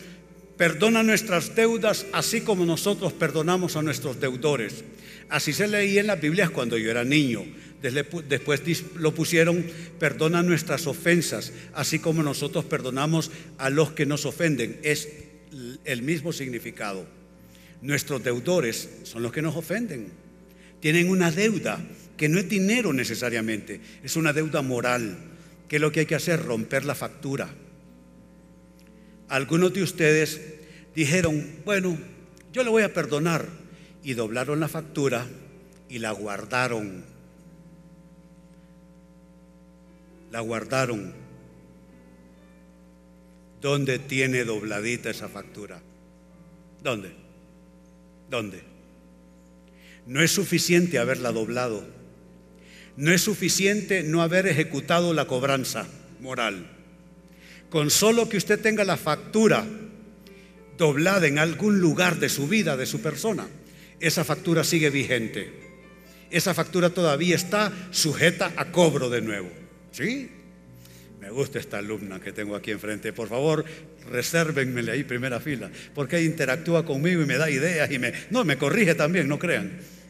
perdona 0.57 1.01
nuestras 1.01 1.55
deudas 1.55 2.05
así 2.13 2.41
como 2.41 2.65
nosotros 2.65 3.13
perdonamos 3.13 3.75
a 3.75 3.81
nuestros 3.81 4.19
deudores. 4.19 4.83
Así 5.29 5.53
se 5.53 5.67
leía 5.67 6.01
en 6.01 6.07
las 6.07 6.21
Biblias 6.21 6.51
cuando 6.51 6.77
yo 6.77 6.91
era 6.91 7.03
niño. 7.03 7.43
Después 7.81 8.61
lo 8.95 9.15
pusieron, 9.15 9.65
perdona 9.97 10.43
nuestras 10.43 10.85
ofensas, 10.85 11.51
así 11.73 11.97
como 11.97 12.21
nosotros 12.21 12.63
perdonamos 12.65 13.31
a 13.57 13.71
los 13.71 13.93
que 13.93 14.05
nos 14.05 14.25
ofenden. 14.27 14.79
Es 14.83 15.09
el 15.83 16.03
mismo 16.03 16.31
significado. 16.31 17.07
Nuestros 17.81 18.23
deudores 18.23 18.87
son 19.03 19.23
los 19.23 19.31
que 19.31 19.41
nos 19.41 19.55
ofenden 19.55 20.11
tienen 20.81 21.09
una 21.09 21.31
deuda 21.31 21.79
que 22.17 22.27
no 22.27 22.39
es 22.39 22.49
dinero 22.49 22.91
necesariamente, 22.91 23.79
es 24.03 24.15
una 24.15 24.33
deuda 24.33 24.61
moral. 24.61 25.17
¿Qué 25.67 25.77
es 25.77 25.81
lo 25.81 25.91
que 25.91 26.01
hay 26.01 26.05
que 26.05 26.15
hacer? 26.15 26.43
Romper 26.43 26.83
la 26.83 26.95
factura. 26.95 27.49
Algunos 29.29 29.73
de 29.73 29.83
ustedes 29.83 30.41
dijeron, 30.93 31.49
bueno, 31.63 31.97
yo 32.51 32.63
le 32.63 32.69
voy 32.69 32.83
a 32.83 32.93
perdonar. 32.93 33.47
Y 34.03 34.15
doblaron 34.15 34.59
la 34.59 34.67
factura 34.67 35.27
y 35.87 35.99
la 35.99 36.11
guardaron. 36.11 37.05
La 40.31 40.41
guardaron. 40.41 41.13
¿Dónde 43.61 43.99
tiene 43.99 44.43
dobladita 44.43 45.11
esa 45.11 45.29
factura? 45.29 45.81
¿Dónde? 46.83 47.11
¿Dónde? 48.29 48.70
No 50.11 50.21
es 50.21 50.31
suficiente 50.31 50.99
haberla 50.99 51.31
doblado. 51.31 51.87
No 52.97 53.13
es 53.13 53.21
suficiente 53.21 54.03
no 54.03 54.21
haber 54.21 54.45
ejecutado 54.45 55.13
la 55.13 55.25
cobranza 55.25 55.87
moral. 56.19 56.69
Con 57.69 57.89
solo 57.89 58.27
que 58.27 58.35
usted 58.35 58.59
tenga 58.59 58.83
la 58.83 58.97
factura 58.97 59.65
doblada 60.77 61.27
en 61.27 61.39
algún 61.39 61.79
lugar 61.79 62.19
de 62.19 62.27
su 62.27 62.49
vida, 62.49 62.75
de 62.75 62.87
su 62.87 63.01
persona, 63.01 63.47
esa 64.01 64.25
factura 64.25 64.65
sigue 64.65 64.89
vigente. 64.89 65.49
Esa 66.29 66.53
factura 66.53 66.89
todavía 66.89 67.37
está 67.37 67.71
sujeta 67.91 68.51
a 68.57 68.69
cobro 68.69 69.09
de 69.09 69.21
nuevo. 69.21 69.49
¿Sí? 69.93 70.29
Me 71.21 71.29
gusta 71.29 71.57
esta 71.57 71.77
alumna 71.77 72.19
que 72.19 72.33
tengo 72.33 72.57
aquí 72.57 72.71
enfrente. 72.71 73.13
Por 73.13 73.29
favor, 73.29 73.63
resérvenmele 74.09 74.91
ahí 74.91 75.05
primera 75.05 75.39
fila, 75.39 75.71
porque 75.95 76.21
interactúa 76.21 76.83
conmigo 76.83 77.21
y 77.21 77.25
me 77.25 77.37
da 77.37 77.49
ideas 77.49 77.89
y 77.89 77.97
me 77.97 78.11
no 78.29 78.43
me 78.43 78.57
corrige 78.57 78.93
también, 78.93 79.29
no 79.29 79.39
crean. 79.39 80.00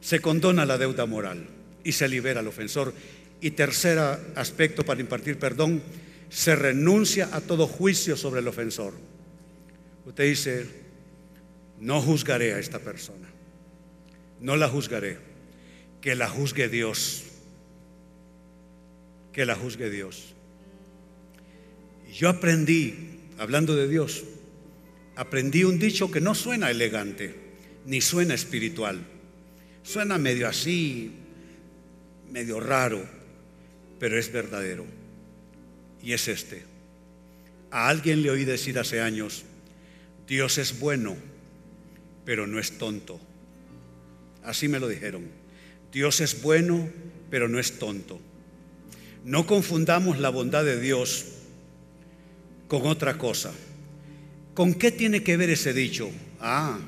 Se 0.00 0.20
condona 0.20 0.66
la 0.66 0.78
deuda 0.78 1.06
moral 1.06 1.46
y 1.84 1.92
se 1.92 2.08
libera 2.08 2.40
al 2.40 2.48
ofensor. 2.48 2.94
Y 3.40 3.52
tercer 3.52 3.98
aspecto 4.34 4.84
para 4.84 5.00
impartir 5.00 5.38
perdón, 5.38 5.82
se 6.28 6.54
renuncia 6.54 7.28
a 7.32 7.40
todo 7.40 7.66
juicio 7.66 8.16
sobre 8.16 8.40
el 8.40 8.48
ofensor. 8.48 8.94
Usted 10.06 10.24
dice, 10.24 10.66
no 11.80 12.02
juzgaré 12.02 12.54
a 12.54 12.58
esta 12.58 12.78
persona, 12.78 13.28
no 14.40 14.56
la 14.56 14.68
juzgaré, 14.68 15.18
que 16.00 16.14
la 16.14 16.28
juzgue 16.28 16.68
Dios 16.68 17.24
que 19.32 19.44
la 19.44 19.54
juzgue 19.54 19.90
Dios. 19.90 20.34
Yo 22.12 22.28
aprendí, 22.28 23.20
hablando 23.38 23.76
de 23.76 23.88
Dios, 23.88 24.24
aprendí 25.16 25.64
un 25.64 25.78
dicho 25.78 26.10
que 26.10 26.20
no 26.20 26.34
suena 26.34 26.70
elegante, 26.70 27.34
ni 27.86 28.00
suena 28.00 28.34
espiritual. 28.34 29.00
Suena 29.82 30.18
medio 30.18 30.48
así, 30.48 31.12
medio 32.30 32.60
raro, 32.60 33.04
pero 33.98 34.18
es 34.18 34.32
verdadero. 34.32 34.84
Y 36.02 36.12
es 36.12 36.28
este. 36.28 36.62
A 37.70 37.88
alguien 37.88 38.22
le 38.22 38.30
oí 38.30 38.44
decir 38.44 38.78
hace 38.78 39.00
años, 39.00 39.44
Dios 40.26 40.58
es 40.58 40.78
bueno, 40.80 41.16
pero 42.24 42.46
no 42.46 42.58
es 42.58 42.78
tonto. 42.78 43.20
Así 44.44 44.68
me 44.68 44.80
lo 44.80 44.88
dijeron. 44.88 45.28
Dios 45.92 46.20
es 46.20 46.40
bueno, 46.40 46.88
pero 47.30 47.48
no 47.48 47.58
es 47.58 47.78
tonto. 47.78 48.20
No 49.24 49.46
confundamos 49.46 50.18
la 50.18 50.30
bondad 50.30 50.64
de 50.64 50.80
Dios 50.80 51.26
con 52.68 52.86
otra 52.86 53.18
cosa. 53.18 53.52
¿Con 54.54 54.74
qué 54.74 54.90
tiene 54.90 55.22
que 55.22 55.36
ver 55.36 55.50
ese 55.50 55.72
dicho? 55.72 56.10
Ah, 56.40 56.78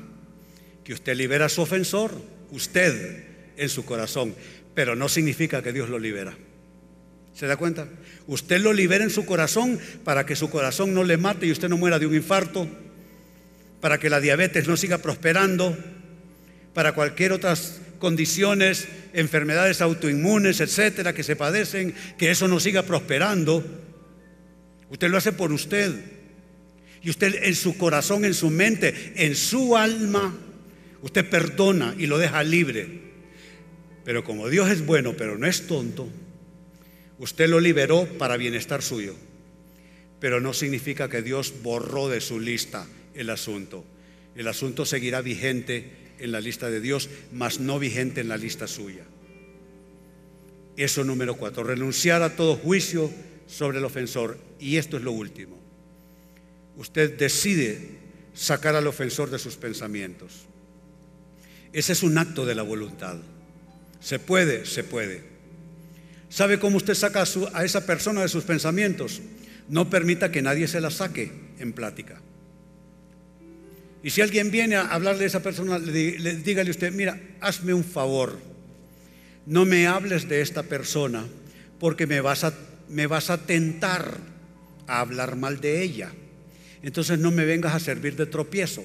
que 0.83 0.93
usted 0.93 1.15
libera 1.15 1.45
a 1.45 1.49
su 1.49 1.61
ofensor, 1.61 2.11
usted 2.53 3.23
en 3.57 3.69
su 3.69 3.83
corazón, 3.83 4.33
pero 4.73 4.95
no 4.95 5.09
significa 5.09 5.61
que 5.61 5.73
Dios 5.73 5.89
lo 5.89 5.99
libera. 5.99 6.33
¿Se 7.35 7.47
da 7.47 7.57
cuenta? 7.57 7.87
Usted 8.27 8.61
lo 8.61 8.73
libera 8.73 9.03
en 9.03 9.09
su 9.09 9.25
corazón 9.25 9.79
para 10.03 10.25
que 10.25 10.35
su 10.35 10.49
corazón 10.49 10.93
no 10.93 11.03
le 11.03 11.17
mate 11.17 11.47
y 11.47 11.51
usted 11.51 11.67
no 11.67 11.77
muera 11.77 11.99
de 11.99 12.05
un 12.05 12.15
infarto, 12.15 12.67
para 13.81 13.97
que 13.97 14.09
la 14.09 14.19
diabetes 14.19 14.67
no 14.67 14.77
siga 14.77 14.99
prosperando, 14.99 15.77
para 16.73 16.93
cualquier 16.93 17.33
otra 17.33 17.55
condiciones, 17.97 18.87
enfermedades 19.13 19.81
autoinmunes, 19.81 20.59
etcétera, 20.59 21.13
que 21.13 21.23
se 21.23 21.35
padecen, 21.35 21.95
que 22.17 22.31
eso 22.31 22.47
no 22.47 22.59
siga 22.59 22.83
prosperando. 22.83 23.63
Usted 24.89 25.09
lo 25.09 25.17
hace 25.17 25.31
por 25.31 25.53
usted. 25.53 25.93
Y 27.01 27.09
usted 27.09 27.43
en 27.43 27.55
su 27.55 27.77
corazón, 27.77 28.25
en 28.25 28.33
su 28.33 28.49
mente, 28.49 29.13
en 29.15 29.35
su 29.35 29.75
alma, 29.77 30.37
usted 31.03 31.29
perdona 31.29 31.93
y 31.97 32.07
lo 32.07 32.17
deja 32.17 32.41
libre. 32.43 32.87
Pero 34.03 34.23
como 34.23 34.49
Dios 34.49 34.69
es 34.71 34.85
bueno, 34.85 35.13
pero 35.15 35.37
no 35.37 35.45
es 35.45 35.67
tonto, 35.67 36.09
usted 37.19 37.47
lo 37.47 37.59
liberó 37.59 38.05
para 38.17 38.37
bienestar 38.37 38.81
suyo. 38.81 39.13
Pero 40.19 40.39
no 40.39 40.53
significa 40.53 41.09
que 41.09 41.21
Dios 41.21 41.53
borró 41.61 42.09
de 42.09 42.21
su 42.21 42.39
lista 42.39 42.87
el 43.13 43.29
asunto. 43.29 43.85
El 44.35 44.47
asunto 44.47 44.85
seguirá 44.85 45.21
vigente 45.21 45.91
en 46.19 46.31
la 46.31 46.39
lista 46.39 46.69
de 46.69 46.79
Dios, 46.79 47.09
mas 47.31 47.59
no 47.59 47.79
vigente 47.79 48.21
en 48.21 48.29
la 48.29 48.37
lista 48.37 48.67
suya. 48.67 49.03
Eso 50.77 51.03
número 51.03 51.35
cuatro, 51.35 51.63
renunciar 51.63 52.23
a 52.23 52.35
todo 52.35 52.55
juicio 52.55 53.11
sobre 53.45 53.77
el 53.77 53.85
ofensor. 53.85 54.37
Y 54.59 54.77
esto 54.77 54.97
es 54.97 55.03
lo 55.03 55.11
último. 55.11 55.59
Usted 56.77 57.17
decide 57.17 57.99
sacar 58.33 58.75
al 58.75 58.87
ofensor 58.87 59.29
de 59.29 59.37
sus 59.37 59.57
pensamientos. 59.57 60.47
Ese 61.73 61.93
es 61.93 62.03
un 62.03 62.17
acto 62.17 62.45
de 62.45 62.55
la 62.55 62.61
voluntad. 62.61 63.17
Se 63.99 64.19
puede, 64.19 64.65
se 64.65 64.83
puede. 64.83 65.23
¿Sabe 66.29 66.59
cómo 66.59 66.77
usted 66.77 66.93
saca 66.93 67.23
a, 67.53 67.65
esa 67.65 67.85
persona 67.85 68.21
de 68.21 68.27
sus 68.27 68.43
pensamientos? 68.43 69.21
No 69.69 69.89
permita 69.89 70.31
que 70.31 70.41
nadie 70.41 70.67
se 70.67 70.81
la 70.81 70.91
saque 70.91 71.31
en 71.59 71.73
plática. 71.73 72.21
Y 74.03 74.09
si 74.09 74.21
alguien 74.21 74.51
viene 74.51 74.75
a 74.75 74.87
hablarle 74.87 75.23
a 75.23 75.27
esa 75.27 75.41
persona, 75.41 75.79
le, 75.79 76.35
dígale 76.37 76.69
usted, 76.69 76.91
mira, 76.91 77.19
hazme 77.39 77.73
un 77.73 77.83
favor, 77.83 78.37
no 79.45 79.65
me 79.65 79.87
hables 79.87 80.27
de 80.27 80.41
esta 80.41 80.63
persona 80.63 81.25
porque 81.79 82.05
me 82.05 82.19
vas 82.19 82.43
a, 82.43 82.53
me 82.89 83.07
vas 83.07 83.29
a 83.29 83.37
tentar 83.37 84.17
a 84.87 84.99
hablar 84.99 85.35
mal 85.35 85.61
de 85.61 85.81
ella. 85.81 86.11
Entonces 86.81 87.19
no 87.19 87.31
me 87.31 87.45
vengas 87.45 87.73
a 87.73 87.79
servir 87.79 88.15
de 88.15 88.25
tropiezo, 88.25 88.83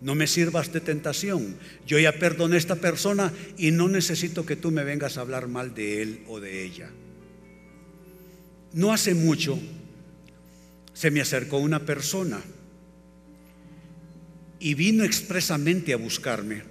no 0.00 0.14
me 0.14 0.26
sirvas 0.26 0.72
de 0.72 0.80
tentación. 0.80 1.56
Yo 1.86 1.98
ya 1.98 2.12
perdoné 2.12 2.56
a 2.56 2.58
esta 2.58 2.76
persona 2.76 3.32
y 3.56 3.70
no 3.70 3.88
necesito 3.88 4.46
que 4.46 4.56
tú 4.56 4.70
me 4.70 4.84
vengas 4.84 5.18
a 5.18 5.22
hablar 5.22 5.48
mal 5.48 5.74
de 5.74 6.02
él 6.02 6.22
o 6.28 6.40
de 6.40 6.64
ella. 6.64 6.90
No 8.72 8.92
hace 8.92 9.14
mucho 9.14 9.58
se 10.92 11.10
me 11.10 11.20
acercó 11.20 11.58
una 11.58 11.80
persona 11.86 12.40
y 14.60 14.74
vino 14.74 15.04
expresamente 15.04 15.92
a 15.92 15.96
buscarme 15.96 16.62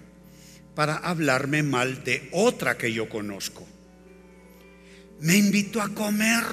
para 0.75 0.97
hablarme 0.97 1.63
mal 1.63 2.03
de 2.03 2.29
otra 2.31 2.77
que 2.77 2.93
yo 2.93 3.09
conozco. 3.09 3.67
Me 5.21 5.37
invitó 5.37 5.81
a 5.81 5.89
comer. 5.89 6.43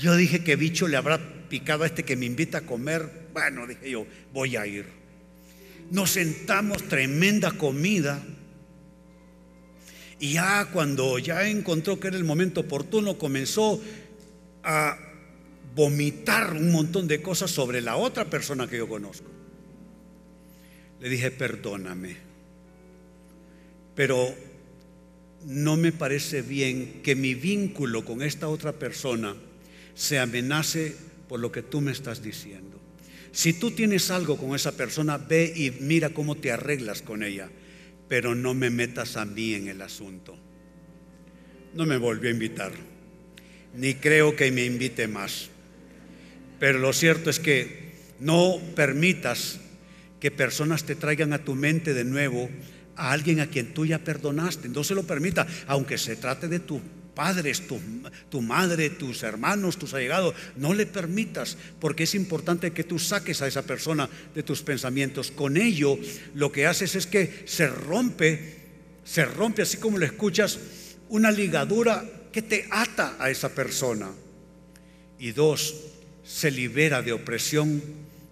Yo 0.00 0.16
dije 0.16 0.42
que 0.42 0.56
bicho 0.56 0.88
le 0.88 0.96
habrá 0.96 1.18
picado 1.48 1.84
a 1.84 1.86
este 1.86 2.04
que 2.04 2.16
me 2.16 2.26
invita 2.26 2.58
a 2.58 2.66
comer. 2.66 3.28
Bueno, 3.32 3.66
dije 3.66 3.90
yo, 3.90 4.06
voy 4.32 4.56
a 4.56 4.66
ir. 4.66 4.97
Nos 5.90 6.10
sentamos, 6.10 6.88
tremenda 6.88 7.52
comida. 7.52 8.22
Y 10.20 10.34
ya 10.34 10.68
cuando 10.72 11.18
ya 11.18 11.48
encontró 11.48 11.98
que 11.98 12.08
era 12.08 12.16
el 12.16 12.24
momento 12.24 12.60
oportuno, 12.60 13.18
comenzó 13.18 13.80
a 14.64 14.98
vomitar 15.74 16.54
un 16.54 16.72
montón 16.72 17.06
de 17.06 17.22
cosas 17.22 17.50
sobre 17.50 17.80
la 17.80 17.96
otra 17.96 18.24
persona 18.24 18.68
que 18.68 18.78
yo 18.78 18.88
conozco. 18.88 19.30
Le 21.00 21.08
dije, 21.08 21.30
perdóname, 21.30 22.16
pero 23.94 24.34
no 25.46 25.76
me 25.76 25.92
parece 25.92 26.42
bien 26.42 27.00
que 27.02 27.14
mi 27.14 27.34
vínculo 27.34 28.04
con 28.04 28.22
esta 28.22 28.48
otra 28.48 28.72
persona 28.72 29.36
se 29.94 30.18
amenace 30.18 30.96
por 31.28 31.38
lo 31.38 31.52
que 31.52 31.62
tú 31.62 31.80
me 31.80 31.92
estás 31.92 32.22
diciendo. 32.22 32.77
Si 33.32 33.52
tú 33.52 33.70
tienes 33.70 34.10
algo 34.10 34.36
con 34.36 34.54
esa 34.54 34.72
persona, 34.72 35.18
ve 35.18 35.52
y 35.54 35.70
mira 35.82 36.10
cómo 36.10 36.34
te 36.36 36.50
arreglas 36.50 37.02
con 37.02 37.22
ella, 37.22 37.48
pero 38.08 38.34
no 38.34 38.54
me 38.54 38.70
metas 38.70 39.16
a 39.16 39.24
mí 39.24 39.54
en 39.54 39.68
el 39.68 39.82
asunto. 39.82 40.38
No 41.74 41.86
me 41.86 41.98
volvió 41.98 42.30
a 42.30 42.32
invitar, 42.32 42.72
ni 43.74 43.94
creo 43.94 44.34
que 44.34 44.50
me 44.50 44.64
invite 44.64 45.06
más. 45.06 45.50
Pero 46.58 46.78
lo 46.78 46.92
cierto 46.92 47.30
es 47.30 47.38
que 47.38 47.92
no 48.18 48.58
permitas 48.74 49.60
que 50.18 50.30
personas 50.30 50.84
te 50.84 50.96
traigan 50.96 51.32
a 51.32 51.44
tu 51.44 51.54
mente 51.54 51.94
de 51.94 52.04
nuevo 52.04 52.50
a 52.96 53.12
alguien 53.12 53.40
a 53.40 53.46
quien 53.46 53.72
tú 53.72 53.86
ya 53.86 54.00
perdonaste. 54.00 54.68
No 54.68 54.82
se 54.82 54.94
lo 54.94 55.04
permita, 55.04 55.46
aunque 55.66 55.98
se 55.98 56.16
trate 56.16 56.48
de 56.48 56.58
tus 56.58 56.80
padres, 57.18 57.66
tu, 57.66 57.80
tu, 58.30 58.40
madre, 58.40 58.90
tus 58.90 59.24
hermanos, 59.24 59.76
tus 59.76 59.92
allegados. 59.92 60.36
No 60.54 60.72
le 60.72 60.86
permitas, 60.86 61.56
porque 61.80 62.04
es 62.04 62.14
importante 62.14 62.70
que 62.70 62.84
tú 62.84 63.00
saques 63.00 63.42
a 63.42 63.48
esa 63.48 63.62
persona 63.62 64.08
de 64.36 64.44
tus 64.44 64.62
pensamientos. 64.62 65.32
Con 65.32 65.56
ello, 65.56 65.98
lo 66.36 66.52
que 66.52 66.68
haces 66.68 66.94
es 66.94 67.08
que 67.08 67.42
se 67.44 67.66
rompe, 67.66 68.58
se 69.04 69.24
rompe 69.24 69.62
así 69.62 69.78
como 69.78 69.98
lo 69.98 70.06
escuchas, 70.06 70.60
una 71.08 71.32
ligadura 71.32 72.08
que 72.30 72.40
te 72.40 72.68
ata 72.70 73.16
a 73.18 73.30
esa 73.30 73.48
persona. 73.48 74.08
Y 75.18 75.32
dos, 75.32 75.74
se 76.24 76.52
libera 76.52 77.02
de 77.02 77.10
opresión 77.10 77.82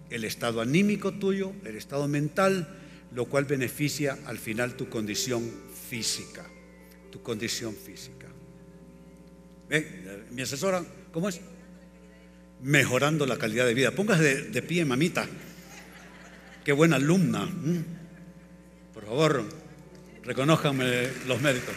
el 0.09 0.23
estado 0.23 0.61
anímico 0.61 1.11
tuyo, 1.11 1.51
el 1.65 1.75
estado 1.75 2.07
mental, 2.07 2.73
lo 3.13 3.25
cual 3.25 3.43
beneficia 3.43 4.17
al 4.25 4.37
final 4.37 4.77
tu 4.77 4.87
condición 4.87 5.51
física, 5.89 6.45
tu 7.11 7.21
condición 7.21 7.75
física. 7.75 8.26
¿Eh? 9.69 10.25
Mi 10.31 10.41
asesora, 10.41 10.83
¿cómo 11.11 11.29
es? 11.29 11.41
mejorando 12.61 13.25
la 13.25 13.37
calidad 13.37 13.65
de 13.65 13.73
vida. 13.73 13.91
Póngase 13.91 14.43
de, 14.43 14.61
pie, 14.61 14.85
mamita. 14.85 15.27
Qué 16.63 16.71
buena 16.71 16.97
alumna. 16.97 17.47
Por 18.93 19.05
favor, 19.05 19.45
reconozcanme 20.23 21.09
los 21.27 21.41
méritos. 21.41 21.75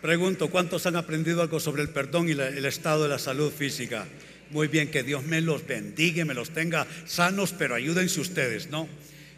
Pregunto, 0.00 0.50
¿cuántos 0.50 0.84
han 0.86 0.96
aprendido 0.96 1.42
algo 1.42 1.60
sobre 1.60 1.82
el 1.82 1.88
perdón 1.88 2.28
y 2.28 2.32
el 2.32 2.64
estado 2.64 3.04
de 3.04 3.08
la 3.08 3.20
salud 3.20 3.52
física? 3.52 4.06
Muy 4.50 4.66
bien, 4.66 4.90
que 4.90 5.04
Dios 5.04 5.24
me 5.24 5.40
los 5.40 5.64
bendiga, 5.64 6.24
me 6.24 6.34
los 6.34 6.50
tenga 6.50 6.86
sanos, 7.06 7.54
pero 7.56 7.76
ayúdense 7.76 8.20
ustedes, 8.20 8.68
¿no? 8.68 8.88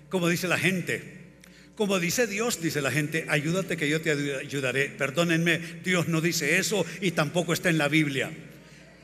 Como 0.08 0.28
dice 0.28 0.48
la 0.48 0.56
gente, 0.56 1.23
como 1.76 1.98
dice 1.98 2.26
Dios, 2.26 2.60
dice 2.60 2.80
la 2.80 2.90
gente, 2.90 3.26
ayúdate 3.28 3.76
que 3.76 3.88
yo 3.88 4.00
te 4.00 4.10
ayudaré. 4.10 4.90
Perdónenme, 4.90 5.58
Dios 5.82 6.06
no 6.06 6.20
dice 6.20 6.58
eso 6.58 6.86
y 7.00 7.10
tampoco 7.10 7.52
está 7.52 7.68
en 7.68 7.78
la 7.78 7.88
Biblia. 7.88 8.30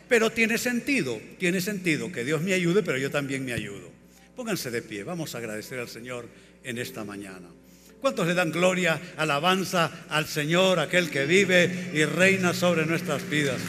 Pero 0.08 0.30
tiene 0.30 0.56
sentido, 0.56 1.20
tiene 1.38 1.60
sentido 1.60 2.12
que 2.12 2.24
Dios 2.24 2.42
me 2.42 2.52
ayude, 2.52 2.82
pero 2.82 2.98
yo 2.98 3.10
también 3.10 3.44
me 3.44 3.52
ayudo. 3.52 3.90
Pónganse 4.36 4.70
de 4.70 4.82
pie, 4.82 5.02
vamos 5.02 5.34
a 5.34 5.38
agradecer 5.38 5.78
al 5.78 5.88
Señor 5.88 6.28
en 6.62 6.78
esta 6.78 7.04
mañana. 7.04 7.48
¿Cuántos 8.00 8.26
le 8.26 8.34
dan 8.34 8.50
gloria, 8.50 9.00
alabanza 9.16 10.06
al 10.08 10.26
Señor, 10.26 10.78
aquel 10.78 11.10
que 11.10 11.26
vive 11.26 11.90
y 11.92 12.04
reina 12.04 12.54
sobre 12.54 12.86
nuestras 12.86 13.28
vidas? 13.28 13.60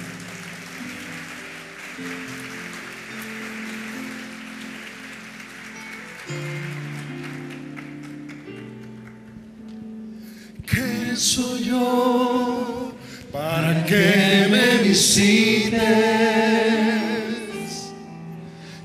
Soy 11.22 11.65
yo 11.65 12.91
para 13.32 13.86
que 13.86 14.47
me 14.49 14.78
visites 14.84 15.80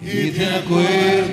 y 0.03 0.31
te 0.33 0.47
acuerdes 0.47 1.26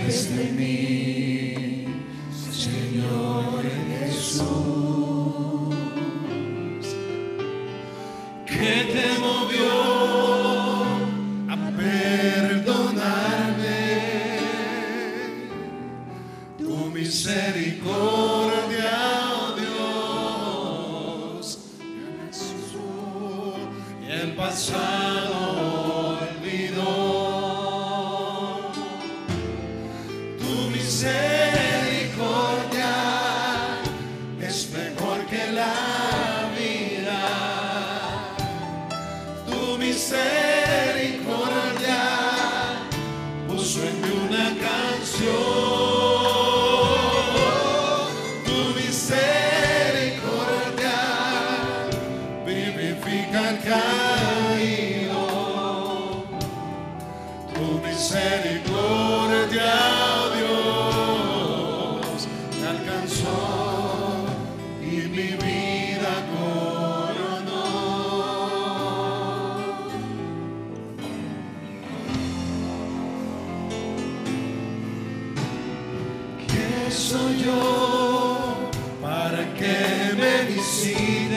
visites? 80.63 81.33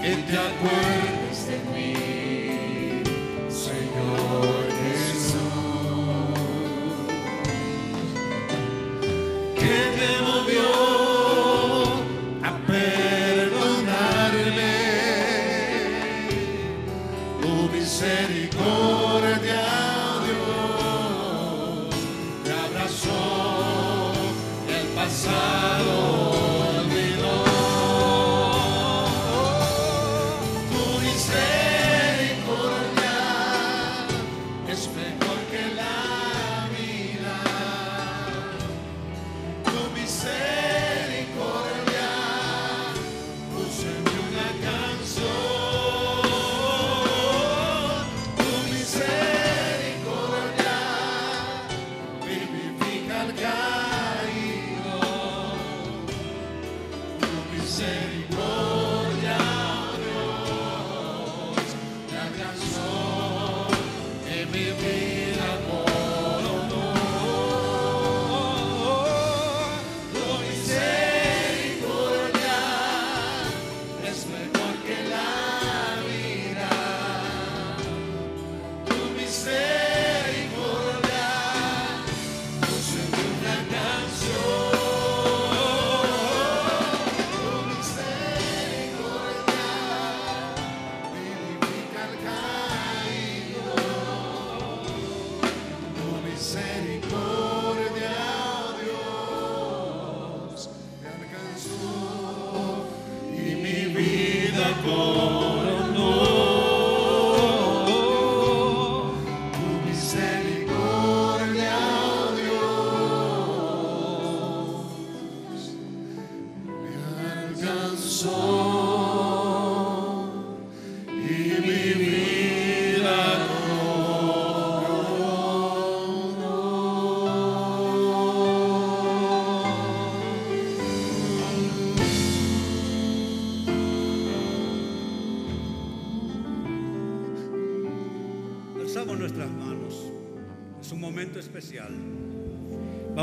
Que 0.00 0.12
te 0.28 0.38
acuerdes 0.38 1.38
de 1.48 1.58
mí. 1.72 2.05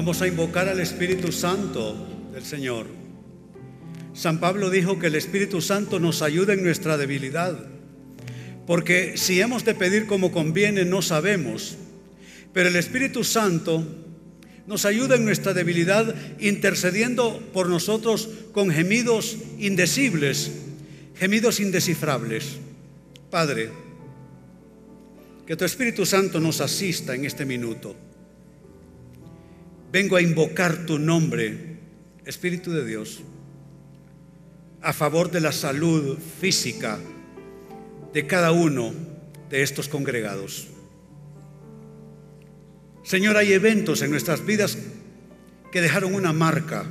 Vamos 0.04 0.22
a 0.22 0.28
invocar 0.28 0.68
al 0.68 0.82
Espíritu 0.82 1.32
Santo 1.32 1.96
del 2.34 2.44
Señor. 2.44 2.88
San 4.14 4.42
Pablo 4.42 4.70
dijo 4.70 5.00
que 5.00 5.08
el 5.08 5.16
Espíritu 5.16 5.62
Santo 5.62 5.98
nos 5.98 6.22
ayuda 6.22 6.52
en 6.52 6.62
nuestra 6.62 6.98
debilidad, 6.98 7.58
porque 8.68 9.14
si 9.16 9.40
hemos 9.40 9.64
de 9.64 9.76
pedir 9.76 10.06
como 10.06 10.34
conviene 10.34 10.84
no 10.84 11.02
sabemos, 11.02 11.78
pero 12.52 12.68
el 12.68 12.76
Espíritu 12.76 13.24
Santo 13.24 13.88
nos 14.68 14.84
ayuda 14.84 15.16
en 15.16 15.24
nuestra 15.24 15.54
debilidad 15.54 16.14
intercediendo 16.38 17.42
por 17.54 17.70
nosotros 17.70 18.28
con 18.52 18.72
gemidos 18.72 19.38
indecibles, 19.58 20.52
gemidos 21.16 21.62
indescifrables. 21.62 22.58
Padre, 23.30 23.70
que 25.48 25.56
tu 25.56 25.64
Espíritu 25.64 26.06
Santo 26.06 26.42
nos 26.42 26.60
asista 26.60 27.16
en 27.16 27.24
este 27.24 27.46
minuto. 27.46 27.96
Vengo 29.94 30.16
a 30.16 30.24
invocar 30.24 30.88
tu 30.88 30.98
nombre, 30.98 31.78
Espíritu 32.26 32.72
de 32.72 32.84
Dios, 32.84 33.22
a 34.82 34.92
favor 34.92 35.30
de 35.30 35.40
la 35.40 35.52
salud 35.52 36.18
física 36.18 36.98
de 38.12 38.26
cada 38.26 38.52
uno 38.54 38.92
de 39.52 39.62
estos 39.62 39.88
congregados. 39.88 40.68
Señor, 43.04 43.38
hay 43.38 43.54
eventos 43.54 44.02
en 44.02 44.10
nuestras 44.10 44.44
vidas 44.44 44.80
que 45.72 45.82
dejaron 45.82 46.16
una 46.16 46.34
marca, 46.34 46.86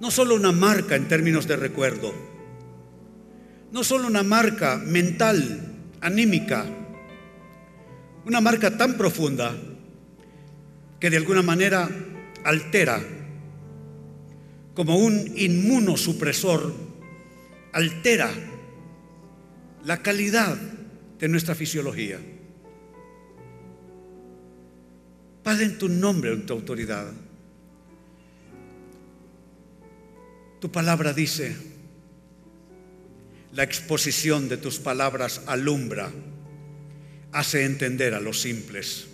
no 0.00 0.10
solo 0.10 0.34
una 0.34 0.50
marca 0.50 0.96
en 0.96 1.06
términos 1.06 1.46
de 1.46 1.54
recuerdo, 1.54 2.12
no 3.70 3.84
solo 3.84 4.08
una 4.08 4.24
marca 4.24 4.76
mental, 4.76 5.86
anímica, 6.00 6.66
una 8.26 8.40
marca 8.40 8.76
tan 8.76 8.98
profunda 8.98 9.54
que 11.02 11.10
de 11.10 11.16
alguna 11.16 11.42
manera 11.42 11.90
altera, 12.44 13.02
como 14.72 14.98
un 14.98 15.32
inmunosupresor, 15.36 16.72
altera 17.72 18.30
la 19.84 20.00
calidad 20.00 20.56
de 21.18 21.26
nuestra 21.26 21.56
fisiología. 21.56 22.20
Padre, 25.42 25.64
en 25.64 25.78
tu 25.78 25.88
nombre, 25.88 26.34
en 26.34 26.46
tu 26.46 26.52
autoridad. 26.52 27.12
Tu 30.60 30.70
palabra 30.70 31.12
dice, 31.12 31.56
la 33.50 33.64
exposición 33.64 34.48
de 34.48 34.56
tus 34.56 34.78
palabras 34.78 35.42
alumbra, 35.46 36.12
hace 37.32 37.64
entender 37.64 38.14
a 38.14 38.20
los 38.20 38.40
simples. 38.40 39.08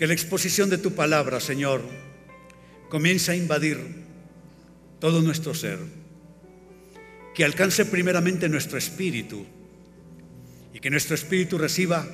Que 0.00 0.06
la 0.06 0.14
exposición 0.14 0.70
de 0.70 0.78
tu 0.78 0.94
palabra, 0.94 1.40
Señor, 1.40 1.82
comience 2.88 3.32
a 3.32 3.36
invadir 3.36 3.76
todo 4.98 5.20
nuestro 5.20 5.52
ser. 5.52 5.78
Que 7.34 7.44
alcance 7.44 7.84
primeramente 7.84 8.48
nuestro 8.48 8.78
espíritu 8.78 9.44
y 10.72 10.80
que 10.80 10.88
nuestro 10.88 11.14
espíritu 11.14 11.58
reciba 11.58 12.08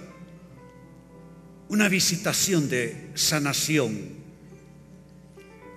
una 1.69 1.89
visitación 1.89 2.69
de 2.69 3.13
sanación 3.15 4.17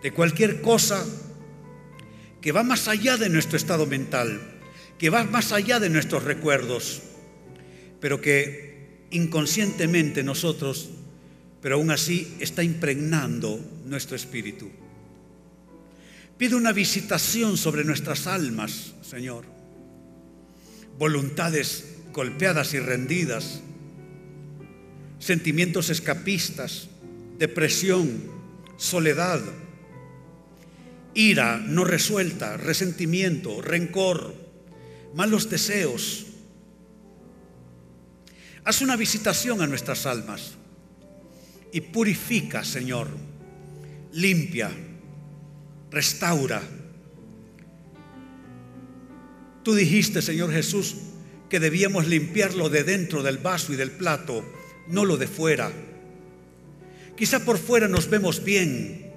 de 0.01 0.11
cualquier 0.11 0.61
cosa 0.61 1.05
que 2.41 2.51
va 2.51 2.63
más 2.63 2.87
allá 2.87 3.17
de 3.17 3.29
nuestro 3.29 3.55
estado 3.55 3.85
mental, 3.85 4.41
que 4.97 5.11
va 5.11 5.25
más 5.25 5.51
allá 5.51 5.79
de 5.79 5.91
nuestros 5.91 6.23
recuerdos, 6.23 7.03
pero 8.01 8.19
que 8.19 9.05
inconscientemente 9.11 10.23
nosotros, 10.23 10.89
pero 11.61 11.75
aún 11.75 11.91
así 11.91 12.35
está 12.39 12.63
impregnando 12.63 13.59
nuestro 13.85 14.15
espíritu. 14.15 14.69
Pido 16.37 16.57
una 16.57 16.71
visitación 16.71 17.57
sobre 17.57 17.83
nuestras 17.83 18.27
almas, 18.27 18.93
Señor. 19.01 19.45
Voluntades 20.97 21.97
golpeadas 22.13 22.73
y 22.73 22.79
rendidas, 22.79 23.61
sentimientos 25.19 25.89
escapistas, 25.89 26.87
depresión, 27.37 28.23
soledad, 28.77 29.41
ira 31.13 31.57
no 31.57 31.83
resuelta, 31.83 32.55
resentimiento, 32.55 33.61
rencor, 33.61 34.33
malos 35.13 35.49
deseos. 35.49 36.25
Haz 38.63 38.81
una 38.81 38.95
visitación 38.95 39.61
a 39.61 39.67
nuestras 39.67 40.05
almas 40.05 40.58
y 41.71 41.81
purifica, 41.81 42.63
Señor, 42.63 43.07
limpia, 44.13 44.71
restaura. 45.91 46.61
Tú 49.63 49.75
dijiste, 49.75 50.21
Señor 50.21 50.51
Jesús, 50.51 50.95
que 51.49 51.59
debíamos 51.59 52.07
limpiarlo 52.07 52.69
de 52.69 52.83
dentro 52.83 53.23
del 53.23 53.37
vaso 53.37 53.73
y 53.73 53.75
del 53.75 53.91
plato 53.91 54.43
no 54.87 55.05
lo 55.05 55.17
de 55.17 55.27
fuera. 55.27 55.71
Quizá 57.15 57.43
por 57.43 57.57
fuera 57.57 57.87
nos 57.87 58.09
vemos 58.09 58.43
bien, 58.43 59.11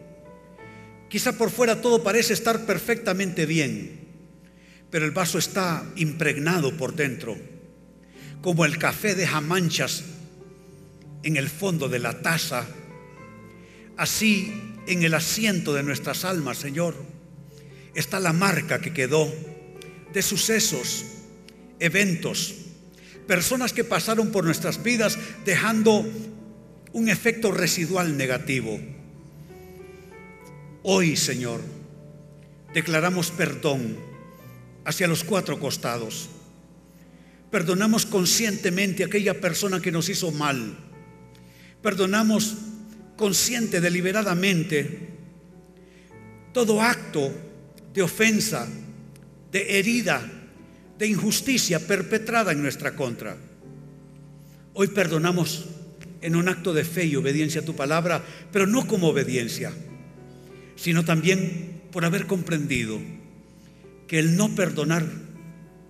quizá 1.09 1.39
por 1.39 1.51
fuera 1.51 1.81
todo 1.81 2.03
parece 2.03 2.33
estar 2.33 2.67
perfectamente 2.67 3.47
bien, 3.47 4.01
pero 4.91 5.05
el 5.05 5.13
vaso 5.13 5.39
está 5.39 5.87
impregnado 5.97 6.77
por 6.77 6.95
dentro, 6.97 7.37
como 8.41 8.65
el 8.65 8.77
café 8.77 9.15
deja 9.15 9.41
manchas 9.41 10.05
en 11.23 11.37
el 11.37 11.49
fondo 11.49 11.89
de 11.89 11.99
la 11.99 12.23
taza, 12.23 12.67
así 13.97 14.53
en 14.87 15.03
el 15.03 15.15
asiento 15.15 15.75
de 15.75 15.83
nuestras 15.83 16.25
almas, 16.25 16.59
Señor, 16.59 16.95
está 17.95 18.21
la 18.21 18.33
marca 18.33 18.81
que 18.81 18.93
quedó 18.93 19.33
de 20.13 20.23
sucesos, 20.23 21.05
eventos, 21.79 22.55
personas 23.27 23.73
que 23.73 23.85
pasaron 23.85 24.31
por 24.31 24.45
nuestras 24.45 24.83
vidas 24.83 25.19
dejando 25.45 26.05
un 26.93 27.09
efecto 27.09 27.53
residual 27.53 28.17
negativo. 28.17 28.81
Hoy, 30.83 31.17
Señor, 31.17 31.61
declaramos 32.75 33.31
perdón 33.31 33.97
hacia 34.85 35.07
los 35.07 35.25
cuatro 35.25 35.61
costados. 35.61 36.29
Perdonamos 37.51 38.07
conscientemente 38.07 39.03
a 39.03 39.07
aquella 39.07 39.41
persona 39.41 39.81
que 39.81 39.93
nos 39.93 40.09
hizo 40.09 40.33
mal. 40.33 40.77
Perdonamos 41.83 42.57
consciente, 43.17 43.81
deliberadamente, 43.81 45.11
todo 46.53 46.81
acto 46.81 47.33
de 47.93 48.03
ofensa, 48.03 48.69
de 49.51 49.79
herida, 49.79 50.23
de 50.99 51.07
injusticia 51.07 51.87
perpetrada 51.87 52.53
en 52.53 52.63
nuestra 52.63 52.95
contra. 52.95 53.37
Hoy 54.75 54.89
perdonamos 54.89 55.67
en 56.21 56.37
un 56.37 56.49
acto 56.49 56.73
de 56.73 56.85
fe 56.85 57.05
y 57.07 57.17
obediencia 57.17 57.61
a 57.61 57.65
tu 57.65 57.75
palabra, 57.75 58.25
pero 58.53 58.67
no 58.67 58.87
como 58.87 59.09
obediencia, 59.09 59.73
sino 60.77 61.05
también 61.05 61.83
por 61.91 62.05
haber 62.05 62.27
comprendido 62.27 63.01
que 64.07 64.19
el 64.19 64.37
no 64.37 64.55
perdonar 64.55 65.05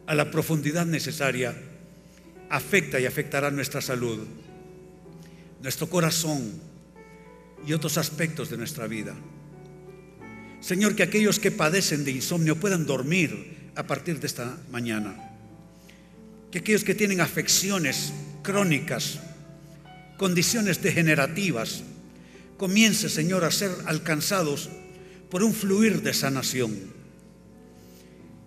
a 0.07 0.15
la 0.15 0.31
profundidad 0.31 0.87
necesaria 0.87 1.55
afecta 2.49 2.99
y 2.99 3.07
afectará 3.07 3.51
nuestra 3.51 3.81
salud, 3.81 4.27
nuestro 5.63 5.89
corazón 5.89 6.61
y 7.67 7.73
otros 7.73 7.97
aspectos 7.97 8.51
de 8.51 8.57
nuestra 8.57 8.87
vida. 8.87 9.15
Señor, 10.61 10.95
que 10.95 11.03
aquellos 11.03 11.39
que 11.39 11.51
padecen 11.51 12.05
de 12.05 12.13
insomnio 12.13 12.57
puedan 12.57 12.87
dormir 12.87 13.71
a 13.75 13.87
partir 13.87 14.21
de 14.21 14.27
esta 14.27 14.59
mañana. 14.71 15.31
Que 16.51 16.59
aquellos 16.59 16.85
que 16.85 16.95
tienen 16.95 17.21
afecciones 17.21 18.13
crónicas, 18.43 19.21
condiciones 20.19 20.83
degenerativas, 20.83 21.83
comience, 22.57 23.09
Señor, 23.09 23.45
a 23.45 23.51
ser 23.51 23.71
alcanzados 23.87 24.69
por 25.31 25.43
un 25.43 25.55
fluir 25.55 26.03
de 26.03 26.13
sanación. 26.13 26.77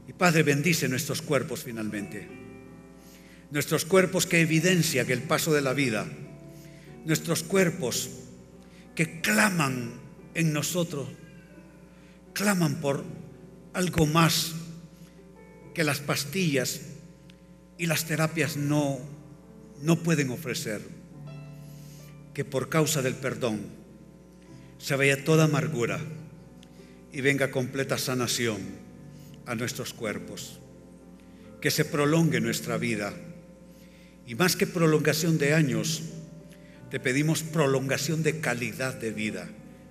Y 0.08 0.14
Padre, 0.14 0.44
bendice 0.44 0.88
nuestros 0.88 1.22
cuerpos 1.22 1.64
finalmente. 1.64 2.28
Nuestros 3.52 3.86
cuerpos 3.86 4.26
que 4.26 4.42
evidencian 4.42 5.10
el 5.10 5.24
paso 5.24 5.54
de 5.54 5.62
la 5.62 5.74
vida. 5.74 6.06
Nuestros 7.06 7.44
cuerpos 7.44 8.10
que 8.96 9.22
claman 9.22 9.94
en 10.34 10.54
nosotros, 10.54 11.08
claman 12.34 12.76
por 12.82 13.04
algo 13.74 14.06
más 14.06 14.54
que 15.74 15.84
las 15.84 16.00
pastillas 16.00 16.82
y 17.78 17.86
las 17.86 18.06
terapias 18.06 18.58
no, 18.58 19.00
no 19.82 19.98
pueden 20.02 20.32
ofrecer. 20.32 20.82
Que 22.34 22.46
por 22.46 22.70
causa 22.70 23.02
del 23.02 23.16
perdón 23.16 23.62
se 24.78 24.96
vaya 24.96 25.24
toda 25.24 25.46
amargura 25.46 26.00
y 27.12 27.22
venga 27.22 27.52
completa 27.52 27.98
sanación 27.98 28.60
a 29.46 29.56
nuestros 29.56 29.94
cuerpos. 29.94 30.60
Que 31.62 31.72
se 31.72 31.86
prolongue 31.86 32.42
nuestra 32.42 32.78
vida. 32.78 33.14
Y 34.28 34.36
más 34.36 34.56
que 34.56 34.68
prolongación 34.68 35.38
de 35.38 35.54
años, 35.54 36.04
te 36.90 37.00
pedimos 37.00 37.44
prolongación 37.44 38.24
de 38.24 38.40
calidad 38.40 38.94
de 38.96 39.12
vida 39.12 39.48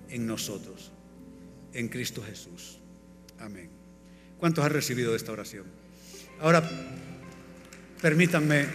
en 0.09 0.27
nosotros. 0.27 0.91
en 1.73 1.89
Cristo 1.89 2.23
Jesús. 2.25 2.79
Amén. 3.37 3.69
¿Cuántos 4.37 4.63
han 4.63 4.71
recibido 4.71 5.13
esta 5.13 5.33
oración? 5.33 5.65
Ahora, 6.39 6.63
permítanme 8.01 8.67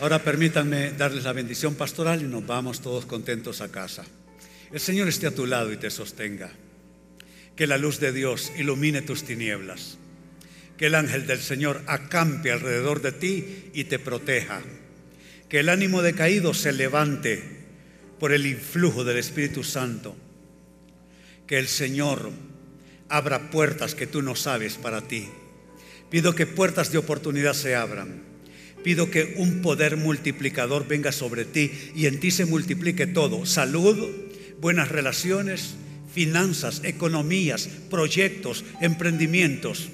Ahora 0.00 0.18
permítanme 0.18 0.92
darles 0.92 1.24
la 1.24 1.34
bendición 1.34 1.74
pastoral 1.74 2.22
y 2.22 2.24
nos 2.24 2.46
vamos 2.46 2.80
todos 2.80 3.04
contentos 3.04 3.60
a 3.60 3.70
casa. 3.70 4.02
El 4.72 4.80
Señor 4.80 5.08
esté 5.08 5.26
a 5.26 5.34
tu 5.34 5.44
lado 5.44 5.70
y 5.74 5.76
te 5.76 5.90
sostenga. 5.90 6.50
Que 7.54 7.66
la 7.66 7.76
luz 7.76 8.00
de 8.00 8.10
Dios 8.10 8.50
ilumine 8.56 9.02
tus 9.02 9.24
tinieblas. 9.24 9.98
Que 10.80 10.86
el 10.86 10.94
ángel 10.94 11.26
del 11.26 11.40
Señor 11.40 11.82
acampe 11.86 12.50
alrededor 12.50 13.02
de 13.02 13.12
ti 13.12 13.70
y 13.74 13.84
te 13.84 13.98
proteja. 13.98 14.62
Que 15.50 15.60
el 15.60 15.68
ánimo 15.68 16.00
decaído 16.00 16.54
se 16.54 16.72
levante 16.72 17.42
por 18.18 18.32
el 18.32 18.46
influjo 18.46 19.04
del 19.04 19.18
Espíritu 19.18 19.62
Santo. 19.62 20.16
Que 21.46 21.58
el 21.58 21.68
Señor 21.68 22.30
abra 23.10 23.50
puertas 23.50 23.94
que 23.94 24.06
tú 24.06 24.22
no 24.22 24.34
sabes 24.34 24.76
para 24.76 25.02
ti. 25.02 25.28
Pido 26.08 26.34
que 26.34 26.46
puertas 26.46 26.90
de 26.90 26.96
oportunidad 26.96 27.52
se 27.52 27.76
abran 27.76 28.30
Pido 28.82 29.10
que 29.10 29.34
un 29.36 29.60
poder 29.60 29.96
multiplicador 29.98 30.88
venga 30.88 31.12
sobre 31.12 31.44
ti 31.44 31.70
y 31.94 32.06
en 32.06 32.18
ti 32.18 32.30
se 32.30 32.46
multiplique 32.46 33.06
todo. 33.06 33.44
Salud, 33.44 34.08
buenas 34.58 34.88
relaciones, 34.88 35.74
finanzas, 36.12 36.80
economías, 36.84 37.68
proyectos, 37.90 38.64
emprendimientos. 38.80 39.90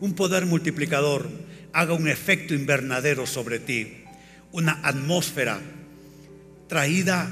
Un 0.00 0.14
poder 0.14 0.46
multiplicador 0.46 1.28
haga 1.72 1.94
un 1.94 2.08
efecto 2.08 2.54
invernadero 2.54 3.26
sobre 3.26 3.58
ti. 3.58 4.04
Una 4.52 4.80
atmósfera 4.82 5.60
traída 6.68 7.30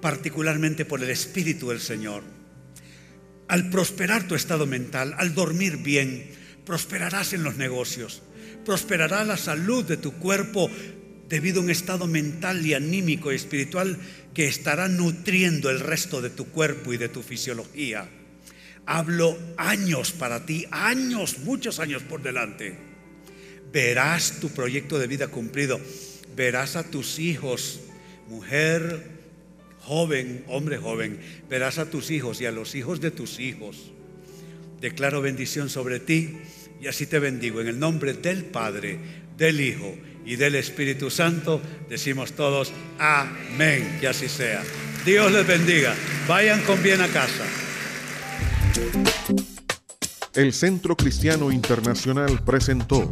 particularmente 0.00 0.84
por 0.84 1.02
el 1.02 1.10
Espíritu 1.10 1.68
del 1.68 1.80
Señor. 1.80 2.22
Al 3.48 3.70
prosperar 3.70 4.26
tu 4.26 4.34
estado 4.34 4.66
mental, 4.66 5.14
al 5.18 5.34
dormir 5.34 5.78
bien, 5.78 6.30
prosperarás 6.64 7.32
en 7.32 7.42
los 7.42 7.56
negocios 7.56 8.22
prosperará 8.64 9.24
la 9.24 9.36
salud 9.36 9.84
de 9.84 9.96
tu 9.96 10.12
cuerpo 10.12 10.70
debido 11.28 11.60
a 11.60 11.64
un 11.64 11.70
estado 11.70 12.06
mental 12.06 12.64
y 12.64 12.74
anímico 12.74 13.32
y 13.32 13.36
espiritual 13.36 13.98
que 14.34 14.46
estará 14.46 14.88
nutriendo 14.88 15.70
el 15.70 15.80
resto 15.80 16.20
de 16.20 16.30
tu 16.30 16.46
cuerpo 16.46 16.92
y 16.92 16.96
de 16.96 17.08
tu 17.08 17.22
fisiología. 17.22 18.08
Hablo 18.86 19.38
años 19.56 20.12
para 20.12 20.44
ti, 20.44 20.66
años, 20.70 21.38
muchos 21.38 21.78
años 21.78 22.02
por 22.02 22.22
delante. 22.22 22.76
Verás 23.72 24.38
tu 24.40 24.50
proyecto 24.50 24.98
de 24.98 25.06
vida 25.06 25.28
cumplido. 25.28 25.80
Verás 26.36 26.76
a 26.76 26.84
tus 26.84 27.18
hijos, 27.18 27.80
mujer, 28.28 29.10
joven, 29.80 30.44
hombre 30.48 30.78
joven. 30.78 31.18
Verás 31.48 31.78
a 31.78 31.90
tus 31.90 32.10
hijos 32.10 32.40
y 32.40 32.46
a 32.46 32.52
los 32.52 32.74
hijos 32.74 33.00
de 33.00 33.10
tus 33.10 33.38
hijos. 33.38 33.92
Declaro 34.80 35.22
bendición 35.22 35.70
sobre 35.70 36.00
ti 36.00 36.38
y 36.80 36.88
así 36.88 37.06
te 37.06 37.18
bendigo. 37.18 37.60
En 37.60 37.68
el 37.68 37.78
nombre 37.78 38.14
del 38.14 38.44
Padre, 38.44 38.98
del 39.36 39.60
Hijo 39.60 39.96
y 40.26 40.36
del 40.36 40.56
Espíritu 40.56 41.10
Santo, 41.10 41.62
decimos 41.88 42.32
todos, 42.32 42.72
amén. 42.98 43.98
Que 44.00 44.08
así 44.08 44.28
sea. 44.28 44.62
Dios 45.04 45.30
les 45.30 45.46
bendiga. 45.46 45.94
Vayan 46.26 46.60
con 46.62 46.82
bien 46.82 47.00
a 47.00 47.08
casa. 47.08 47.44
El 50.34 50.52
Centro 50.52 50.96
Cristiano 50.96 51.52
Internacional 51.52 52.42
presentó 52.44 53.08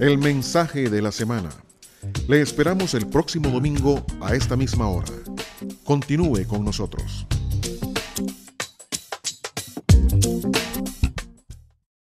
el 0.00 0.18
mensaje 0.18 0.88
de 0.88 1.02
la 1.02 1.12
semana. 1.12 1.50
Le 2.26 2.40
esperamos 2.40 2.94
el 2.94 3.06
próximo 3.06 3.50
domingo 3.50 4.04
a 4.20 4.34
esta 4.34 4.56
misma 4.56 4.88
hora. 4.88 5.12
Continúe 5.84 6.46
con 6.46 6.64
nosotros. 6.64 7.26